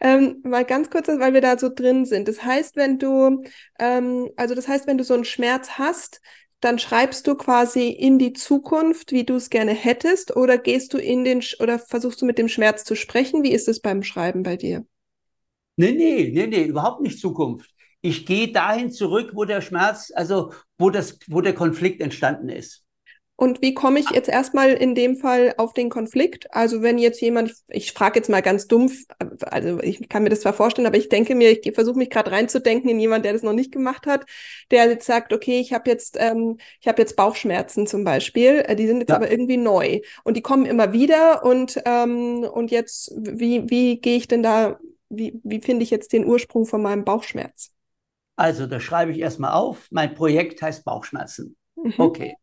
ähm, 0.00 0.40
mal 0.44 0.64
ganz 0.64 0.90
kurz, 0.90 1.08
weil 1.08 1.32
wir 1.32 1.40
da 1.40 1.58
so 1.58 1.70
drin 1.74 2.04
sind. 2.04 2.28
Das 2.28 2.44
heißt, 2.44 2.76
wenn 2.76 2.98
du, 2.98 3.42
ähm, 3.78 4.28
also 4.36 4.54
das 4.54 4.68
heißt, 4.68 4.86
wenn 4.86 4.98
du 4.98 5.04
so 5.04 5.14
einen 5.14 5.24
Schmerz 5.24 5.70
hast, 5.78 6.20
dann 6.60 6.78
schreibst 6.78 7.26
du 7.26 7.34
quasi 7.34 7.88
in 7.88 8.18
die 8.18 8.34
Zukunft, 8.34 9.12
wie 9.12 9.24
du 9.24 9.36
es 9.36 9.48
gerne 9.48 9.72
hättest, 9.72 10.36
oder 10.36 10.58
gehst 10.58 10.92
du 10.92 10.98
in 10.98 11.24
den 11.24 11.42
oder 11.58 11.78
versuchst 11.78 12.20
du 12.20 12.26
mit 12.26 12.36
dem 12.36 12.48
Schmerz 12.48 12.84
zu 12.84 12.94
sprechen? 12.94 13.42
Wie 13.42 13.52
ist 13.52 13.66
es 13.66 13.80
beim 13.80 14.02
Schreiben 14.02 14.42
bei 14.42 14.56
dir? 14.56 14.84
Nee, 15.76 15.92
nee, 15.92 16.30
nee, 16.34 16.46
nee, 16.46 16.64
überhaupt 16.64 17.00
nicht 17.00 17.18
Zukunft. 17.18 17.69
Ich 18.02 18.26
gehe 18.26 18.52
dahin 18.52 18.90
zurück, 18.90 19.32
wo 19.34 19.44
der 19.44 19.60
Schmerz, 19.60 20.12
also 20.14 20.52
wo 20.78 20.90
das, 20.90 21.18
wo 21.28 21.40
der 21.40 21.54
Konflikt 21.54 22.00
entstanden 22.00 22.48
ist. 22.48 22.84
Und 23.40 23.62
wie 23.62 23.72
komme 23.72 23.98
ich 23.98 24.10
jetzt 24.10 24.28
erstmal 24.28 24.74
in 24.74 24.94
dem 24.94 25.16
Fall 25.16 25.54
auf 25.56 25.72
den 25.72 25.88
Konflikt? 25.88 26.54
Also 26.54 26.82
wenn 26.82 26.98
jetzt 26.98 27.22
jemand, 27.22 27.54
ich 27.68 27.92
frage 27.92 28.18
jetzt 28.18 28.28
mal 28.28 28.42
ganz 28.42 28.66
dumpf, 28.66 29.04
also 29.40 29.80
ich 29.80 30.10
kann 30.10 30.24
mir 30.24 30.28
das 30.28 30.42
zwar 30.42 30.52
vorstellen, 30.52 30.86
aber 30.86 30.98
ich 30.98 31.08
denke 31.08 31.34
mir, 31.34 31.50
ich 31.50 31.74
versuche 31.74 31.96
mich 31.96 32.10
gerade 32.10 32.32
reinzudenken 32.32 32.90
in 32.90 33.00
jemand, 33.00 33.24
der 33.24 33.32
das 33.32 33.42
noch 33.42 33.54
nicht 33.54 33.72
gemacht 33.72 34.06
hat, 34.06 34.26
der 34.70 34.90
jetzt 34.90 35.06
sagt, 35.06 35.32
okay, 35.32 35.58
ich 35.58 35.72
habe 35.72 35.88
jetzt, 35.88 36.18
ähm, 36.20 36.58
ich 36.82 36.86
habe 36.86 37.00
jetzt 37.00 37.16
Bauchschmerzen 37.16 37.86
zum 37.86 38.04
Beispiel, 38.04 38.62
äh, 38.66 38.76
die 38.76 38.86
sind 38.86 38.98
jetzt 38.98 39.08
ja. 39.08 39.16
aber 39.16 39.30
irgendwie 39.30 39.56
neu 39.56 40.00
und 40.22 40.36
die 40.36 40.42
kommen 40.42 40.66
immer 40.66 40.92
wieder 40.92 41.42
und 41.42 41.80
ähm, 41.86 42.40
und 42.44 42.70
jetzt, 42.70 43.10
wie 43.16 43.70
wie 43.70 44.02
gehe 44.02 44.18
ich 44.18 44.28
denn 44.28 44.42
da, 44.42 44.78
wie 45.08 45.40
wie 45.44 45.62
finde 45.62 45.82
ich 45.82 45.88
jetzt 45.88 46.12
den 46.12 46.26
Ursprung 46.26 46.66
von 46.66 46.82
meinem 46.82 47.06
Bauchschmerz? 47.06 47.72
Also 48.40 48.66
da 48.66 48.80
schreibe 48.80 49.12
ich 49.12 49.18
erstmal 49.18 49.52
auf, 49.52 49.86
mein 49.90 50.14
Projekt 50.14 50.62
heißt 50.62 50.82
Bauchschmerzen. 50.86 51.58
Mhm. 51.76 51.92
Okay. 51.98 52.36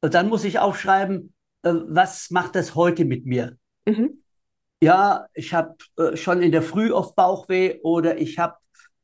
Und 0.00 0.14
dann 0.14 0.28
muss 0.28 0.44
ich 0.44 0.60
aufschreiben, 0.60 1.34
äh, 1.64 1.72
was 1.88 2.30
macht 2.30 2.54
das 2.54 2.76
heute 2.76 3.04
mit 3.04 3.26
mir? 3.26 3.56
Mhm. 3.86 4.22
Ja, 4.80 5.26
ich 5.34 5.52
habe 5.52 5.74
äh, 5.98 6.16
schon 6.16 6.42
in 6.42 6.52
der 6.52 6.62
Früh 6.62 6.92
oft 6.92 7.16
Bauchweh 7.16 7.80
oder 7.82 8.18
ich 8.18 8.38
habe, 8.38 8.54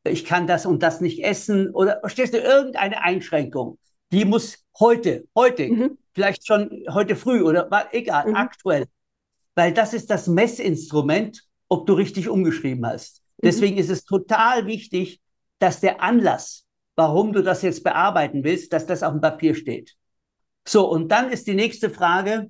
ich 0.05 0.25
kann 0.25 0.47
das 0.47 0.65
und 0.65 0.85
das 0.85 1.01
nicht 1.01 1.25
essen 1.25 1.71
oder 1.71 1.99
verstehst 1.99 2.35
du 2.35 2.39
irgendeine 2.39 3.03
Einschränkung? 3.03 3.81
Die 4.13 4.25
muss 4.25 4.65
heute, 4.79 5.27
heute, 5.35 5.71
mhm. 5.71 5.99
vielleicht 6.13 6.47
schon 6.47 6.85
heute 6.89 7.17
früh 7.17 7.43
oder 7.43 7.69
egal, 7.91 8.29
mhm. 8.29 8.37
aktuell, 8.37 8.85
weil 9.57 9.75
das 9.75 9.93
ist 9.93 10.09
das 10.09 10.29
Messinstrument, 10.29 11.43
ob 11.69 11.85
du 11.85 11.95
richtig 11.95 12.29
umgeschrieben 12.29 12.87
hast. 12.87 13.23
Mhm. 13.39 13.47
Deswegen 13.47 13.77
ist 13.77 13.91
es 13.91 14.05
total 14.05 14.69
wichtig, 14.69 15.21
dass 15.63 15.79
der 15.79 16.03
Anlass, 16.03 16.67
warum 16.97 17.33
du 17.33 17.41
das 17.41 17.63
jetzt 17.63 17.85
bearbeiten 17.85 18.43
willst, 18.43 18.73
dass 18.73 18.85
das 18.85 19.05
auf 19.05 19.13
dem 19.13 19.21
Papier 19.21 19.55
steht. 19.55 19.97
So, 20.67 20.91
und 20.91 21.09
dann 21.09 21.31
ist 21.31 21.47
die 21.47 21.55
nächste 21.55 21.89
Frage, 21.89 22.49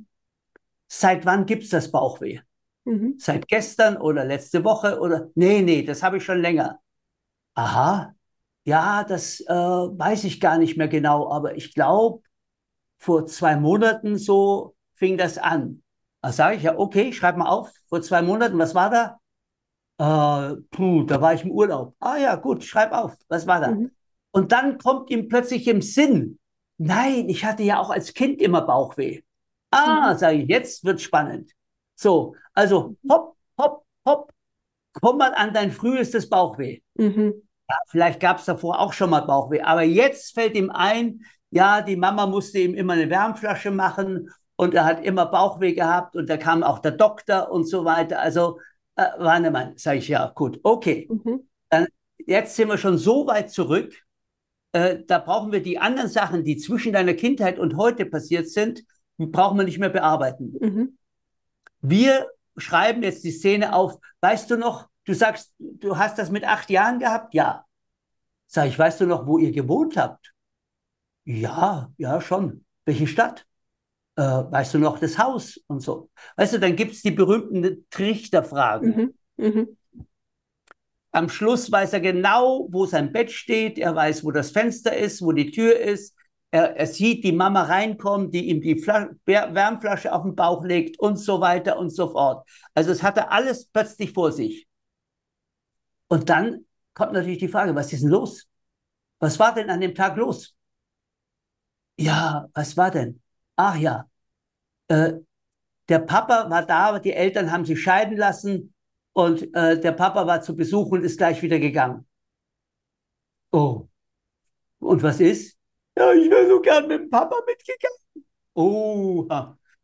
seit 0.89 1.27
wann 1.27 1.45
gibt 1.45 1.65
es 1.65 1.71
das 1.71 1.91
Bauchweh? 1.91 2.41
Mhm. 2.85 3.17
Seit 3.19 3.49
gestern 3.49 3.99
oder 3.99 4.25
letzte 4.25 4.65
Woche 4.65 4.99
oder, 4.99 5.29
nee, 5.35 5.61
nee, 5.61 5.83
das 5.83 6.03
habe 6.03 6.17
ich 6.17 6.25
schon 6.25 6.41
länger. 6.41 6.81
Aha, 7.55 8.15
ja, 8.65 9.05
das 9.05 9.41
äh, 9.41 9.53
weiß 9.53 10.25
ich 10.25 10.41
gar 10.41 10.57
nicht 10.57 10.79
mehr 10.79 10.89
genau, 10.89 11.31
aber 11.31 11.55
ich 11.57 11.75
glaube, 11.75 12.23
vor 12.97 13.27
zwei 13.27 13.57
Monaten 13.57 14.17
so 14.17 14.75
fing 14.95 15.19
das 15.19 15.37
an. 15.37 15.83
Da 16.23 16.33
sage 16.33 16.57
ich 16.57 16.63
ja, 16.63 16.79
okay, 16.79 17.13
schreib 17.13 17.37
mal 17.37 17.49
auf, 17.49 17.71
vor 17.89 18.01
zwei 18.01 18.23
Monaten, 18.23 18.59
was 18.59 18.75
war 18.75 18.89
da? 18.89 19.21
Äh, 20.03 20.57
puh, 20.71 21.05
da 21.05 21.21
war 21.21 21.35
ich 21.35 21.45
im 21.45 21.51
Urlaub. 21.51 21.95
Ah 22.01 22.17
ja, 22.17 22.35
gut, 22.35 22.65
schreib 22.65 22.93
auf, 22.93 23.17
was 23.29 23.47
war 23.47 23.61
da? 23.61 23.69
Mhm. 23.69 23.91
Und 24.33 24.51
dann 24.51 24.79
kommt 24.79 25.11
ihm 25.11 25.29
plötzlich 25.29 25.69
im 25.69 25.83
Sinn, 25.83 26.39
Nein, 26.85 27.29
ich 27.29 27.45
hatte 27.45 27.63
ja 27.63 27.79
auch 27.79 27.91
als 27.91 28.13
Kind 28.13 28.41
immer 28.41 28.63
Bauchweh. 28.63 29.21
Ah, 29.71 30.13
mhm. 30.13 30.19
sage 30.19 30.39
ich, 30.39 30.49
jetzt 30.49 30.85
wird 30.85 31.01
spannend. 31.01 31.53
So, 31.95 32.35
also 32.55 32.97
hopp, 33.09 33.37
hopp, 33.57 33.85
hopp, 34.05 34.33
komm 35.01 35.19
mal 35.19 35.33
an 35.35 35.55
dein 35.55 35.71
frühestes 35.71 36.29
Bauchweh. 36.29 36.81
Mhm. 36.95 37.35
vielleicht 37.87 38.21
gab 38.21 38.39
es 38.39 38.45
davor 38.45 38.81
auch 38.81 38.93
schon 38.93 39.11
mal 39.11 39.21
Bauchweh, 39.21 39.63
aber 39.63 39.83
jetzt 39.83 40.35
fällt 40.35 40.57
ihm 40.57 40.71
ein, 40.71 41.21
ja, 41.51 41.83
die 41.83 41.97
Mama 41.97 42.27
musste 42.27 42.59
ihm 42.59 42.75
immer 42.75 42.95
eine 42.95 43.09
Wärmflasche 43.09 43.71
machen 43.71 44.31
und 44.57 44.75
er 44.75 44.85
hat 44.85 45.05
immer 45.05 45.27
Bauchweh 45.27 45.75
gehabt 45.75 46.17
und 46.17 46.29
da 46.29 46.37
kam 46.37 46.65
auch 46.65 46.81
der 46.81 46.93
Doktor 46.93 47.51
und 47.51 47.65
so 47.67 47.85
weiter. 47.85 48.19
Also, 48.19 48.59
äh, 48.97 49.07
Wannemann, 49.19 49.77
sage 49.77 49.99
ich 49.99 50.09
ja, 50.09 50.33
gut, 50.35 50.61
okay. 50.63 51.09
Mhm. 51.11 51.49
Dann, 51.69 51.87
jetzt 52.19 52.57
sind 52.57 52.69
wir 52.69 52.79
schon 52.79 52.99
so 52.99 53.27
weit 53.27 53.51
zurück, 53.51 53.95
äh, 54.73 54.99
da 55.07 55.19
brauchen 55.19 55.53
wir 55.53 55.63
die 55.63 55.79
anderen 55.79 56.09
Sachen, 56.09 56.45
die 56.45 56.57
zwischen 56.57 56.93
deiner 56.93 57.15
Kindheit 57.15 57.59
und 57.59 57.77
heute 57.77 58.07
passiert 58.07 58.49
sind, 58.49 58.83
brauchen 59.19 59.59
wir 59.59 59.65
nicht 59.65 59.79
mehr 59.79 59.91
bearbeiten. 59.91 60.55
Mhm. 60.61 60.99
Wir 61.81 62.29
schreiben 62.57 63.03
jetzt 63.03 63.25
die 63.25 63.31
Szene 63.31 63.75
auf. 63.75 63.99
Weißt 64.21 64.51
du 64.51 64.57
noch, 64.57 64.89
du 65.05 65.15
sagst, 65.15 65.53
du 65.59 65.99
hast 65.99 66.19
das 66.19 66.31
mit 66.31 66.45
acht 66.45 66.71
Jahren 66.71 66.99
gehabt? 66.99 67.35
Ja. 67.35 67.67
Sag 68.47 68.69
ich, 68.69 68.79
weißt 68.79 69.01
du 69.01 69.07
noch, 69.07 69.27
wo 69.27 69.39
ihr 69.39 69.53
gewohnt 69.53 69.97
habt? 69.97 70.33
Ja, 71.25 71.93
ja, 71.97 72.21
schon. 72.21 72.65
Welche 72.85 73.07
Stadt? 73.07 73.47
Äh, 74.17 74.23
weißt 74.23 74.75
du 74.75 74.79
noch 74.79 74.99
das 74.99 75.19
Haus 75.19 75.59
und 75.67 75.81
so? 75.81 76.11
Weißt 76.37 76.55
du, 76.55 76.61
dann 76.61 76.77
gibt 76.77 76.93
es 76.93 77.03
die 77.03 77.11
berühmten 77.11 77.87
Trichterfragen. 77.91 79.15
Mhm. 79.37 79.45
Mhm. 79.45 79.77
Am 81.13 81.29
Schluss 81.29 81.71
weiß 81.71 81.93
er 81.93 82.01
genau, 82.01 82.69
wo 82.71 82.87
sein 82.87 83.13
Bett 83.13 83.31
steht, 83.31 83.79
er 83.79 83.95
weiß, 83.95 84.25
wo 84.25 84.31
das 84.31 84.51
Fenster 84.51 84.97
ist, 84.97 85.21
wo 85.23 85.33
die 85.33 85.51
Tür 85.51 85.79
ist. 85.79 86.15
Er, 86.51 86.77
er 86.77 86.87
sieht 86.87 87.25
die 87.25 87.33
Mama 87.33 87.63
reinkommen, 87.65 88.31
die 88.31 88.49
ihm 88.49 88.61
die 88.61 88.79
Flas 88.79 89.09
Wärmflasche 89.27 90.13
auf 90.13 90.23
den 90.23 90.35
Bauch 90.35 90.65
legt 90.65 90.99
und 90.99 91.17
so 91.19 91.41
weiter 91.41 91.79
und 91.79 91.91
so 91.91 92.11
fort. 92.11 92.49
Also 92.75 92.93
es 92.93 93.03
hatte 93.03 93.31
alles 93.31 93.67
plötzlich 93.67 94.13
vor 94.13 94.33
sich. 94.33 94.67
Und 96.09 96.29
dann 96.29 96.67
kommt 96.95 97.13
natürlich 97.13 97.39
die 97.39 97.49
Frage, 97.49 97.75
was 97.75 97.93
ist 97.93 98.03
denn 98.03 98.11
los? 98.11 98.47
Was 99.19 99.39
war 99.39 99.55
denn 99.55 99.71
an 99.71 99.81
dem 99.81 99.95
Tag 99.95 100.17
los? 100.17 100.55
Ja, 101.97 102.49
was 102.55 102.77
war 102.77 102.91
denn? 102.91 103.23
Ach 103.57 103.77
ja, 103.77 104.09
äh, 104.89 105.15
der 105.89 105.99
Papa 106.01 106.49
war 106.51 106.65
da, 106.65 106.89
aber 106.89 107.01
die 107.01 107.13
Eltern 107.13 107.51
haben 107.51 107.65
sich 107.65 107.81
scheiden 107.83 108.17
lassen 108.17 108.75
und 109.13 109.55
äh, 109.55 109.81
der 109.81 109.93
Papa 109.93 110.27
war 110.27 110.41
zu 110.43 110.57
Besuch 110.57 110.91
und 110.91 111.05
ist 111.05 111.19
gleich 111.19 111.43
wieder 111.43 111.59
gegangen. 111.59 112.07
Oh. 113.51 113.89
Und 114.79 115.03
was 115.03 115.21
ist? 115.21 115.59
Ja, 115.97 116.13
ich 116.13 116.31
wäre 116.31 116.49
so 116.49 116.61
gern 116.61 116.89
mit 116.89 117.01
dem 117.01 117.11
Papa 117.11 117.37
mitgegangen. 117.47 118.27
Oh, 118.55 119.29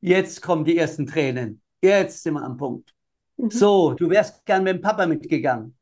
jetzt 0.01 0.43
kommen 0.43 0.65
die 0.65 0.77
ersten 0.77 1.07
Tränen. 1.07 1.63
Jetzt 1.83 2.23
sind 2.23 2.35
wir 2.35 2.43
am 2.43 2.57
Punkt. 2.57 2.95
Mhm. 3.37 3.51
So, 3.51 3.95
du 3.95 4.09
wärst 4.11 4.45
gern 4.47 4.65
mit 4.65 4.77
dem 4.77 4.81
Papa 4.81 5.07
mitgegangen. 5.07 5.77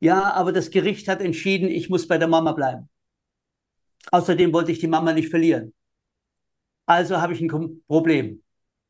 Ja, 0.00 0.32
aber 0.34 0.52
das 0.52 0.70
Gericht 0.70 1.08
hat 1.08 1.22
entschieden, 1.22 1.68
ich 1.68 1.88
muss 1.88 2.06
bei 2.06 2.18
der 2.18 2.28
Mama 2.28 2.52
bleiben. 2.52 2.88
Außerdem 4.10 4.52
wollte 4.52 4.72
ich 4.72 4.78
die 4.78 4.86
Mama 4.86 5.12
nicht 5.12 5.30
verlieren. 5.30 5.72
Also 6.86 7.20
habe 7.20 7.32
ich 7.32 7.40
ein 7.40 7.82
Problem. 7.86 8.42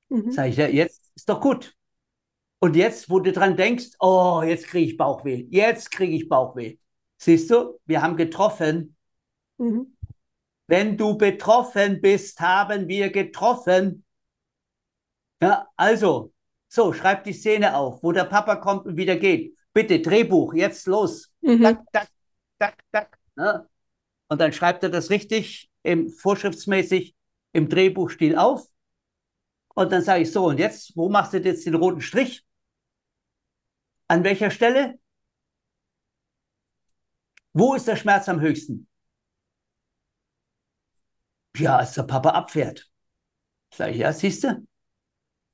Mhm. 0.08 0.32
Sag 0.32 0.48
ich, 0.48 0.56
ja, 0.56 0.66
jetzt 0.66 1.12
ist 1.14 1.28
doch 1.28 1.40
gut. 1.40 1.74
Und 2.60 2.76
jetzt, 2.76 3.10
wo 3.10 3.20
du 3.20 3.32
dran 3.32 3.56
denkst, 3.56 3.90
oh, 4.00 4.42
jetzt 4.44 4.66
kriege 4.66 4.92
ich 4.92 4.96
Bauchweh, 4.96 5.46
jetzt 5.50 5.90
kriege 5.90 6.16
ich 6.16 6.28
Bauchweh. 6.28 6.78
Siehst 7.18 7.50
du, 7.50 7.78
wir 7.84 8.02
haben 8.02 8.16
getroffen. 8.16 8.96
Mhm. 9.58 9.96
Wenn 10.66 10.96
du 10.96 11.16
betroffen 11.16 12.00
bist, 12.00 12.40
haben 12.40 12.88
wir 12.88 13.10
getroffen. 13.10 14.04
Ja, 15.42 15.68
also, 15.76 16.32
so, 16.68 16.92
schreib 16.92 17.24
die 17.24 17.34
Szene 17.34 17.76
auf, 17.76 18.02
wo 18.02 18.12
der 18.12 18.24
Papa 18.24 18.56
kommt 18.56 18.86
und 18.86 18.96
wieder 18.96 19.16
geht. 19.16 19.56
Bitte, 19.72 20.00
Drehbuch, 20.00 20.54
jetzt 20.54 20.86
los. 20.86 21.30
Mhm. 21.42 21.62
Tak, 21.62 21.82
tak, 21.92 22.08
tak, 22.58 22.84
tak. 22.90 23.18
Ja. 23.36 23.66
Und 24.28 24.40
dann 24.40 24.52
schreibt 24.52 24.82
er 24.82 24.88
das 24.88 25.10
richtig, 25.10 25.70
im, 25.82 26.08
vorschriftsmäßig 26.08 27.14
im 27.54 27.68
Drehbuchstil 27.68 28.36
auf. 28.36 28.68
Und 29.74 29.90
dann 29.90 30.02
sage 30.02 30.22
ich 30.22 30.32
so, 30.32 30.46
und 30.46 30.58
jetzt, 30.58 30.96
wo 30.96 31.08
machst 31.08 31.32
du 31.32 31.38
jetzt 31.38 31.64
den 31.64 31.74
roten 31.74 32.00
Strich? 32.00 32.44
An 34.08 34.22
welcher 34.22 34.50
Stelle? 34.50 34.98
Wo 37.52 37.74
ist 37.74 37.86
der 37.86 37.96
Schmerz 37.96 38.28
am 38.28 38.40
höchsten? 38.40 38.88
Ja, 41.56 41.78
als 41.78 41.94
der 41.94 42.02
Papa 42.02 42.30
abfährt. 42.30 42.90
Sag 43.72 43.90
ich, 43.90 43.98
ja, 43.98 44.12
siehst 44.12 44.44
du? 44.44 44.66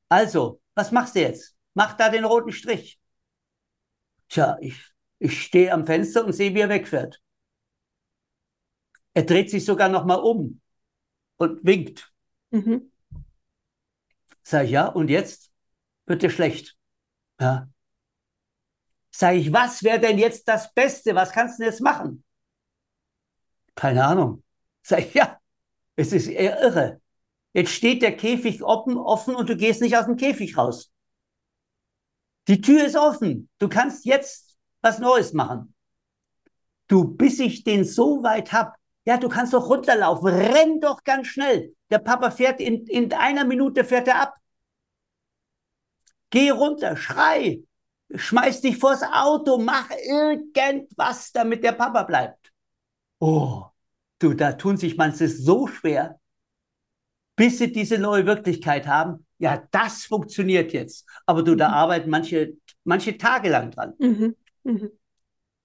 Also, 0.09 0.61
was 0.75 0.93
machst 0.93 1.15
du 1.15 1.21
jetzt? 1.21 1.57
Mach 1.75 1.95
da 1.97 2.09
den 2.09 2.25
roten 2.25 2.53
Strich. 2.53 2.99
Tja, 4.29 4.57
ich, 4.61 4.83
ich 5.19 5.43
stehe 5.43 5.73
am 5.73 5.87
Fenster 5.87 6.25
und 6.25 6.33
sehe, 6.33 6.55
wie 6.55 6.61
er 6.61 6.69
wegfährt. 6.69 7.21
Er 9.13 9.25
dreht 9.25 9.51
sich 9.51 9.65
sogar 9.65 9.89
noch 9.89 10.05
mal 10.07 10.17
um 10.17 10.60
und 11.41 11.65
winkt. 11.65 12.13
Mhm. 12.51 12.93
Sag 14.43 14.65
ich, 14.65 14.71
ja, 14.71 14.87
und 14.87 15.09
jetzt 15.09 15.51
wird 16.07 16.23
dir 16.23 16.31
schlecht. 16.31 16.77
Ja, 17.41 17.69
Sag 19.11 19.35
ich, 19.35 19.53
was 19.53 19.83
wäre 19.83 20.01
denn 20.01 20.19
jetzt 20.19 20.47
das 20.47 20.73
Beste? 20.73 21.15
Was 21.15 21.33
kannst 21.33 21.59
du 21.59 21.63
denn 21.63 21.73
jetzt 21.73 21.81
machen? 21.81 22.25
Keine 23.75 24.05
Ahnung. 24.05 24.43
Sag 24.83 25.01
ich, 25.01 25.15
ja, 25.15 25.41
es 25.97 26.13
ist 26.13 26.29
eher 26.29 26.61
irre. 26.61 27.01
Jetzt 27.53 27.73
steht 27.73 28.03
der 28.03 28.17
Käfig 28.17 28.63
offen, 28.63 28.97
offen 28.97 29.35
und 29.35 29.49
du 29.49 29.57
gehst 29.57 29.81
nicht 29.81 29.97
aus 29.97 30.07
dem 30.07 30.17
Käfig 30.17 30.57
raus. 30.57 30.93
Die 32.47 32.61
Tür 32.61 32.85
ist 32.85 32.97
offen. 32.97 33.49
Du 33.59 33.69
kannst 33.69 34.05
jetzt 34.05 34.57
was 34.81 34.99
Neues 34.99 35.33
machen. 35.33 35.75
Du, 36.87 37.05
bis 37.05 37.41
ich 37.41 37.65
den 37.65 37.85
so 37.85 38.23
weit 38.23 38.53
hab, 38.53 38.77
ja, 39.07 39.17
du 39.17 39.29
kannst 39.29 39.53
doch 39.53 39.69
runterlaufen. 39.69 40.29
Renn 40.29 40.81
doch 40.81 41.03
ganz 41.05 41.29
schnell. 41.29 41.75
Der 41.91 41.99
Papa 41.99 42.31
fährt 42.31 42.61
in, 42.61 42.87
in 42.87 43.13
einer 43.13 43.45
Minute 43.45 43.85
fährt 43.85 44.09
er 44.09 44.21
ab. 44.21 44.35
Geh 46.31 46.51
runter, 46.51 46.97
schrei 46.97 47.63
schmeiß 48.15 48.61
dich 48.61 48.79
vors 48.79 49.03
Auto, 49.03 49.59
mach 49.59 49.91
irgendwas, 49.91 51.33
damit 51.33 51.63
der 51.65 51.73
Papa 51.73 52.03
bleibt. 52.03 52.53
Oh, 53.19 53.65
du, 54.19 54.35
da 54.35 54.53
tun 54.53 54.77
sich 54.77 54.97
manche 54.97 55.29
so 55.29 55.67
schwer, 55.67 56.19
bis 57.37 57.59
sie 57.59 57.73
diese 57.73 57.99
neue 57.99 58.27
Wirklichkeit 58.27 58.87
haben. 58.87 59.27
Ja, 59.39 59.63
das 59.71 60.05
funktioniert 60.05 60.73
jetzt. 60.73 61.07
Aber 61.27 61.43
du, 61.43 61.55
da 61.55 61.69
mhm. 61.69 61.75
arbeiten 61.75 62.11
manche, 62.11 62.55
manche 62.85 63.17
Tage 63.17 63.49
lang 63.49 63.71
dran. 63.71 63.95
Mhm. 63.99 64.37
Mhm. 64.65 64.91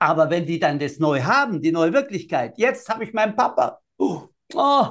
Aber 0.06 0.30
wenn 0.30 0.45
die 0.45 0.60
dann 0.60 0.78
das 0.78 0.99
neu 0.99 1.24
haben, 1.24 1.62
die 1.62 1.72
neue 1.72 1.91
Wirklichkeit, 1.91 2.60
jetzt 2.60 2.88
habe 2.89 3.03
ich 3.03 3.14
meinen 3.14 3.36
Papa. 3.36 3.82
Oh, 3.97 4.30
oh, 4.53 4.86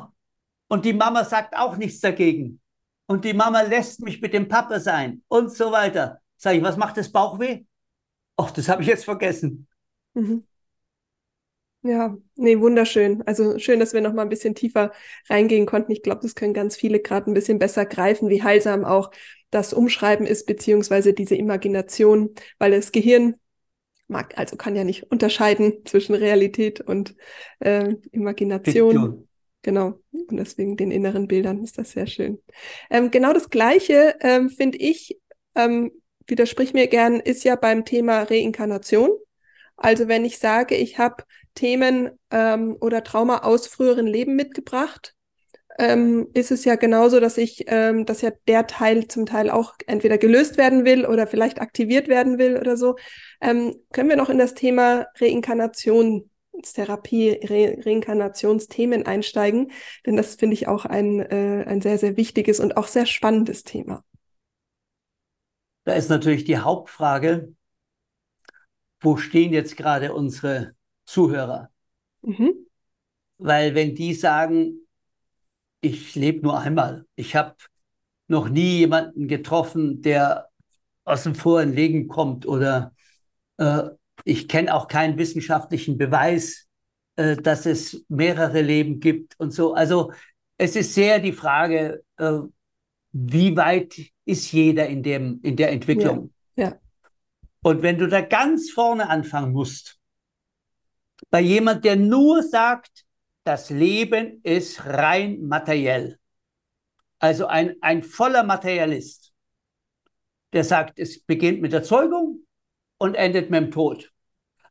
und 0.66 0.84
die 0.84 0.92
Mama 0.92 1.24
sagt 1.24 1.56
auch 1.56 1.76
nichts 1.76 2.00
dagegen. 2.00 2.60
Und 3.06 3.24
die 3.24 3.32
Mama 3.32 3.60
lässt 3.60 4.00
mich 4.00 4.20
mit 4.20 4.34
dem 4.34 4.48
Papa 4.48 4.80
sein 4.80 5.22
und 5.28 5.52
so 5.52 5.70
weiter. 5.70 6.20
Sag 6.36 6.56
ich, 6.56 6.62
was 6.64 6.76
macht 6.76 6.96
das 6.96 7.12
Bauchweh? 7.12 7.60
Ach, 8.36 8.50
das 8.50 8.68
habe 8.68 8.82
ich 8.82 8.88
jetzt 8.88 9.04
vergessen. 9.04 9.68
Mhm. 10.14 10.42
Ja, 11.82 12.16
nee, 12.34 12.58
wunderschön. 12.58 13.22
Also 13.24 13.60
schön, 13.60 13.78
dass 13.78 13.92
wir 13.92 14.00
noch 14.00 14.14
mal 14.14 14.22
ein 14.22 14.28
bisschen 14.30 14.56
tiefer 14.56 14.90
reingehen 15.28 15.66
konnten. 15.66 15.92
Ich 15.92 16.02
glaube, 16.02 16.22
das 16.22 16.34
können 16.34 16.54
ganz 16.54 16.74
viele 16.74 16.98
gerade 16.98 17.30
ein 17.30 17.34
bisschen 17.34 17.60
besser 17.60 17.86
greifen, 17.86 18.30
wie 18.30 18.42
heilsam 18.42 18.84
auch 18.84 19.12
das 19.50 19.72
Umschreiben 19.72 20.26
ist, 20.26 20.46
beziehungsweise 20.46 21.12
diese 21.12 21.36
Imagination, 21.36 22.34
weil 22.58 22.72
das 22.72 22.90
Gehirn 22.90 23.36
mag, 24.08 24.36
also 24.36 24.56
kann 24.56 24.76
ja 24.76 24.84
nicht 24.84 25.10
unterscheiden 25.10 25.84
zwischen 25.84 26.14
Realität 26.14 26.80
und 26.80 27.14
äh, 27.60 27.94
Imagination. 28.12 28.90
Fiktion. 28.90 29.28
Genau. 29.62 29.98
Und 30.12 30.36
deswegen 30.36 30.76
den 30.76 30.90
inneren 30.90 31.26
Bildern 31.26 31.64
ist 31.64 31.78
das 31.78 31.92
sehr 31.92 32.06
schön. 32.06 32.38
Ähm, 32.90 33.10
genau 33.10 33.32
das 33.32 33.48
Gleiche 33.48 34.14
ähm, 34.20 34.50
finde 34.50 34.76
ich 34.76 35.18
ähm, 35.54 35.90
widersprich 36.26 36.74
mir 36.74 36.86
gern, 36.86 37.18
ist 37.18 37.44
ja 37.44 37.56
beim 37.56 37.84
Thema 37.86 38.22
Reinkarnation. 38.22 39.10
Also 39.76 40.06
wenn 40.06 40.24
ich 40.24 40.38
sage, 40.38 40.76
ich 40.76 40.98
habe 40.98 41.24
Themen 41.54 42.10
ähm, 42.30 42.76
oder 42.80 43.02
Trauma 43.02 43.38
aus 43.38 43.66
früheren 43.66 44.06
Leben 44.06 44.36
mitgebracht, 44.36 45.14
ähm, 45.78 46.28
ist 46.34 46.50
es 46.50 46.64
ja 46.64 46.76
genauso, 46.76 47.20
dass 47.20 47.36
ich, 47.36 47.64
ähm, 47.66 48.06
dass 48.06 48.22
ja 48.22 48.30
der 48.46 48.66
Teil 48.66 49.08
zum 49.08 49.26
Teil 49.26 49.50
auch 49.50 49.74
entweder 49.86 50.18
gelöst 50.18 50.56
werden 50.56 50.84
will 50.84 51.04
oder 51.04 51.26
vielleicht 51.26 51.60
aktiviert 51.60 52.08
werden 52.08 52.38
will 52.38 52.56
oder 52.56 52.76
so. 52.76 52.96
Ähm, 53.40 53.74
können 53.92 54.08
wir 54.08 54.16
noch 54.16 54.30
in 54.30 54.38
das 54.38 54.54
Thema 54.54 55.06
Reinkarnationstherapie, 55.18 57.40
Re 57.42 57.78
Reinkarnationsthemen 57.84 59.06
einsteigen? 59.06 59.72
Denn 60.06 60.16
das 60.16 60.36
finde 60.36 60.54
ich 60.54 60.68
auch 60.68 60.84
ein, 60.84 61.20
äh, 61.20 61.64
ein 61.66 61.80
sehr, 61.80 61.98
sehr 61.98 62.16
wichtiges 62.16 62.60
und 62.60 62.76
auch 62.76 62.86
sehr 62.86 63.06
spannendes 63.06 63.64
Thema. 63.64 64.04
Da 65.84 65.94
ist 65.94 66.08
natürlich 66.08 66.44
die 66.44 66.58
Hauptfrage, 66.58 67.52
wo 69.00 69.16
stehen 69.16 69.52
jetzt 69.52 69.76
gerade 69.76 70.14
unsere 70.14 70.74
Zuhörer? 71.04 71.70
Mhm. 72.22 72.54
Weil 73.38 73.74
wenn 73.74 73.94
die 73.94 74.14
sagen, 74.14 74.83
ich 75.84 76.14
lebe 76.14 76.40
nur 76.42 76.58
einmal, 76.58 77.06
ich 77.14 77.36
habe 77.36 77.54
noch 78.26 78.48
nie 78.48 78.78
jemanden 78.78 79.28
getroffen, 79.28 80.00
der 80.00 80.48
aus 81.04 81.24
dem 81.24 81.34
vorigen 81.34 81.74
Leben 81.74 82.08
kommt 82.08 82.46
oder 82.46 82.94
äh, 83.58 83.82
ich 84.24 84.48
kenne 84.48 84.74
auch 84.74 84.88
keinen 84.88 85.18
wissenschaftlichen 85.18 85.98
Beweis, 85.98 86.66
äh, 87.16 87.36
dass 87.36 87.66
es 87.66 88.04
mehrere 88.08 88.62
Leben 88.62 89.00
gibt 89.00 89.38
und 89.38 89.52
so. 89.52 89.74
Also 89.74 90.12
es 90.56 90.74
ist 90.74 90.94
sehr 90.94 91.18
die 91.18 91.32
Frage, 91.32 92.02
äh, 92.16 92.38
wie 93.12 93.56
weit 93.56 94.00
ist 94.24 94.50
jeder 94.52 94.86
in, 94.86 95.02
dem, 95.02 95.40
in 95.42 95.56
der 95.56 95.70
Entwicklung. 95.70 96.32
Ja. 96.56 96.68
ja. 96.68 96.74
Und 97.62 97.82
wenn 97.82 97.98
du 97.98 98.08
da 98.08 98.22
ganz 98.22 98.70
vorne 98.70 99.10
anfangen 99.10 99.52
musst, 99.52 99.98
bei 101.30 101.40
jemand, 101.40 101.84
der 101.84 101.96
nur 101.96 102.42
sagt, 102.42 103.04
das 103.44 103.70
Leben 103.70 104.40
ist 104.42 104.84
rein 104.86 105.42
materiell, 105.42 106.18
also 107.18 107.46
ein, 107.46 107.76
ein 107.80 108.02
voller 108.02 108.42
Materialist, 108.42 109.32
der 110.52 110.64
sagt, 110.64 110.98
es 110.98 111.22
beginnt 111.22 111.60
mit 111.60 111.72
der 111.72 111.82
Zeugung 111.82 112.46
und 112.98 113.14
endet 113.14 113.50
mit 113.50 113.62
dem 113.62 113.70
Tod. 113.70 114.12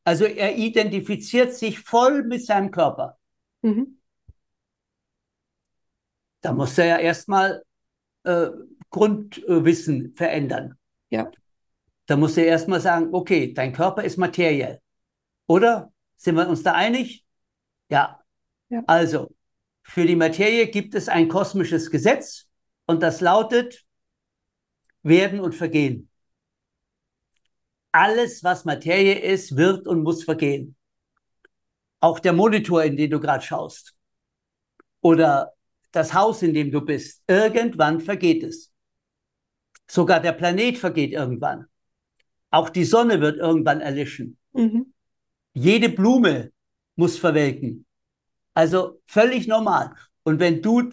Also 0.04 0.26
er 0.26 0.56
identifiziert 0.56 1.54
sich 1.54 1.80
voll 1.80 2.24
mit 2.24 2.46
seinem 2.46 2.72
Körper. 2.72 3.18
Mhm. 3.62 4.00
Da 6.42 6.52
muss 6.52 6.78
er 6.78 6.86
ja 6.86 6.98
erstmal 6.98 7.64
äh, 8.24 8.48
Grundwissen 8.90 10.14
verändern. 10.16 10.78
Ja. 11.10 11.32
Da 12.06 12.18
muss 12.18 12.36
er 12.38 12.46
erstmal 12.46 12.82
sagen, 12.82 13.10
okay, 13.14 13.54
dein 13.54 13.72
Körper 13.72 14.04
ist 14.04 14.18
materiell. 14.18 14.82
Oder? 15.48 15.94
Sind 16.18 16.36
wir 16.36 16.48
uns 16.48 16.64
da 16.64 16.74
einig? 16.74 17.26
Ja. 17.90 18.23
Ja. 18.74 18.84
Also, 18.88 19.36
für 19.84 20.06
die 20.06 20.16
Materie 20.16 20.68
gibt 20.68 20.96
es 20.96 21.08
ein 21.08 21.28
kosmisches 21.28 21.92
Gesetz 21.92 22.48
und 22.86 23.04
das 23.04 23.22
lautet 23.22 23.86
werden 25.04 25.40
und 25.40 25.54
vergehen. 25.54 26.10
Alles, 27.92 28.44
was 28.44 28.66
Materie 28.66 29.20
ist, 29.20 29.56
wird 29.56 29.88
und 29.88 30.02
muss 30.02 30.24
vergehen. 30.24 30.76
Auch 32.00 32.20
der 32.20 32.34
Monitor, 32.34 32.84
in 32.84 32.98
den 32.98 33.12
du 33.12 33.20
gerade 33.20 33.46
schaust. 33.46 33.94
Oder 35.02 35.54
das 35.92 36.14
Haus, 36.14 36.42
in 36.42 36.56
dem 36.56 36.72
du 36.72 36.82
bist. 36.82 37.22
Irgendwann 37.28 38.02
vergeht 38.02 38.44
es. 38.44 38.72
Sogar 39.88 40.20
der 40.20 40.32
Planet 40.32 40.78
vergeht 40.80 41.12
irgendwann. 41.12 41.68
Auch 42.50 42.70
die 42.70 42.86
Sonne 42.86 43.22
wird 43.22 43.38
irgendwann 43.38 43.82
erlischen. 43.82 44.38
Mhm. 44.54 44.94
Jede 45.54 45.90
Blume 45.90 46.52
muss 46.96 47.20
verwelken. 47.20 47.86
Also 48.54 49.02
völlig 49.06 49.48
normal. 49.48 49.96
Und 50.24 50.40
wenn 50.40 50.62
du 50.62 50.92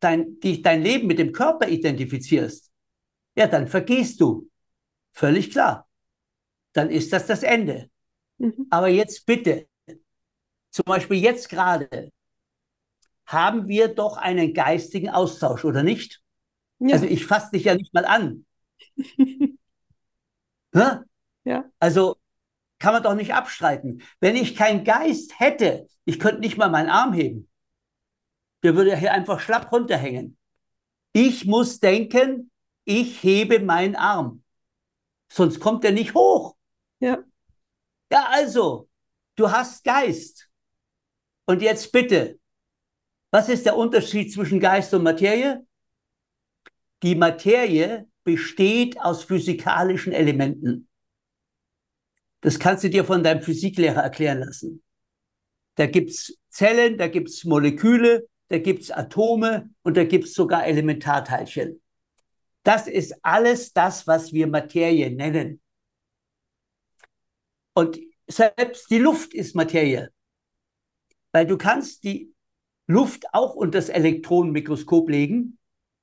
dein, 0.00 0.38
dich, 0.40 0.62
dein 0.62 0.82
Leben 0.82 1.06
mit 1.06 1.18
dem 1.18 1.32
Körper 1.32 1.68
identifizierst, 1.68 2.70
ja, 3.36 3.46
dann 3.46 3.68
vergehst 3.68 4.20
du. 4.20 4.48
Völlig 5.12 5.50
klar. 5.50 5.88
Dann 6.72 6.90
ist 6.90 7.12
das 7.12 7.26
das 7.26 7.42
Ende. 7.42 7.90
Mhm. 8.38 8.66
Aber 8.70 8.88
jetzt 8.88 9.26
bitte, 9.26 9.68
zum 10.70 10.84
Beispiel 10.86 11.18
jetzt 11.18 11.48
gerade, 11.48 12.10
haben 13.26 13.68
wir 13.68 13.88
doch 13.88 14.16
einen 14.16 14.52
geistigen 14.52 15.10
Austausch, 15.10 15.64
oder 15.64 15.82
nicht? 15.82 16.22
Ja. 16.78 16.94
Also 16.94 17.06
ich 17.06 17.26
fasse 17.26 17.50
dich 17.52 17.64
ja 17.64 17.74
nicht 17.74 17.94
mal 17.94 18.04
an. 18.04 18.44
ja. 21.44 21.64
Also 21.78 22.16
kann 22.82 22.94
man 22.94 23.04
doch 23.04 23.14
nicht 23.14 23.32
abstreiten. 23.32 24.02
Wenn 24.18 24.34
ich 24.34 24.56
keinen 24.56 24.82
Geist 24.82 25.38
hätte, 25.38 25.86
ich 26.04 26.18
könnte 26.18 26.40
nicht 26.40 26.56
mal 26.56 26.68
meinen 26.68 26.90
Arm 26.90 27.12
heben. 27.12 27.48
Der 28.64 28.74
würde 28.74 28.96
hier 28.96 29.12
einfach 29.12 29.38
schlapp 29.38 29.70
runterhängen. 29.70 30.36
Ich 31.12 31.44
muss 31.44 31.78
denken, 31.78 32.50
ich 32.84 33.22
hebe 33.22 33.60
meinen 33.60 33.94
Arm. 33.94 34.42
Sonst 35.32 35.60
kommt 35.60 35.84
er 35.84 35.92
nicht 35.92 36.14
hoch. 36.14 36.56
Ja. 36.98 37.22
Ja, 38.10 38.26
also, 38.30 38.88
du 39.36 39.48
hast 39.48 39.84
Geist. 39.84 40.50
Und 41.46 41.62
jetzt 41.62 41.92
bitte, 41.92 42.40
was 43.30 43.48
ist 43.48 43.64
der 43.64 43.76
Unterschied 43.76 44.32
zwischen 44.32 44.58
Geist 44.58 44.92
und 44.92 45.04
Materie? 45.04 45.64
Die 47.04 47.14
Materie 47.14 48.08
besteht 48.24 49.00
aus 49.00 49.22
physikalischen 49.22 50.12
Elementen. 50.12 50.88
Das 52.42 52.58
kannst 52.58 52.84
du 52.84 52.90
dir 52.90 53.04
von 53.04 53.22
deinem 53.22 53.40
Physiklehrer 53.40 54.02
erklären 54.02 54.40
lassen. 54.40 54.82
Da 55.76 55.86
gibt's 55.86 56.36
Zellen, 56.50 56.98
da 56.98 57.08
gibt's 57.08 57.44
Moleküle, 57.44 58.28
da 58.48 58.58
gibt's 58.58 58.90
Atome 58.90 59.70
und 59.82 59.96
da 59.96 60.04
gibt's 60.04 60.34
sogar 60.34 60.66
Elementarteilchen. 60.66 61.80
Das 62.64 62.88
ist 62.88 63.14
alles 63.22 63.72
das, 63.72 64.06
was 64.06 64.32
wir 64.32 64.46
Materie 64.46 65.10
nennen. 65.10 65.60
Und 67.74 67.98
selbst 68.26 68.90
die 68.90 68.98
Luft 68.98 69.34
ist 69.34 69.54
Materie. 69.54 70.10
Weil 71.32 71.46
du 71.46 71.56
kannst 71.56 72.04
die 72.04 72.34
Luft 72.86 73.24
auch 73.32 73.54
unter 73.54 73.78
das 73.78 73.88
Elektronenmikroskop 73.88 75.08
legen 75.08 75.58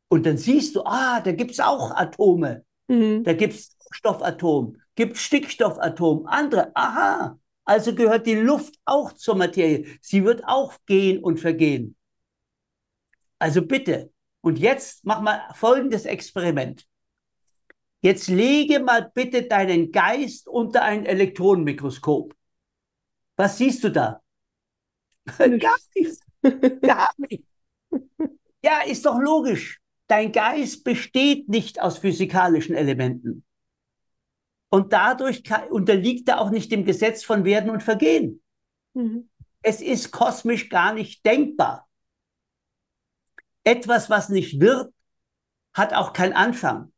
und 0.08 0.26
dann 0.26 0.38
siehst 0.38 0.76
du, 0.76 0.84
ah, 0.86 1.22
da 1.22 1.34
gibt's 1.34 1.60
auch 1.60 1.92
Atome. 1.92 2.66
Mhm. 2.88 3.24
Da 3.24 3.34
gibt's 3.34 3.78
Stoffatom, 3.92 4.78
gibt 4.96 5.18
Stickstoffatom, 5.18 6.26
andere. 6.28 6.72
Aha, 6.76 7.40
also 7.66 7.94
gehört 7.94 8.26
die 8.26 8.36
Luft 8.36 8.76
auch 8.86 9.14
zur 9.14 9.36
Materie. 9.36 9.86
Sie 10.02 10.24
wird 10.24 10.44
auch 10.46 10.74
gehen 10.86 11.24
und 11.24 11.40
vergehen. 11.40 11.96
Also 13.38 13.62
bitte. 13.62 14.12
Und 14.42 14.60
jetzt 14.60 15.06
mach 15.06 15.22
mal 15.22 15.42
folgendes 15.54 16.06
Experiment. 16.06 16.88
Jetzt 18.02 18.28
lege 18.28 18.80
mal 18.80 19.12
bitte 19.14 19.44
deinen 19.44 19.92
Geist 19.92 20.48
unter 20.48 20.84
ein 20.84 21.06
Elektronenmikroskop. 21.06 22.34
Was 23.36 23.58
siehst 23.58 23.84
du 23.84 23.90
da? 23.90 24.22
Gar 25.38 25.78
nichts. 25.96 26.20
Gar 26.82 27.12
nichts. 27.18 27.48
Ja, 28.64 28.82
ist 28.82 29.06
doch 29.06 29.20
logisch. 29.20 29.80
Dein 30.08 30.32
Geist 30.32 30.84
besteht 30.84 31.50
nicht 31.50 31.82
aus 31.82 32.00
physikalischen 32.00 32.76
Elementen. 32.76 33.46
Und 34.70 34.94
dadurch 34.94 35.44
kann, 35.44 35.68
unterliegt 35.70 36.30
er 36.30 36.40
auch 36.40 36.52
nicht 36.52 36.72
dem 36.72 36.86
Gesetz 36.86 37.24
von 37.24 37.44
Werden 37.44 37.70
und 37.70 37.84
Vergehen. 37.84 38.42
Mhm. 38.94 39.30
Es 39.62 39.82
ist 39.82 40.12
kosmisch 40.12 40.70
gar 40.70 40.94
nicht 40.94 41.26
denkbar. 41.26 41.88
Etwas, 43.64 44.10
was 44.10 44.30
nicht 44.30 44.60
wird, 44.60 44.94
hat 45.74 45.94
auch 45.94 46.14
keinen 46.14 46.34
Anfang. 46.34 46.94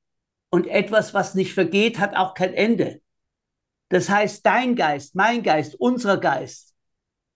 Und 0.49 0.67
etwas, 0.67 1.13
was 1.13 1.33
nicht 1.33 1.53
vergeht, 1.53 1.97
hat 1.97 2.15
auch 2.15 2.33
kein 2.33 2.53
Ende. 2.53 3.01
Das 3.89 4.09
heißt, 4.09 4.45
dein 4.45 4.75
Geist, 4.75 5.15
mein 5.15 5.43
Geist, 5.43 5.75
unser 5.75 6.17
Geist 6.17 6.75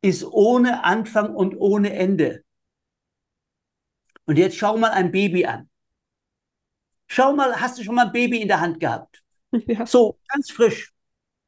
ist 0.01 0.23
ohne 0.25 0.83
Anfang 0.83 1.33
und 1.33 1.55
ohne 1.57 1.93
Ende. 1.93 2.43
Und 4.25 4.37
jetzt 4.37 4.57
schau 4.57 4.77
mal 4.77 4.91
ein 4.91 5.11
Baby 5.11 5.45
an. 5.45 5.69
Schau 7.07 7.33
mal, 7.33 7.59
hast 7.59 7.77
du 7.77 7.83
schon 7.83 7.95
mal 7.95 8.07
ein 8.07 8.11
Baby 8.11 8.41
in 8.41 8.47
der 8.47 8.59
Hand 8.59 8.79
gehabt? 8.79 9.24
Ja. 9.67 9.85
So, 9.85 10.19
ganz 10.27 10.51
frisch, 10.51 10.93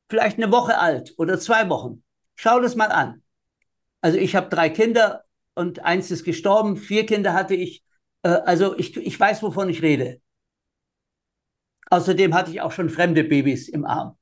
vielleicht 0.10 0.38
eine 0.38 0.52
Woche 0.52 0.78
alt 0.80 1.14
oder 1.18 1.40
zwei 1.40 1.70
Wochen. 1.70 2.04
Schau 2.36 2.60
das 2.60 2.76
mal 2.76 2.92
an. 2.92 3.24
Also 4.02 4.18
ich 4.18 4.36
habe 4.36 4.50
drei 4.50 4.70
Kinder 4.70 5.26
und 5.56 5.80
eins 5.86 6.12
ist 6.12 6.24
gestorben, 6.24 6.78
vier 6.78 7.06
Kinder 7.06 7.34
hatte 7.34 7.56
ich. 7.56 7.84
Äh, 8.24 8.30
also 8.30 8.78
ich, 8.78 8.96
ich 8.98 9.20
weiß, 9.20 9.44
wovon 9.44 9.70
ich 9.70 9.82
rede. 9.82 10.22
Außerdem 11.90 12.34
hatte 12.34 12.52
ich 12.52 12.62
auch 12.62 12.72
schon 12.72 12.90
fremde 12.90 13.24
Babys 13.26 13.68
im 13.70 13.86
Arm. 13.86 14.18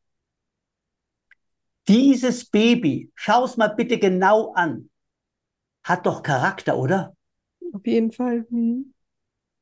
Dieses 1.87 2.45
Baby, 2.45 3.11
schau 3.15 3.45
es 3.45 3.57
mal 3.57 3.67
bitte 3.67 3.99
genau 3.99 4.53
an, 4.53 4.89
hat 5.83 6.05
doch 6.05 6.23
Charakter, 6.23 6.77
oder? 6.77 7.15
Auf 7.73 7.85
jeden 7.85 8.11
Fall. 8.11 8.45
Hm. 8.49 8.93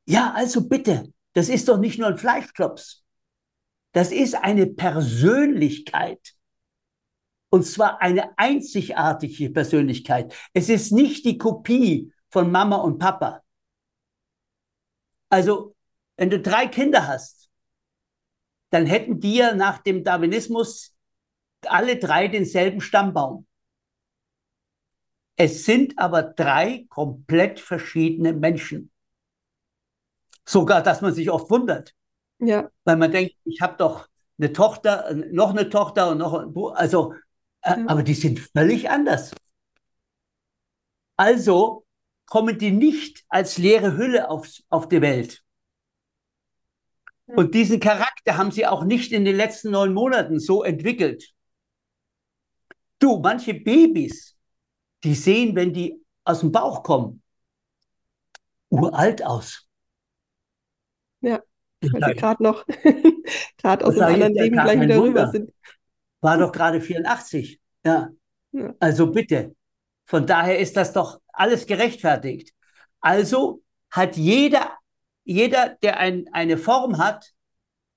Ja, 0.06 0.34
also 0.36 0.68
bitte, 0.68 1.14
das 1.34 1.50
ist 1.50 1.68
doch 1.70 1.78
nicht 1.78 2.00
nur 2.00 2.08
ein 2.10 2.18
Fleischklops. 2.18 3.03
Das 3.94 4.12
ist 4.12 4.36
eine 4.36 4.68
Persönlichkeit. 4.68 6.36
Und 7.50 7.64
zwar 7.64 8.02
eine 8.02 8.38
einzigartige 8.38 9.52
Persönlichkeit. 9.52 10.34
Es 10.54 10.70
ist 10.70 10.92
nicht 10.92 11.24
die 11.26 11.38
Kopie 11.38 12.12
von 12.30 12.52
Mama 12.52 12.78
und 12.78 12.98
Papa. 12.98 13.44
Also, 15.30 15.76
wenn 16.18 16.32
du 16.32 16.40
drei 16.40 16.68
Kinder 16.68 17.08
hast, 17.08 17.50
dann 18.72 18.88
hätten 18.88 19.20
die 19.20 19.36
ja 19.36 19.54
nach 19.54 19.78
dem 19.78 20.04
Darwinismus 20.04 20.96
alle 21.68 21.98
drei 21.98 22.28
denselben 22.28 22.82
Stammbaum. 22.82 23.46
Es 25.36 25.66
sind 25.66 25.98
aber 26.00 26.24
drei 26.24 26.86
komplett 26.90 27.60
verschiedene 27.60 28.34
Menschen. 28.34 28.92
Sogar, 30.46 30.82
dass 30.82 31.02
man 31.02 31.14
sich 31.14 31.30
oft 31.30 31.50
wundert. 31.52 31.96
Ja. 32.46 32.70
Weil 32.84 32.98
man 32.98 33.12
denkt, 33.12 33.36
ich 33.46 33.62
habe 33.62 33.78
doch 33.78 34.08
eine 34.38 34.52
Tochter, 34.52 35.14
noch 35.32 35.52
eine 35.52 35.70
Tochter 35.70 36.12
und 36.12 36.18
noch, 36.18 36.74
also, 36.76 37.14
äh, 37.62 37.80
ja. 37.80 37.86
aber 37.88 38.04
die 38.04 38.14
sind 38.14 38.40
völlig 38.40 38.90
anders. 38.90 39.34
Also 41.16 41.86
kommen 42.26 42.58
die 42.58 42.72
nicht 42.72 43.24
als 43.30 43.58
leere 43.58 43.96
Hülle 43.98 44.30
auf, 44.30 44.50
auf 44.70 44.90
die 44.90 45.02
Welt. 45.02 45.44
Ja. 47.28 47.36
Und 47.36 47.54
diesen 47.54 47.80
Charakter 47.80 48.38
haben 48.38 48.52
sie 48.52 48.66
auch 48.66 48.84
nicht 48.84 49.12
in 49.12 49.24
den 49.24 49.36
letzten 49.36 49.72
neun 49.72 49.94
Monaten 49.94 50.40
so 50.40 50.64
entwickelt. 50.64 51.32
Du, 53.00 53.20
manche 53.20 53.54
Babys, 53.54 54.36
die 55.04 55.16
sehen, 55.16 55.56
wenn 55.56 55.74
die 55.74 56.02
aus 56.24 56.40
dem 56.40 56.52
Bauch 56.52 56.84
kommen, 56.84 57.22
uralt 58.70 59.24
aus. 59.24 59.68
Ja, 61.22 61.42
weil 61.92 62.04
sie 62.10 62.16
gerade 62.16 62.44
noch 62.44 62.66
gerade 63.58 63.86
aus 63.86 63.98
einem 63.98 64.14
anderen 64.14 64.34
Leben 64.34 64.56
gleich 64.56 64.80
wieder 64.80 65.02
rüber 65.02 65.28
sind. 65.30 65.52
War 66.22 66.38
doch 66.38 66.52
gerade 66.52 66.80
84. 66.80 67.60
Ja. 67.86 68.10
ja. 68.52 68.74
Also 68.80 69.12
bitte. 69.12 69.56
Von 70.06 70.26
daher 70.26 70.60
ist 70.60 70.78
das 70.78 70.94
doch 70.94 71.20
alles 71.28 71.66
gerechtfertigt. 71.66 72.54
Also 73.00 73.62
hat 73.90 74.16
jeder, 74.16 74.78
jeder, 75.24 75.78
der 75.82 75.98
ein, 75.98 76.30
eine 76.32 76.58
Form 76.58 76.98
hat, 76.98 77.32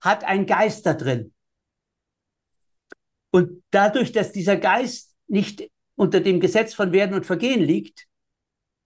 hat 0.01 0.25
einen 0.25 0.47
Geist 0.47 0.87
da 0.87 0.95
drin. 0.95 1.33
Und 3.31 3.63
dadurch, 3.71 4.13
dass 4.13 4.33
dieser 4.33 4.57
Geist 4.57 5.15
nicht 5.27 5.71
unter 5.95 6.21
dem 6.21 6.41
Gesetz 6.41 6.75
von 6.75 6.93
Werden 6.93 7.15
und 7.15 7.27
Vergehen 7.27 7.63
liegt, 7.63 8.07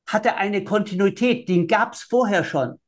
hat 0.07 0.27
er 0.27 0.39
eine 0.39 0.65
Kontinuität, 0.65 1.49
den 1.49 1.69
gab 1.69 1.93
es 1.93 2.03
vorher 2.03 2.43
schon. 2.43 2.80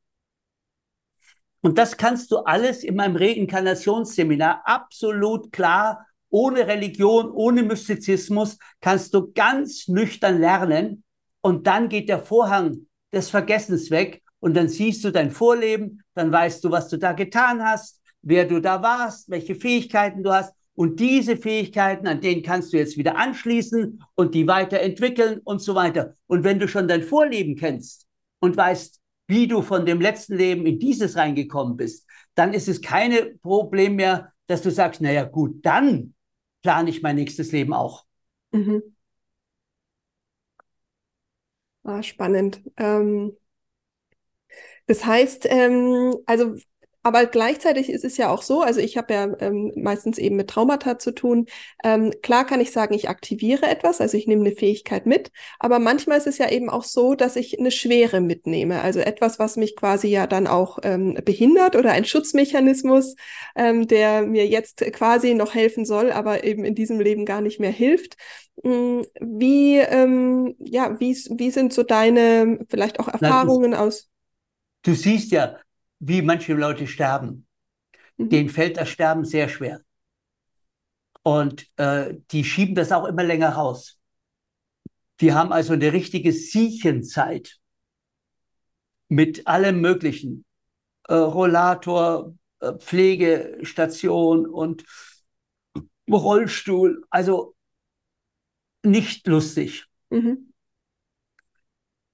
Und 1.63 1.77
das 1.77 1.95
kannst 1.95 2.29
du 2.31 2.39
alles 2.39 2.83
in 2.83 2.97
meinem 2.97 3.15
Reinkarnationsseminar 3.15 4.63
absolut 4.65 5.49
klar, 5.53 6.05
ohne 6.29 6.67
Religion, 6.67 7.31
ohne 7.31 7.63
Mystizismus, 7.63 8.57
kannst 8.81 9.13
du 9.13 9.31
ganz 9.33 9.87
nüchtern 9.87 10.41
lernen. 10.41 11.05
Und 11.41 11.65
dann 11.65 11.87
geht 11.87 12.09
der 12.09 12.19
Vorhang 12.19 12.87
des 13.13 13.29
Vergessens 13.29 13.91
weg 13.91 14.21
und 14.39 14.55
dann 14.55 14.67
siehst 14.67 15.05
du 15.05 15.11
dein 15.11 15.31
Vorleben, 15.31 16.03
dann 16.15 16.33
weißt 16.33 16.61
du, 16.65 16.71
was 16.71 16.89
du 16.89 16.97
da 16.97 17.13
getan 17.13 17.63
hast, 17.63 18.01
wer 18.21 18.45
du 18.45 18.59
da 18.59 18.81
warst, 18.81 19.29
welche 19.29 19.55
Fähigkeiten 19.55 20.21
du 20.21 20.33
hast. 20.33 20.53
Und 20.75 20.99
diese 20.99 21.37
Fähigkeiten, 21.37 22.07
an 22.07 22.19
denen 22.19 22.43
kannst 22.43 22.73
du 22.73 22.77
jetzt 22.77 22.97
wieder 22.97 23.15
anschließen 23.15 24.03
und 24.15 24.35
die 24.35 24.47
weiterentwickeln 24.47 25.39
und 25.45 25.61
so 25.61 25.75
weiter. 25.75 26.15
Und 26.27 26.43
wenn 26.43 26.59
du 26.59 26.67
schon 26.67 26.89
dein 26.89 27.03
Vorleben 27.03 27.55
kennst 27.55 28.05
und 28.41 28.57
weißt, 28.57 28.99
wie 29.27 29.47
du 29.47 29.61
von 29.61 29.85
dem 29.85 30.01
letzten 30.01 30.35
Leben 30.37 30.65
in 30.65 30.79
dieses 30.79 31.15
reingekommen 31.15 31.77
bist, 31.77 32.05
dann 32.35 32.53
ist 32.53 32.67
es 32.67 32.81
kein 32.81 33.39
Problem 33.41 33.95
mehr, 33.95 34.33
dass 34.47 34.61
du 34.61 34.71
sagst, 34.71 35.01
naja 35.01 35.23
gut, 35.23 35.65
dann 35.65 36.13
plane 36.61 36.89
ich 36.89 37.01
mein 37.01 37.15
nächstes 37.15 37.51
Leben 37.51 37.73
auch. 37.73 38.05
Mhm. 38.51 38.93
Ah, 41.85 42.01
spannend. 42.03 42.61
Ähm, 42.77 43.37
das 44.87 45.05
heißt, 45.05 45.45
ähm, 45.49 46.15
also 46.25 46.55
aber 47.03 47.25
gleichzeitig 47.25 47.89
ist 47.89 48.05
es 48.05 48.15
ja 48.17 48.29
auch 48.29 48.41
so, 48.41 48.61
also 48.61 48.79
ich 48.79 48.97
habe 48.97 49.13
ja 49.13 49.27
ähm, 49.39 49.73
meistens 49.75 50.17
eben 50.17 50.37
mit 50.37 50.49
Traumata 50.49 50.97
zu 50.97 51.11
tun. 51.13 51.47
Ähm, 51.83 52.13
klar 52.21 52.45
kann 52.45 52.61
ich 52.61 52.71
sagen, 52.71 52.93
ich 52.93 53.09
aktiviere 53.09 53.67
etwas, 53.67 53.99
also 53.99 54.17
ich 54.17 54.25
nehme 54.25 54.45
eine 54.45 54.55
Fähigkeit 54.55 55.05
mit, 55.05 55.29
aber 55.59 55.79
manchmal 55.79 56.17
ist 56.17 56.27
es 56.27 56.37
ja 56.37 56.49
eben 56.49 56.69
auch 56.69 56.83
so, 56.83 57.13
dass 57.13 57.35
ich 57.35 57.59
eine 57.59 57.71
Schwere 57.71 58.21
mitnehme, 58.21 58.81
also 58.81 59.01
etwas, 59.01 59.37
was 59.37 59.57
mich 59.57 59.75
quasi 59.75 60.07
ja 60.07 60.27
dann 60.27 60.47
auch 60.47 60.79
ähm, 60.83 61.17
behindert 61.25 61.75
oder 61.75 61.91
ein 61.91 62.05
Schutzmechanismus, 62.05 63.15
ähm, 63.55 63.85
der 63.87 64.21
mir 64.21 64.47
jetzt 64.47 64.77
quasi 64.93 65.33
noch 65.33 65.53
helfen 65.53 65.85
soll, 65.85 66.11
aber 66.11 66.45
eben 66.45 66.63
in 66.63 66.73
diesem 66.73 67.01
Leben 67.01 67.25
gar 67.25 67.41
nicht 67.41 67.59
mehr 67.59 67.71
hilft. 67.71 68.15
Hm, 68.63 69.05
wie, 69.19 69.77
ähm, 69.77 70.55
ja, 70.59 70.99
wie, 70.99 71.15
wie 71.15 71.51
sind 71.51 71.73
so 71.73 71.83
deine 71.83 72.59
vielleicht 72.69 72.99
auch 72.99 73.07
Erfahrungen 73.09 73.71
Nein, 73.71 73.79
aus? 73.79 74.09
Du 74.83 74.93
siehst 74.93 75.31
ja, 75.31 75.57
wie 75.99 76.21
manche 76.21 76.53
Leute 76.53 76.87
sterben. 76.87 77.47
Mhm. 78.17 78.29
Denen 78.29 78.49
fällt 78.49 78.77
das 78.77 78.89
Sterben 78.89 79.25
sehr 79.25 79.49
schwer. 79.49 79.81
Und 81.23 81.67
äh, 81.77 82.15
die 82.31 82.43
schieben 82.43 82.75
das 82.75 82.91
auch 82.91 83.05
immer 83.05 83.23
länger 83.23 83.49
raus. 83.49 83.97
Die 85.21 85.33
haben 85.33 85.53
also 85.53 85.73
eine 85.73 85.93
richtige 85.93 86.33
Siechenzeit 86.33 87.59
mit 89.07 89.47
allem 89.47 89.79
Möglichen. 89.79 90.45
Äh, 91.07 91.15
Rollator, 91.15 92.35
äh, 92.59 92.73
Pflegestation 92.73 94.45
und 94.45 94.83
Rollstuhl. 96.09 97.05
Also 97.09 97.55
nicht 98.83 99.25
lustig. 99.27 99.85
Mhm. 100.09 100.53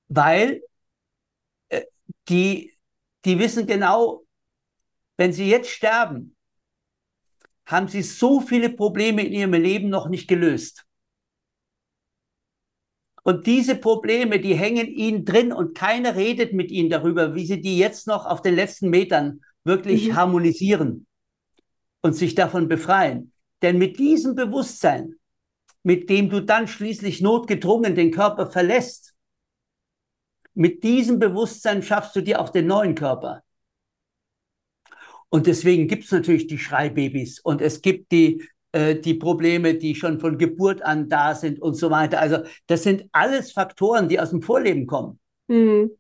Weil 0.08 0.62
äh, 1.70 1.84
die 2.28 2.79
die 3.26 3.40
wissen 3.40 3.68
genau, 3.68 4.24
wenn 5.18 5.34
sie 5.34 5.50
jetzt 5.50 5.70
sterben, 5.70 6.36
haben 7.66 7.88
sie 7.88 8.02
so 8.02 8.42
viele 8.42 8.70
Probleme 8.70 9.24
in 9.24 9.34
ihrem 9.34 9.54
Leben 9.54 9.90
noch 9.90 10.10
nicht 10.10 10.28
gelöst. 10.28 10.86
Und 13.24 13.46
diese 13.46 13.76
Probleme, 13.76 14.40
die 14.40 14.56
hängen 14.56 14.88
ihnen 14.88 15.26
drin 15.26 15.52
und 15.52 15.78
keiner 15.78 16.16
redet 16.16 16.54
mit 16.54 16.72
ihnen 16.72 16.90
darüber, 16.90 17.36
wie 17.36 17.46
sie 17.46 17.62
die 17.62 17.78
jetzt 17.78 18.08
noch 18.08 18.26
auf 18.26 18.42
den 18.42 18.56
letzten 18.56 18.90
Metern 18.90 19.42
wirklich 19.64 20.08
mhm. 20.08 20.16
harmonisieren 20.16 21.06
und 22.02 22.14
sich 22.14 22.34
davon 22.34 22.68
befreien. 22.68 23.34
Denn 23.62 23.78
mit 23.78 24.00
diesem 24.00 24.36
Bewusstsein, 24.36 25.16
mit 25.84 26.10
dem 26.10 26.30
du 26.30 26.42
dann 26.42 26.68
schließlich 26.68 27.22
notgedrungen 27.22 27.94
den 27.94 28.12
Körper 28.12 28.50
verlässt, 28.50 29.09
mit 30.60 30.84
diesem 30.84 31.20
Bewusstsein 31.20 31.82
schaffst 31.82 32.14
du 32.18 32.22
dir 32.22 32.42
auch 32.42 32.50
den 32.50 32.68
neuen 32.68 32.94
Körper. 32.94 33.44
Und 35.30 35.48
deswegen 35.48 35.88
gibt 35.88 36.04
es 36.04 36.12
natürlich 36.12 36.48
die 36.48 36.58
Schreibabys 36.58 37.40
und 37.40 37.62
es 37.62 37.82
gibt 37.82 38.12
die, 38.12 38.44
äh, 38.74 38.96
die 38.96 39.14
Probleme, 39.14 39.76
die 39.76 39.96
schon 39.96 40.20
von 40.20 40.38
Geburt 40.38 40.82
an 40.82 41.08
da 41.08 41.34
sind 41.34 41.62
und 41.62 41.76
so 41.76 41.90
weiter. 41.90 42.20
Also 42.20 42.40
das 42.68 42.84
sind 42.84 43.06
alles 43.14 43.54
Faktoren, 43.54 44.10
die 44.10 44.20
aus 44.20 44.32
dem 44.32 44.42
Vorleben 44.42 44.86
kommen. 44.86 45.18
Mhm. 45.48 45.92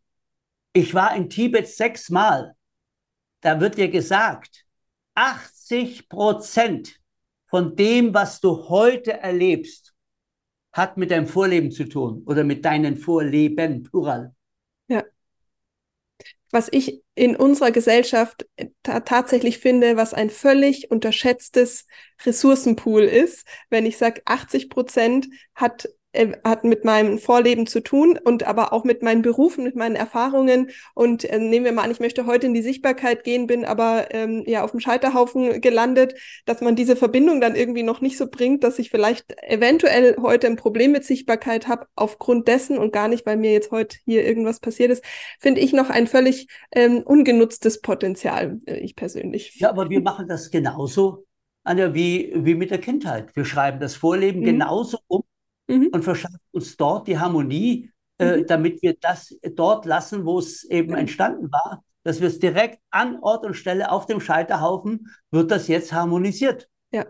Ich 0.73 0.93
war 0.93 1.15
in 1.15 1.29
Tibet 1.29 1.69
sechsmal. 1.69 2.53
Da 3.39 3.61
wird 3.61 3.77
dir 3.77 3.87
gesagt, 3.87 4.65
80 5.15 6.09
Prozent 6.09 6.99
von 7.47 7.77
dem, 7.77 8.13
was 8.13 8.41
du 8.41 8.67
heute 8.67 9.13
erlebst, 9.13 9.93
hat 10.73 10.97
mit 10.97 11.11
deinem 11.11 11.27
Vorleben 11.27 11.71
zu 11.71 11.87
tun 11.87 12.23
oder 12.25 12.43
mit 12.43 12.65
deinen 12.65 12.97
Vorleben, 12.97 13.83
plural. 13.83 14.35
Was 16.51 16.67
ich 16.71 17.03
in 17.15 17.35
unserer 17.35 17.71
Gesellschaft 17.71 18.47
tatsächlich 18.83 19.59
finde, 19.59 19.97
was 19.97 20.13
ein 20.13 20.29
völlig 20.29 20.89
unterschätztes 20.89 21.85
Ressourcenpool 22.25 23.03
ist, 23.03 23.45
wenn 23.69 23.85
ich 23.85 23.97
sage, 23.97 24.21
80 24.25 24.69
Prozent 24.69 25.27
hat 25.53 25.89
äh, 26.11 26.31
hat 26.43 26.63
mit 26.63 26.85
meinem 26.85 27.19
Vorleben 27.19 27.67
zu 27.67 27.81
tun 27.81 28.17
und 28.23 28.43
aber 28.43 28.73
auch 28.73 28.83
mit 28.83 29.03
meinen 29.03 29.21
Berufen, 29.21 29.63
mit 29.63 29.75
meinen 29.75 29.95
Erfahrungen. 29.95 30.71
Und 30.95 31.23
äh, 31.25 31.37
nehmen 31.37 31.65
wir 31.65 31.71
mal 31.71 31.83
an, 31.83 31.91
ich 31.91 31.99
möchte 31.99 32.25
heute 32.25 32.47
in 32.47 32.53
die 32.53 32.61
Sichtbarkeit 32.61 33.23
gehen, 33.23 33.47
bin 33.47 33.65
aber 33.65 34.07
ähm, 34.11 34.43
ja 34.47 34.63
auf 34.63 34.71
dem 34.71 34.79
Scheiterhaufen 34.79 35.61
gelandet, 35.61 36.15
dass 36.45 36.61
man 36.61 36.75
diese 36.75 36.95
Verbindung 36.95 37.41
dann 37.41 37.55
irgendwie 37.55 37.83
noch 37.83 38.01
nicht 38.01 38.17
so 38.17 38.27
bringt, 38.27 38.63
dass 38.63 38.79
ich 38.79 38.89
vielleicht 38.89 39.35
eventuell 39.43 40.15
heute 40.21 40.47
ein 40.47 40.55
Problem 40.55 40.91
mit 40.91 41.05
Sichtbarkeit 41.05 41.67
habe, 41.67 41.85
aufgrund 41.95 42.47
dessen 42.47 42.77
und 42.77 42.91
gar 42.91 43.07
nicht, 43.07 43.25
weil 43.25 43.37
mir 43.37 43.51
jetzt 43.51 43.71
heute 43.71 43.97
hier 44.05 44.25
irgendwas 44.25 44.59
passiert 44.59 44.91
ist, 44.91 45.03
finde 45.39 45.61
ich 45.61 45.73
noch 45.73 45.89
ein 45.89 46.07
völlig 46.07 46.47
ähm, 46.71 47.03
ungenutztes 47.03 47.81
Potenzial, 47.81 48.59
äh, 48.65 48.77
ich 48.77 48.95
persönlich. 48.95 49.59
Ja, 49.59 49.69
aber 49.69 49.89
wir 49.89 50.01
machen 50.01 50.27
das 50.27 50.49
genauso. 50.49 51.25
Anja, 51.63 51.93
wie, 51.93 52.31
wie 52.35 52.55
mit 52.55 52.71
der 52.71 52.79
Kindheit. 52.79 53.35
Wir 53.35 53.45
schreiben 53.45 53.79
das 53.79 53.95
Vorleben 53.95 54.39
mhm. 54.39 54.45
genauso 54.45 54.97
um, 55.07 55.23
mhm. 55.69 55.89
und 55.91 56.03
verschaffen 56.03 56.39
uns 56.51 56.75
dort 56.75 57.07
die 57.07 57.17
Harmonie, 57.17 57.91
äh, 58.17 58.37
mhm. 58.37 58.47
damit 58.47 58.81
wir 58.81 58.95
das 58.99 59.37
dort 59.55 59.85
lassen, 59.85 60.25
wo 60.25 60.39
es 60.39 60.63
eben 60.65 60.95
entstanden 60.95 61.51
war, 61.51 61.83
dass 62.03 62.19
wir 62.19 62.27
es 62.27 62.39
direkt 62.39 62.79
an 62.89 63.19
Ort 63.21 63.45
und 63.45 63.53
Stelle 63.53 63.91
auf 63.91 64.05
dem 64.05 64.19
Scheiterhaufen 64.19 65.07
wird 65.31 65.51
das 65.51 65.67
jetzt 65.67 65.93
harmonisiert. 65.93 66.67
Ja. 66.91 67.05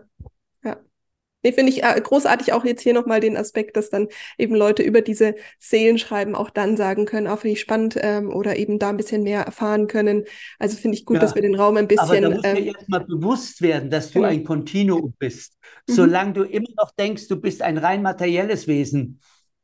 Nee, 1.42 1.52
finde 1.52 1.72
ich 1.72 1.82
äh, 1.82 2.00
großartig 2.00 2.52
auch 2.52 2.64
jetzt 2.64 2.82
hier 2.82 2.92
nochmal 2.92 3.20
den 3.20 3.36
Aspekt, 3.36 3.76
dass 3.76 3.88
dann 3.88 4.08
eben 4.36 4.54
Leute 4.54 4.82
über 4.82 5.00
diese 5.00 5.34
Seelenschreiben 5.58 6.34
auch 6.34 6.50
dann 6.50 6.76
sagen 6.76 7.06
können, 7.06 7.26
auch 7.26 7.38
finde 7.38 7.54
ich 7.54 7.60
spannend 7.60 7.96
ähm, 7.98 8.30
oder 8.30 8.56
eben 8.56 8.78
da 8.78 8.90
ein 8.90 8.96
bisschen 8.98 9.22
mehr 9.22 9.42
erfahren 9.42 9.86
können. 9.86 10.24
Also 10.58 10.76
finde 10.76 10.98
ich 10.98 11.06
gut, 11.06 11.16
ja, 11.16 11.20
dass 11.20 11.34
wir 11.34 11.42
den 11.42 11.54
Raum 11.54 11.76
ein 11.78 11.88
bisschen. 11.88 12.04
Aber 12.04 12.20
da 12.20 12.30
muss 12.30 12.44
ähm, 12.44 12.56
dir 12.56 12.74
erstmal 12.76 13.04
bewusst 13.04 13.62
werden, 13.62 13.88
dass 13.88 14.08
du 14.08 14.20
genau. 14.20 14.28
ein 14.28 14.44
Kontinuum 14.44 15.14
bist. 15.18 15.56
Mhm. 15.88 15.92
Solange 15.92 16.32
du 16.34 16.42
immer 16.42 16.70
noch 16.76 16.90
denkst, 16.90 17.28
du 17.28 17.40
bist 17.40 17.62
ein 17.62 17.78
rein 17.78 18.02
materielles 18.02 18.66
Wesen, 18.66 19.20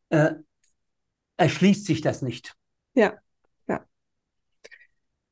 äh, 0.08 0.30
erschließt 1.36 1.84
sich 1.84 2.00
das 2.00 2.22
nicht. 2.22 2.54
Ja, 2.94 3.14
ja. 3.68 3.84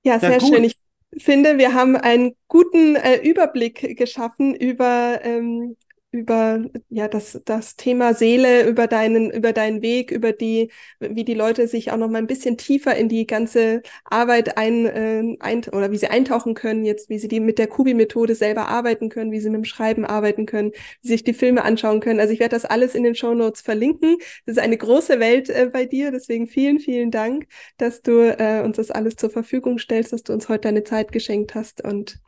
Ja, 0.02 0.20
sehr 0.20 0.38
gut. 0.38 0.54
schön. 0.54 0.64
Ich 0.64 0.76
finde, 1.16 1.56
wir 1.58 1.72
haben 1.72 1.96
einen 1.96 2.34
guten 2.48 2.96
äh, 2.96 3.16
Überblick 3.16 3.96
geschaffen 3.96 4.54
über 4.54 5.20
ähm, 5.22 5.76
über 6.14 6.64
ja 6.90 7.08
das, 7.08 7.40
das 7.44 7.74
Thema 7.74 8.14
Seele, 8.14 8.68
über 8.68 8.86
deinen, 8.86 9.32
über 9.32 9.52
deinen 9.52 9.82
Weg, 9.82 10.12
über 10.12 10.30
die, 10.32 10.70
wie 11.00 11.24
die 11.24 11.34
Leute 11.34 11.66
sich 11.66 11.90
auch 11.90 11.96
noch 11.96 12.08
mal 12.08 12.18
ein 12.18 12.28
bisschen 12.28 12.56
tiefer 12.56 12.94
in 12.96 13.08
die 13.08 13.26
ganze 13.26 13.82
Arbeit 14.04 14.56
ein, 14.56 14.86
äh, 14.86 15.36
ein 15.40 15.64
oder 15.72 15.90
wie 15.90 15.96
sie 15.98 16.06
eintauchen 16.06 16.54
können, 16.54 16.84
jetzt 16.84 17.10
wie 17.10 17.18
sie 17.18 17.26
die 17.26 17.40
mit 17.40 17.58
der 17.58 17.66
Kubi-Methode 17.66 18.36
selber 18.36 18.68
arbeiten 18.68 19.08
können, 19.08 19.32
wie 19.32 19.40
sie 19.40 19.50
mit 19.50 19.58
dem 19.58 19.64
Schreiben 19.64 20.04
arbeiten 20.04 20.46
können, 20.46 20.70
wie 21.02 21.08
sich 21.08 21.24
die 21.24 21.34
Filme 21.34 21.64
anschauen 21.64 21.98
können. 21.98 22.20
Also 22.20 22.32
ich 22.32 22.38
werde 22.38 22.54
das 22.54 22.64
alles 22.64 22.94
in 22.94 23.02
den 23.02 23.16
Show 23.16 23.34
Notes 23.34 23.60
verlinken. 23.62 24.16
Das 24.46 24.56
ist 24.56 24.62
eine 24.62 24.78
große 24.78 25.18
Welt 25.18 25.50
äh, 25.50 25.68
bei 25.72 25.84
dir, 25.84 26.12
deswegen 26.12 26.46
vielen, 26.46 26.78
vielen 26.78 27.10
Dank, 27.10 27.46
dass 27.76 28.02
du 28.02 28.20
äh, 28.38 28.62
uns 28.62 28.76
das 28.76 28.92
alles 28.92 29.16
zur 29.16 29.30
Verfügung 29.30 29.78
stellst, 29.78 30.12
dass 30.12 30.22
du 30.22 30.32
uns 30.32 30.48
heute 30.48 30.60
deine 30.68 30.84
Zeit 30.84 31.10
geschenkt 31.10 31.56
hast 31.56 31.82
und 31.82 32.20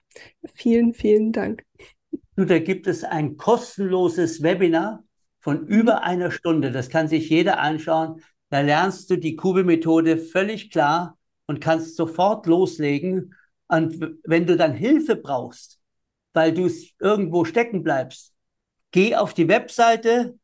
vielen, 0.55 0.93
vielen 0.93 1.31
Dank. 1.31 1.63
Du, 2.37 2.45
da 2.45 2.59
gibt 2.59 2.87
es 2.87 3.03
ein 3.03 3.39
kostenloses 3.39 4.43
Webinar 4.43 5.03
von 5.41 5.67
über 5.67 6.03
einer 6.03 6.31
Stunde. 6.31 6.71
Das 6.71 6.91
kann 6.91 7.09
sich 7.09 7.31
jeder 7.31 7.59
anschauen. 7.59 8.23
Da 8.51 8.61
lernst 8.61 9.09
du 9.11 9.17
die 9.17 9.37
Kube-Methode 9.37 10.19
völlig 10.19 10.71
klar 10.71 11.17
und 11.47 11.61
kannst 11.61 11.97
sofort 11.97 12.47
loslegen. 12.47 13.35
Und 13.69 14.19
wenn 14.25 14.47
du 14.47 14.57
dann 14.57 14.75
Hilfe 14.75 15.17
brauchst, 15.17 15.81
weil 16.35 16.53
du 16.53 16.71
irgendwo 17.01 17.47
stecken 17.47 17.83
bleibst, 17.83 18.35
geh 18.91 19.17
auf 19.17 19.33
die 19.33 19.49
Webseite 19.49 20.39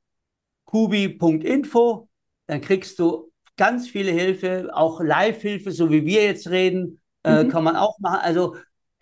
kubi.info, 0.65 2.09
dann 2.47 2.63
kriegst 2.63 2.99
du 2.99 3.31
ganz 3.59 3.87
viele 3.87 4.13
Hilfe, 4.13 4.71
auch 4.73 5.03
Live-Hilfe, 5.03 5.71
so 5.71 5.91
wie 5.91 6.07
wir 6.07 6.25
jetzt 6.25 6.49
reden, 6.49 7.03
äh, 7.23 7.45
mhm. 7.45 7.49
kann 7.51 7.65
man 7.65 7.77
auch 7.77 7.99
machen. 7.99 8.21
Also 8.23 8.57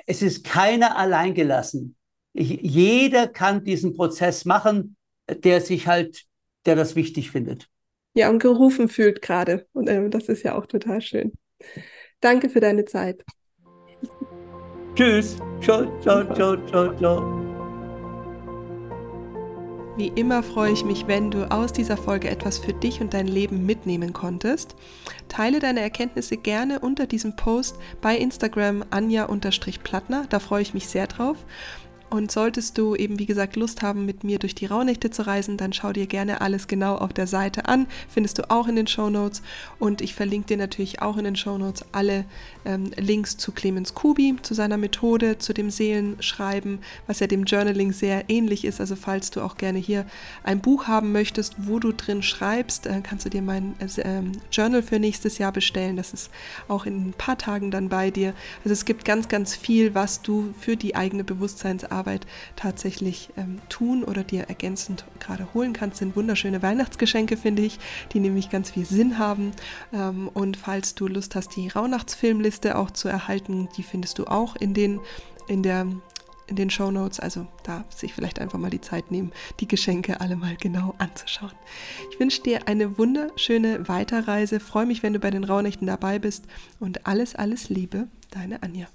es 0.06 0.22
ist 0.22 0.44
keiner 0.44 0.96
alleingelassen. 0.96 1.94
Jeder 2.32 3.26
kann 3.26 3.64
diesen 3.64 3.94
Prozess 3.94 4.44
machen, 4.44 4.96
der 5.28 5.60
sich 5.60 5.86
halt, 5.86 6.24
der 6.66 6.76
das 6.76 6.96
wichtig 6.96 7.30
findet. 7.30 7.68
Ja, 8.14 8.28
und 8.30 8.40
gerufen 8.40 8.88
fühlt 8.88 9.22
gerade. 9.22 9.66
Und 9.72 9.88
äh, 9.88 10.08
das 10.08 10.28
ist 10.28 10.42
ja 10.42 10.56
auch 10.56 10.66
total 10.66 11.00
schön. 11.00 11.32
Danke 12.20 12.48
für 12.48 12.60
deine 12.60 12.84
Zeit. 12.84 13.24
Tschüss. 14.94 15.36
Ciao, 15.60 15.86
ciao, 16.00 16.34
ciao, 16.34 16.56
ciao, 16.66 16.96
ciao. 16.96 17.40
Wie 19.96 20.08
immer 20.08 20.42
freue 20.42 20.72
ich 20.72 20.84
mich, 20.84 21.06
wenn 21.08 21.30
du 21.30 21.50
aus 21.50 21.72
dieser 21.72 21.96
Folge 21.96 22.30
etwas 22.30 22.58
für 22.58 22.72
dich 22.72 23.00
und 23.00 23.12
dein 23.12 23.26
Leben 23.26 23.66
mitnehmen 23.66 24.12
konntest. 24.14 24.74
Teile 25.28 25.58
deine 25.58 25.80
Erkenntnisse 25.80 26.38
gerne 26.38 26.78
unter 26.80 27.06
diesem 27.06 27.36
Post 27.36 27.76
bei 28.00 28.16
Instagram 28.16 28.82
anja-plattner, 28.88 30.26
da 30.30 30.38
freue 30.38 30.62
ich 30.62 30.72
mich 30.72 30.88
sehr 30.88 31.06
drauf. 31.06 31.44
Und 32.10 32.32
solltest 32.32 32.76
du 32.76 32.96
eben, 32.96 33.20
wie 33.20 33.26
gesagt, 33.26 33.54
Lust 33.54 33.82
haben, 33.82 34.04
mit 34.04 34.24
mir 34.24 34.40
durch 34.40 34.56
die 34.56 34.66
Rauhnächte 34.66 35.10
zu 35.10 35.28
reisen, 35.28 35.56
dann 35.56 35.72
schau 35.72 35.92
dir 35.92 36.08
gerne 36.08 36.40
alles 36.40 36.66
genau 36.66 36.96
auf 36.96 37.12
der 37.12 37.28
Seite 37.28 37.66
an. 37.66 37.86
Findest 38.08 38.38
du 38.38 38.50
auch 38.50 38.66
in 38.66 38.74
den 38.74 38.88
Show 38.88 39.10
Notes. 39.10 39.42
Und 39.78 40.00
ich 40.00 40.16
verlinke 40.16 40.48
dir 40.48 40.56
natürlich 40.56 41.02
auch 41.02 41.16
in 41.18 41.24
den 41.24 41.36
Show 41.36 41.56
Notes 41.56 41.84
alle 41.92 42.24
ähm, 42.64 42.90
Links 42.96 43.36
zu 43.36 43.52
Clemens 43.52 43.94
Kubi, 43.94 44.34
zu 44.42 44.54
seiner 44.54 44.76
Methode, 44.76 45.38
zu 45.38 45.54
dem 45.54 45.70
Seelenschreiben, 45.70 46.80
was 47.06 47.20
ja 47.20 47.28
dem 47.28 47.44
Journaling 47.44 47.92
sehr 47.92 48.28
ähnlich 48.28 48.64
ist. 48.64 48.80
Also 48.80 48.96
falls 48.96 49.30
du 49.30 49.40
auch 49.40 49.56
gerne 49.56 49.78
hier 49.78 50.04
ein 50.42 50.60
Buch 50.60 50.88
haben 50.88 51.12
möchtest, 51.12 51.54
wo 51.58 51.78
du 51.78 51.92
drin 51.92 52.24
schreibst, 52.24 52.86
äh, 52.86 53.02
kannst 53.04 53.24
du 53.24 53.30
dir 53.30 53.42
mein 53.42 53.76
äh, 53.78 54.22
Journal 54.50 54.82
für 54.82 54.98
nächstes 54.98 55.38
Jahr 55.38 55.52
bestellen. 55.52 55.96
Das 55.96 56.12
ist 56.12 56.28
auch 56.66 56.86
in 56.86 57.10
ein 57.10 57.14
paar 57.16 57.38
Tagen 57.38 57.70
dann 57.70 57.88
bei 57.88 58.10
dir. 58.10 58.34
Also 58.64 58.72
es 58.72 58.84
gibt 58.84 59.04
ganz, 59.04 59.28
ganz 59.28 59.54
viel, 59.54 59.94
was 59.94 60.22
du 60.22 60.52
für 60.58 60.76
die 60.76 60.96
eigene 60.96 61.22
Bewusstseinsarbeit 61.22 61.99
tatsächlich 62.56 63.30
ähm, 63.36 63.58
tun 63.68 64.04
oder 64.04 64.22
dir 64.22 64.44
ergänzend 64.44 65.04
gerade 65.18 65.52
holen 65.54 65.72
kannst. 65.72 65.98
Sind 65.98 66.16
wunderschöne 66.16 66.62
Weihnachtsgeschenke, 66.62 67.36
finde 67.36 67.62
ich, 67.62 67.78
die 68.12 68.20
nämlich 68.20 68.50
ganz 68.50 68.70
viel 68.70 68.84
Sinn 68.84 69.18
haben. 69.18 69.52
Ähm, 69.92 70.28
und 70.32 70.56
falls 70.56 70.94
du 70.94 71.06
Lust 71.06 71.34
hast, 71.34 71.56
die 71.56 71.68
Rauhnachtsfilmliste 71.68 72.50
Liste 72.50 72.76
auch 72.76 72.90
zu 72.90 73.08
erhalten. 73.08 73.68
Die 73.76 73.82
findest 73.82 74.18
du 74.18 74.26
auch 74.26 74.56
in 74.56 74.74
den, 74.74 75.00
in 75.48 75.62
der, 75.62 75.86
in 76.46 76.56
den 76.56 76.68
Show 76.68 76.90
Notes. 76.90 77.20
Also 77.20 77.46
da 77.62 77.84
sich 77.94 78.12
vielleicht 78.12 78.38
einfach 78.38 78.58
mal 78.58 78.70
die 78.70 78.80
Zeit 78.80 79.10
nehmen, 79.10 79.32
die 79.60 79.68
Geschenke 79.68 80.20
alle 80.20 80.36
mal 80.36 80.56
genau 80.56 80.94
anzuschauen. 80.98 81.52
Ich 82.10 82.20
wünsche 82.20 82.42
dir 82.42 82.68
eine 82.68 82.98
wunderschöne 82.98 83.88
Weiterreise. 83.88 84.60
Freue 84.60 84.86
mich, 84.86 85.02
wenn 85.02 85.12
du 85.12 85.20
bei 85.20 85.30
den 85.30 85.44
Rauhnächten 85.44 85.86
dabei 85.86 86.18
bist 86.18 86.44
und 86.80 87.06
alles, 87.06 87.34
alles 87.34 87.68
Liebe, 87.68 88.08
deine 88.30 88.62
Anja. 88.62 88.88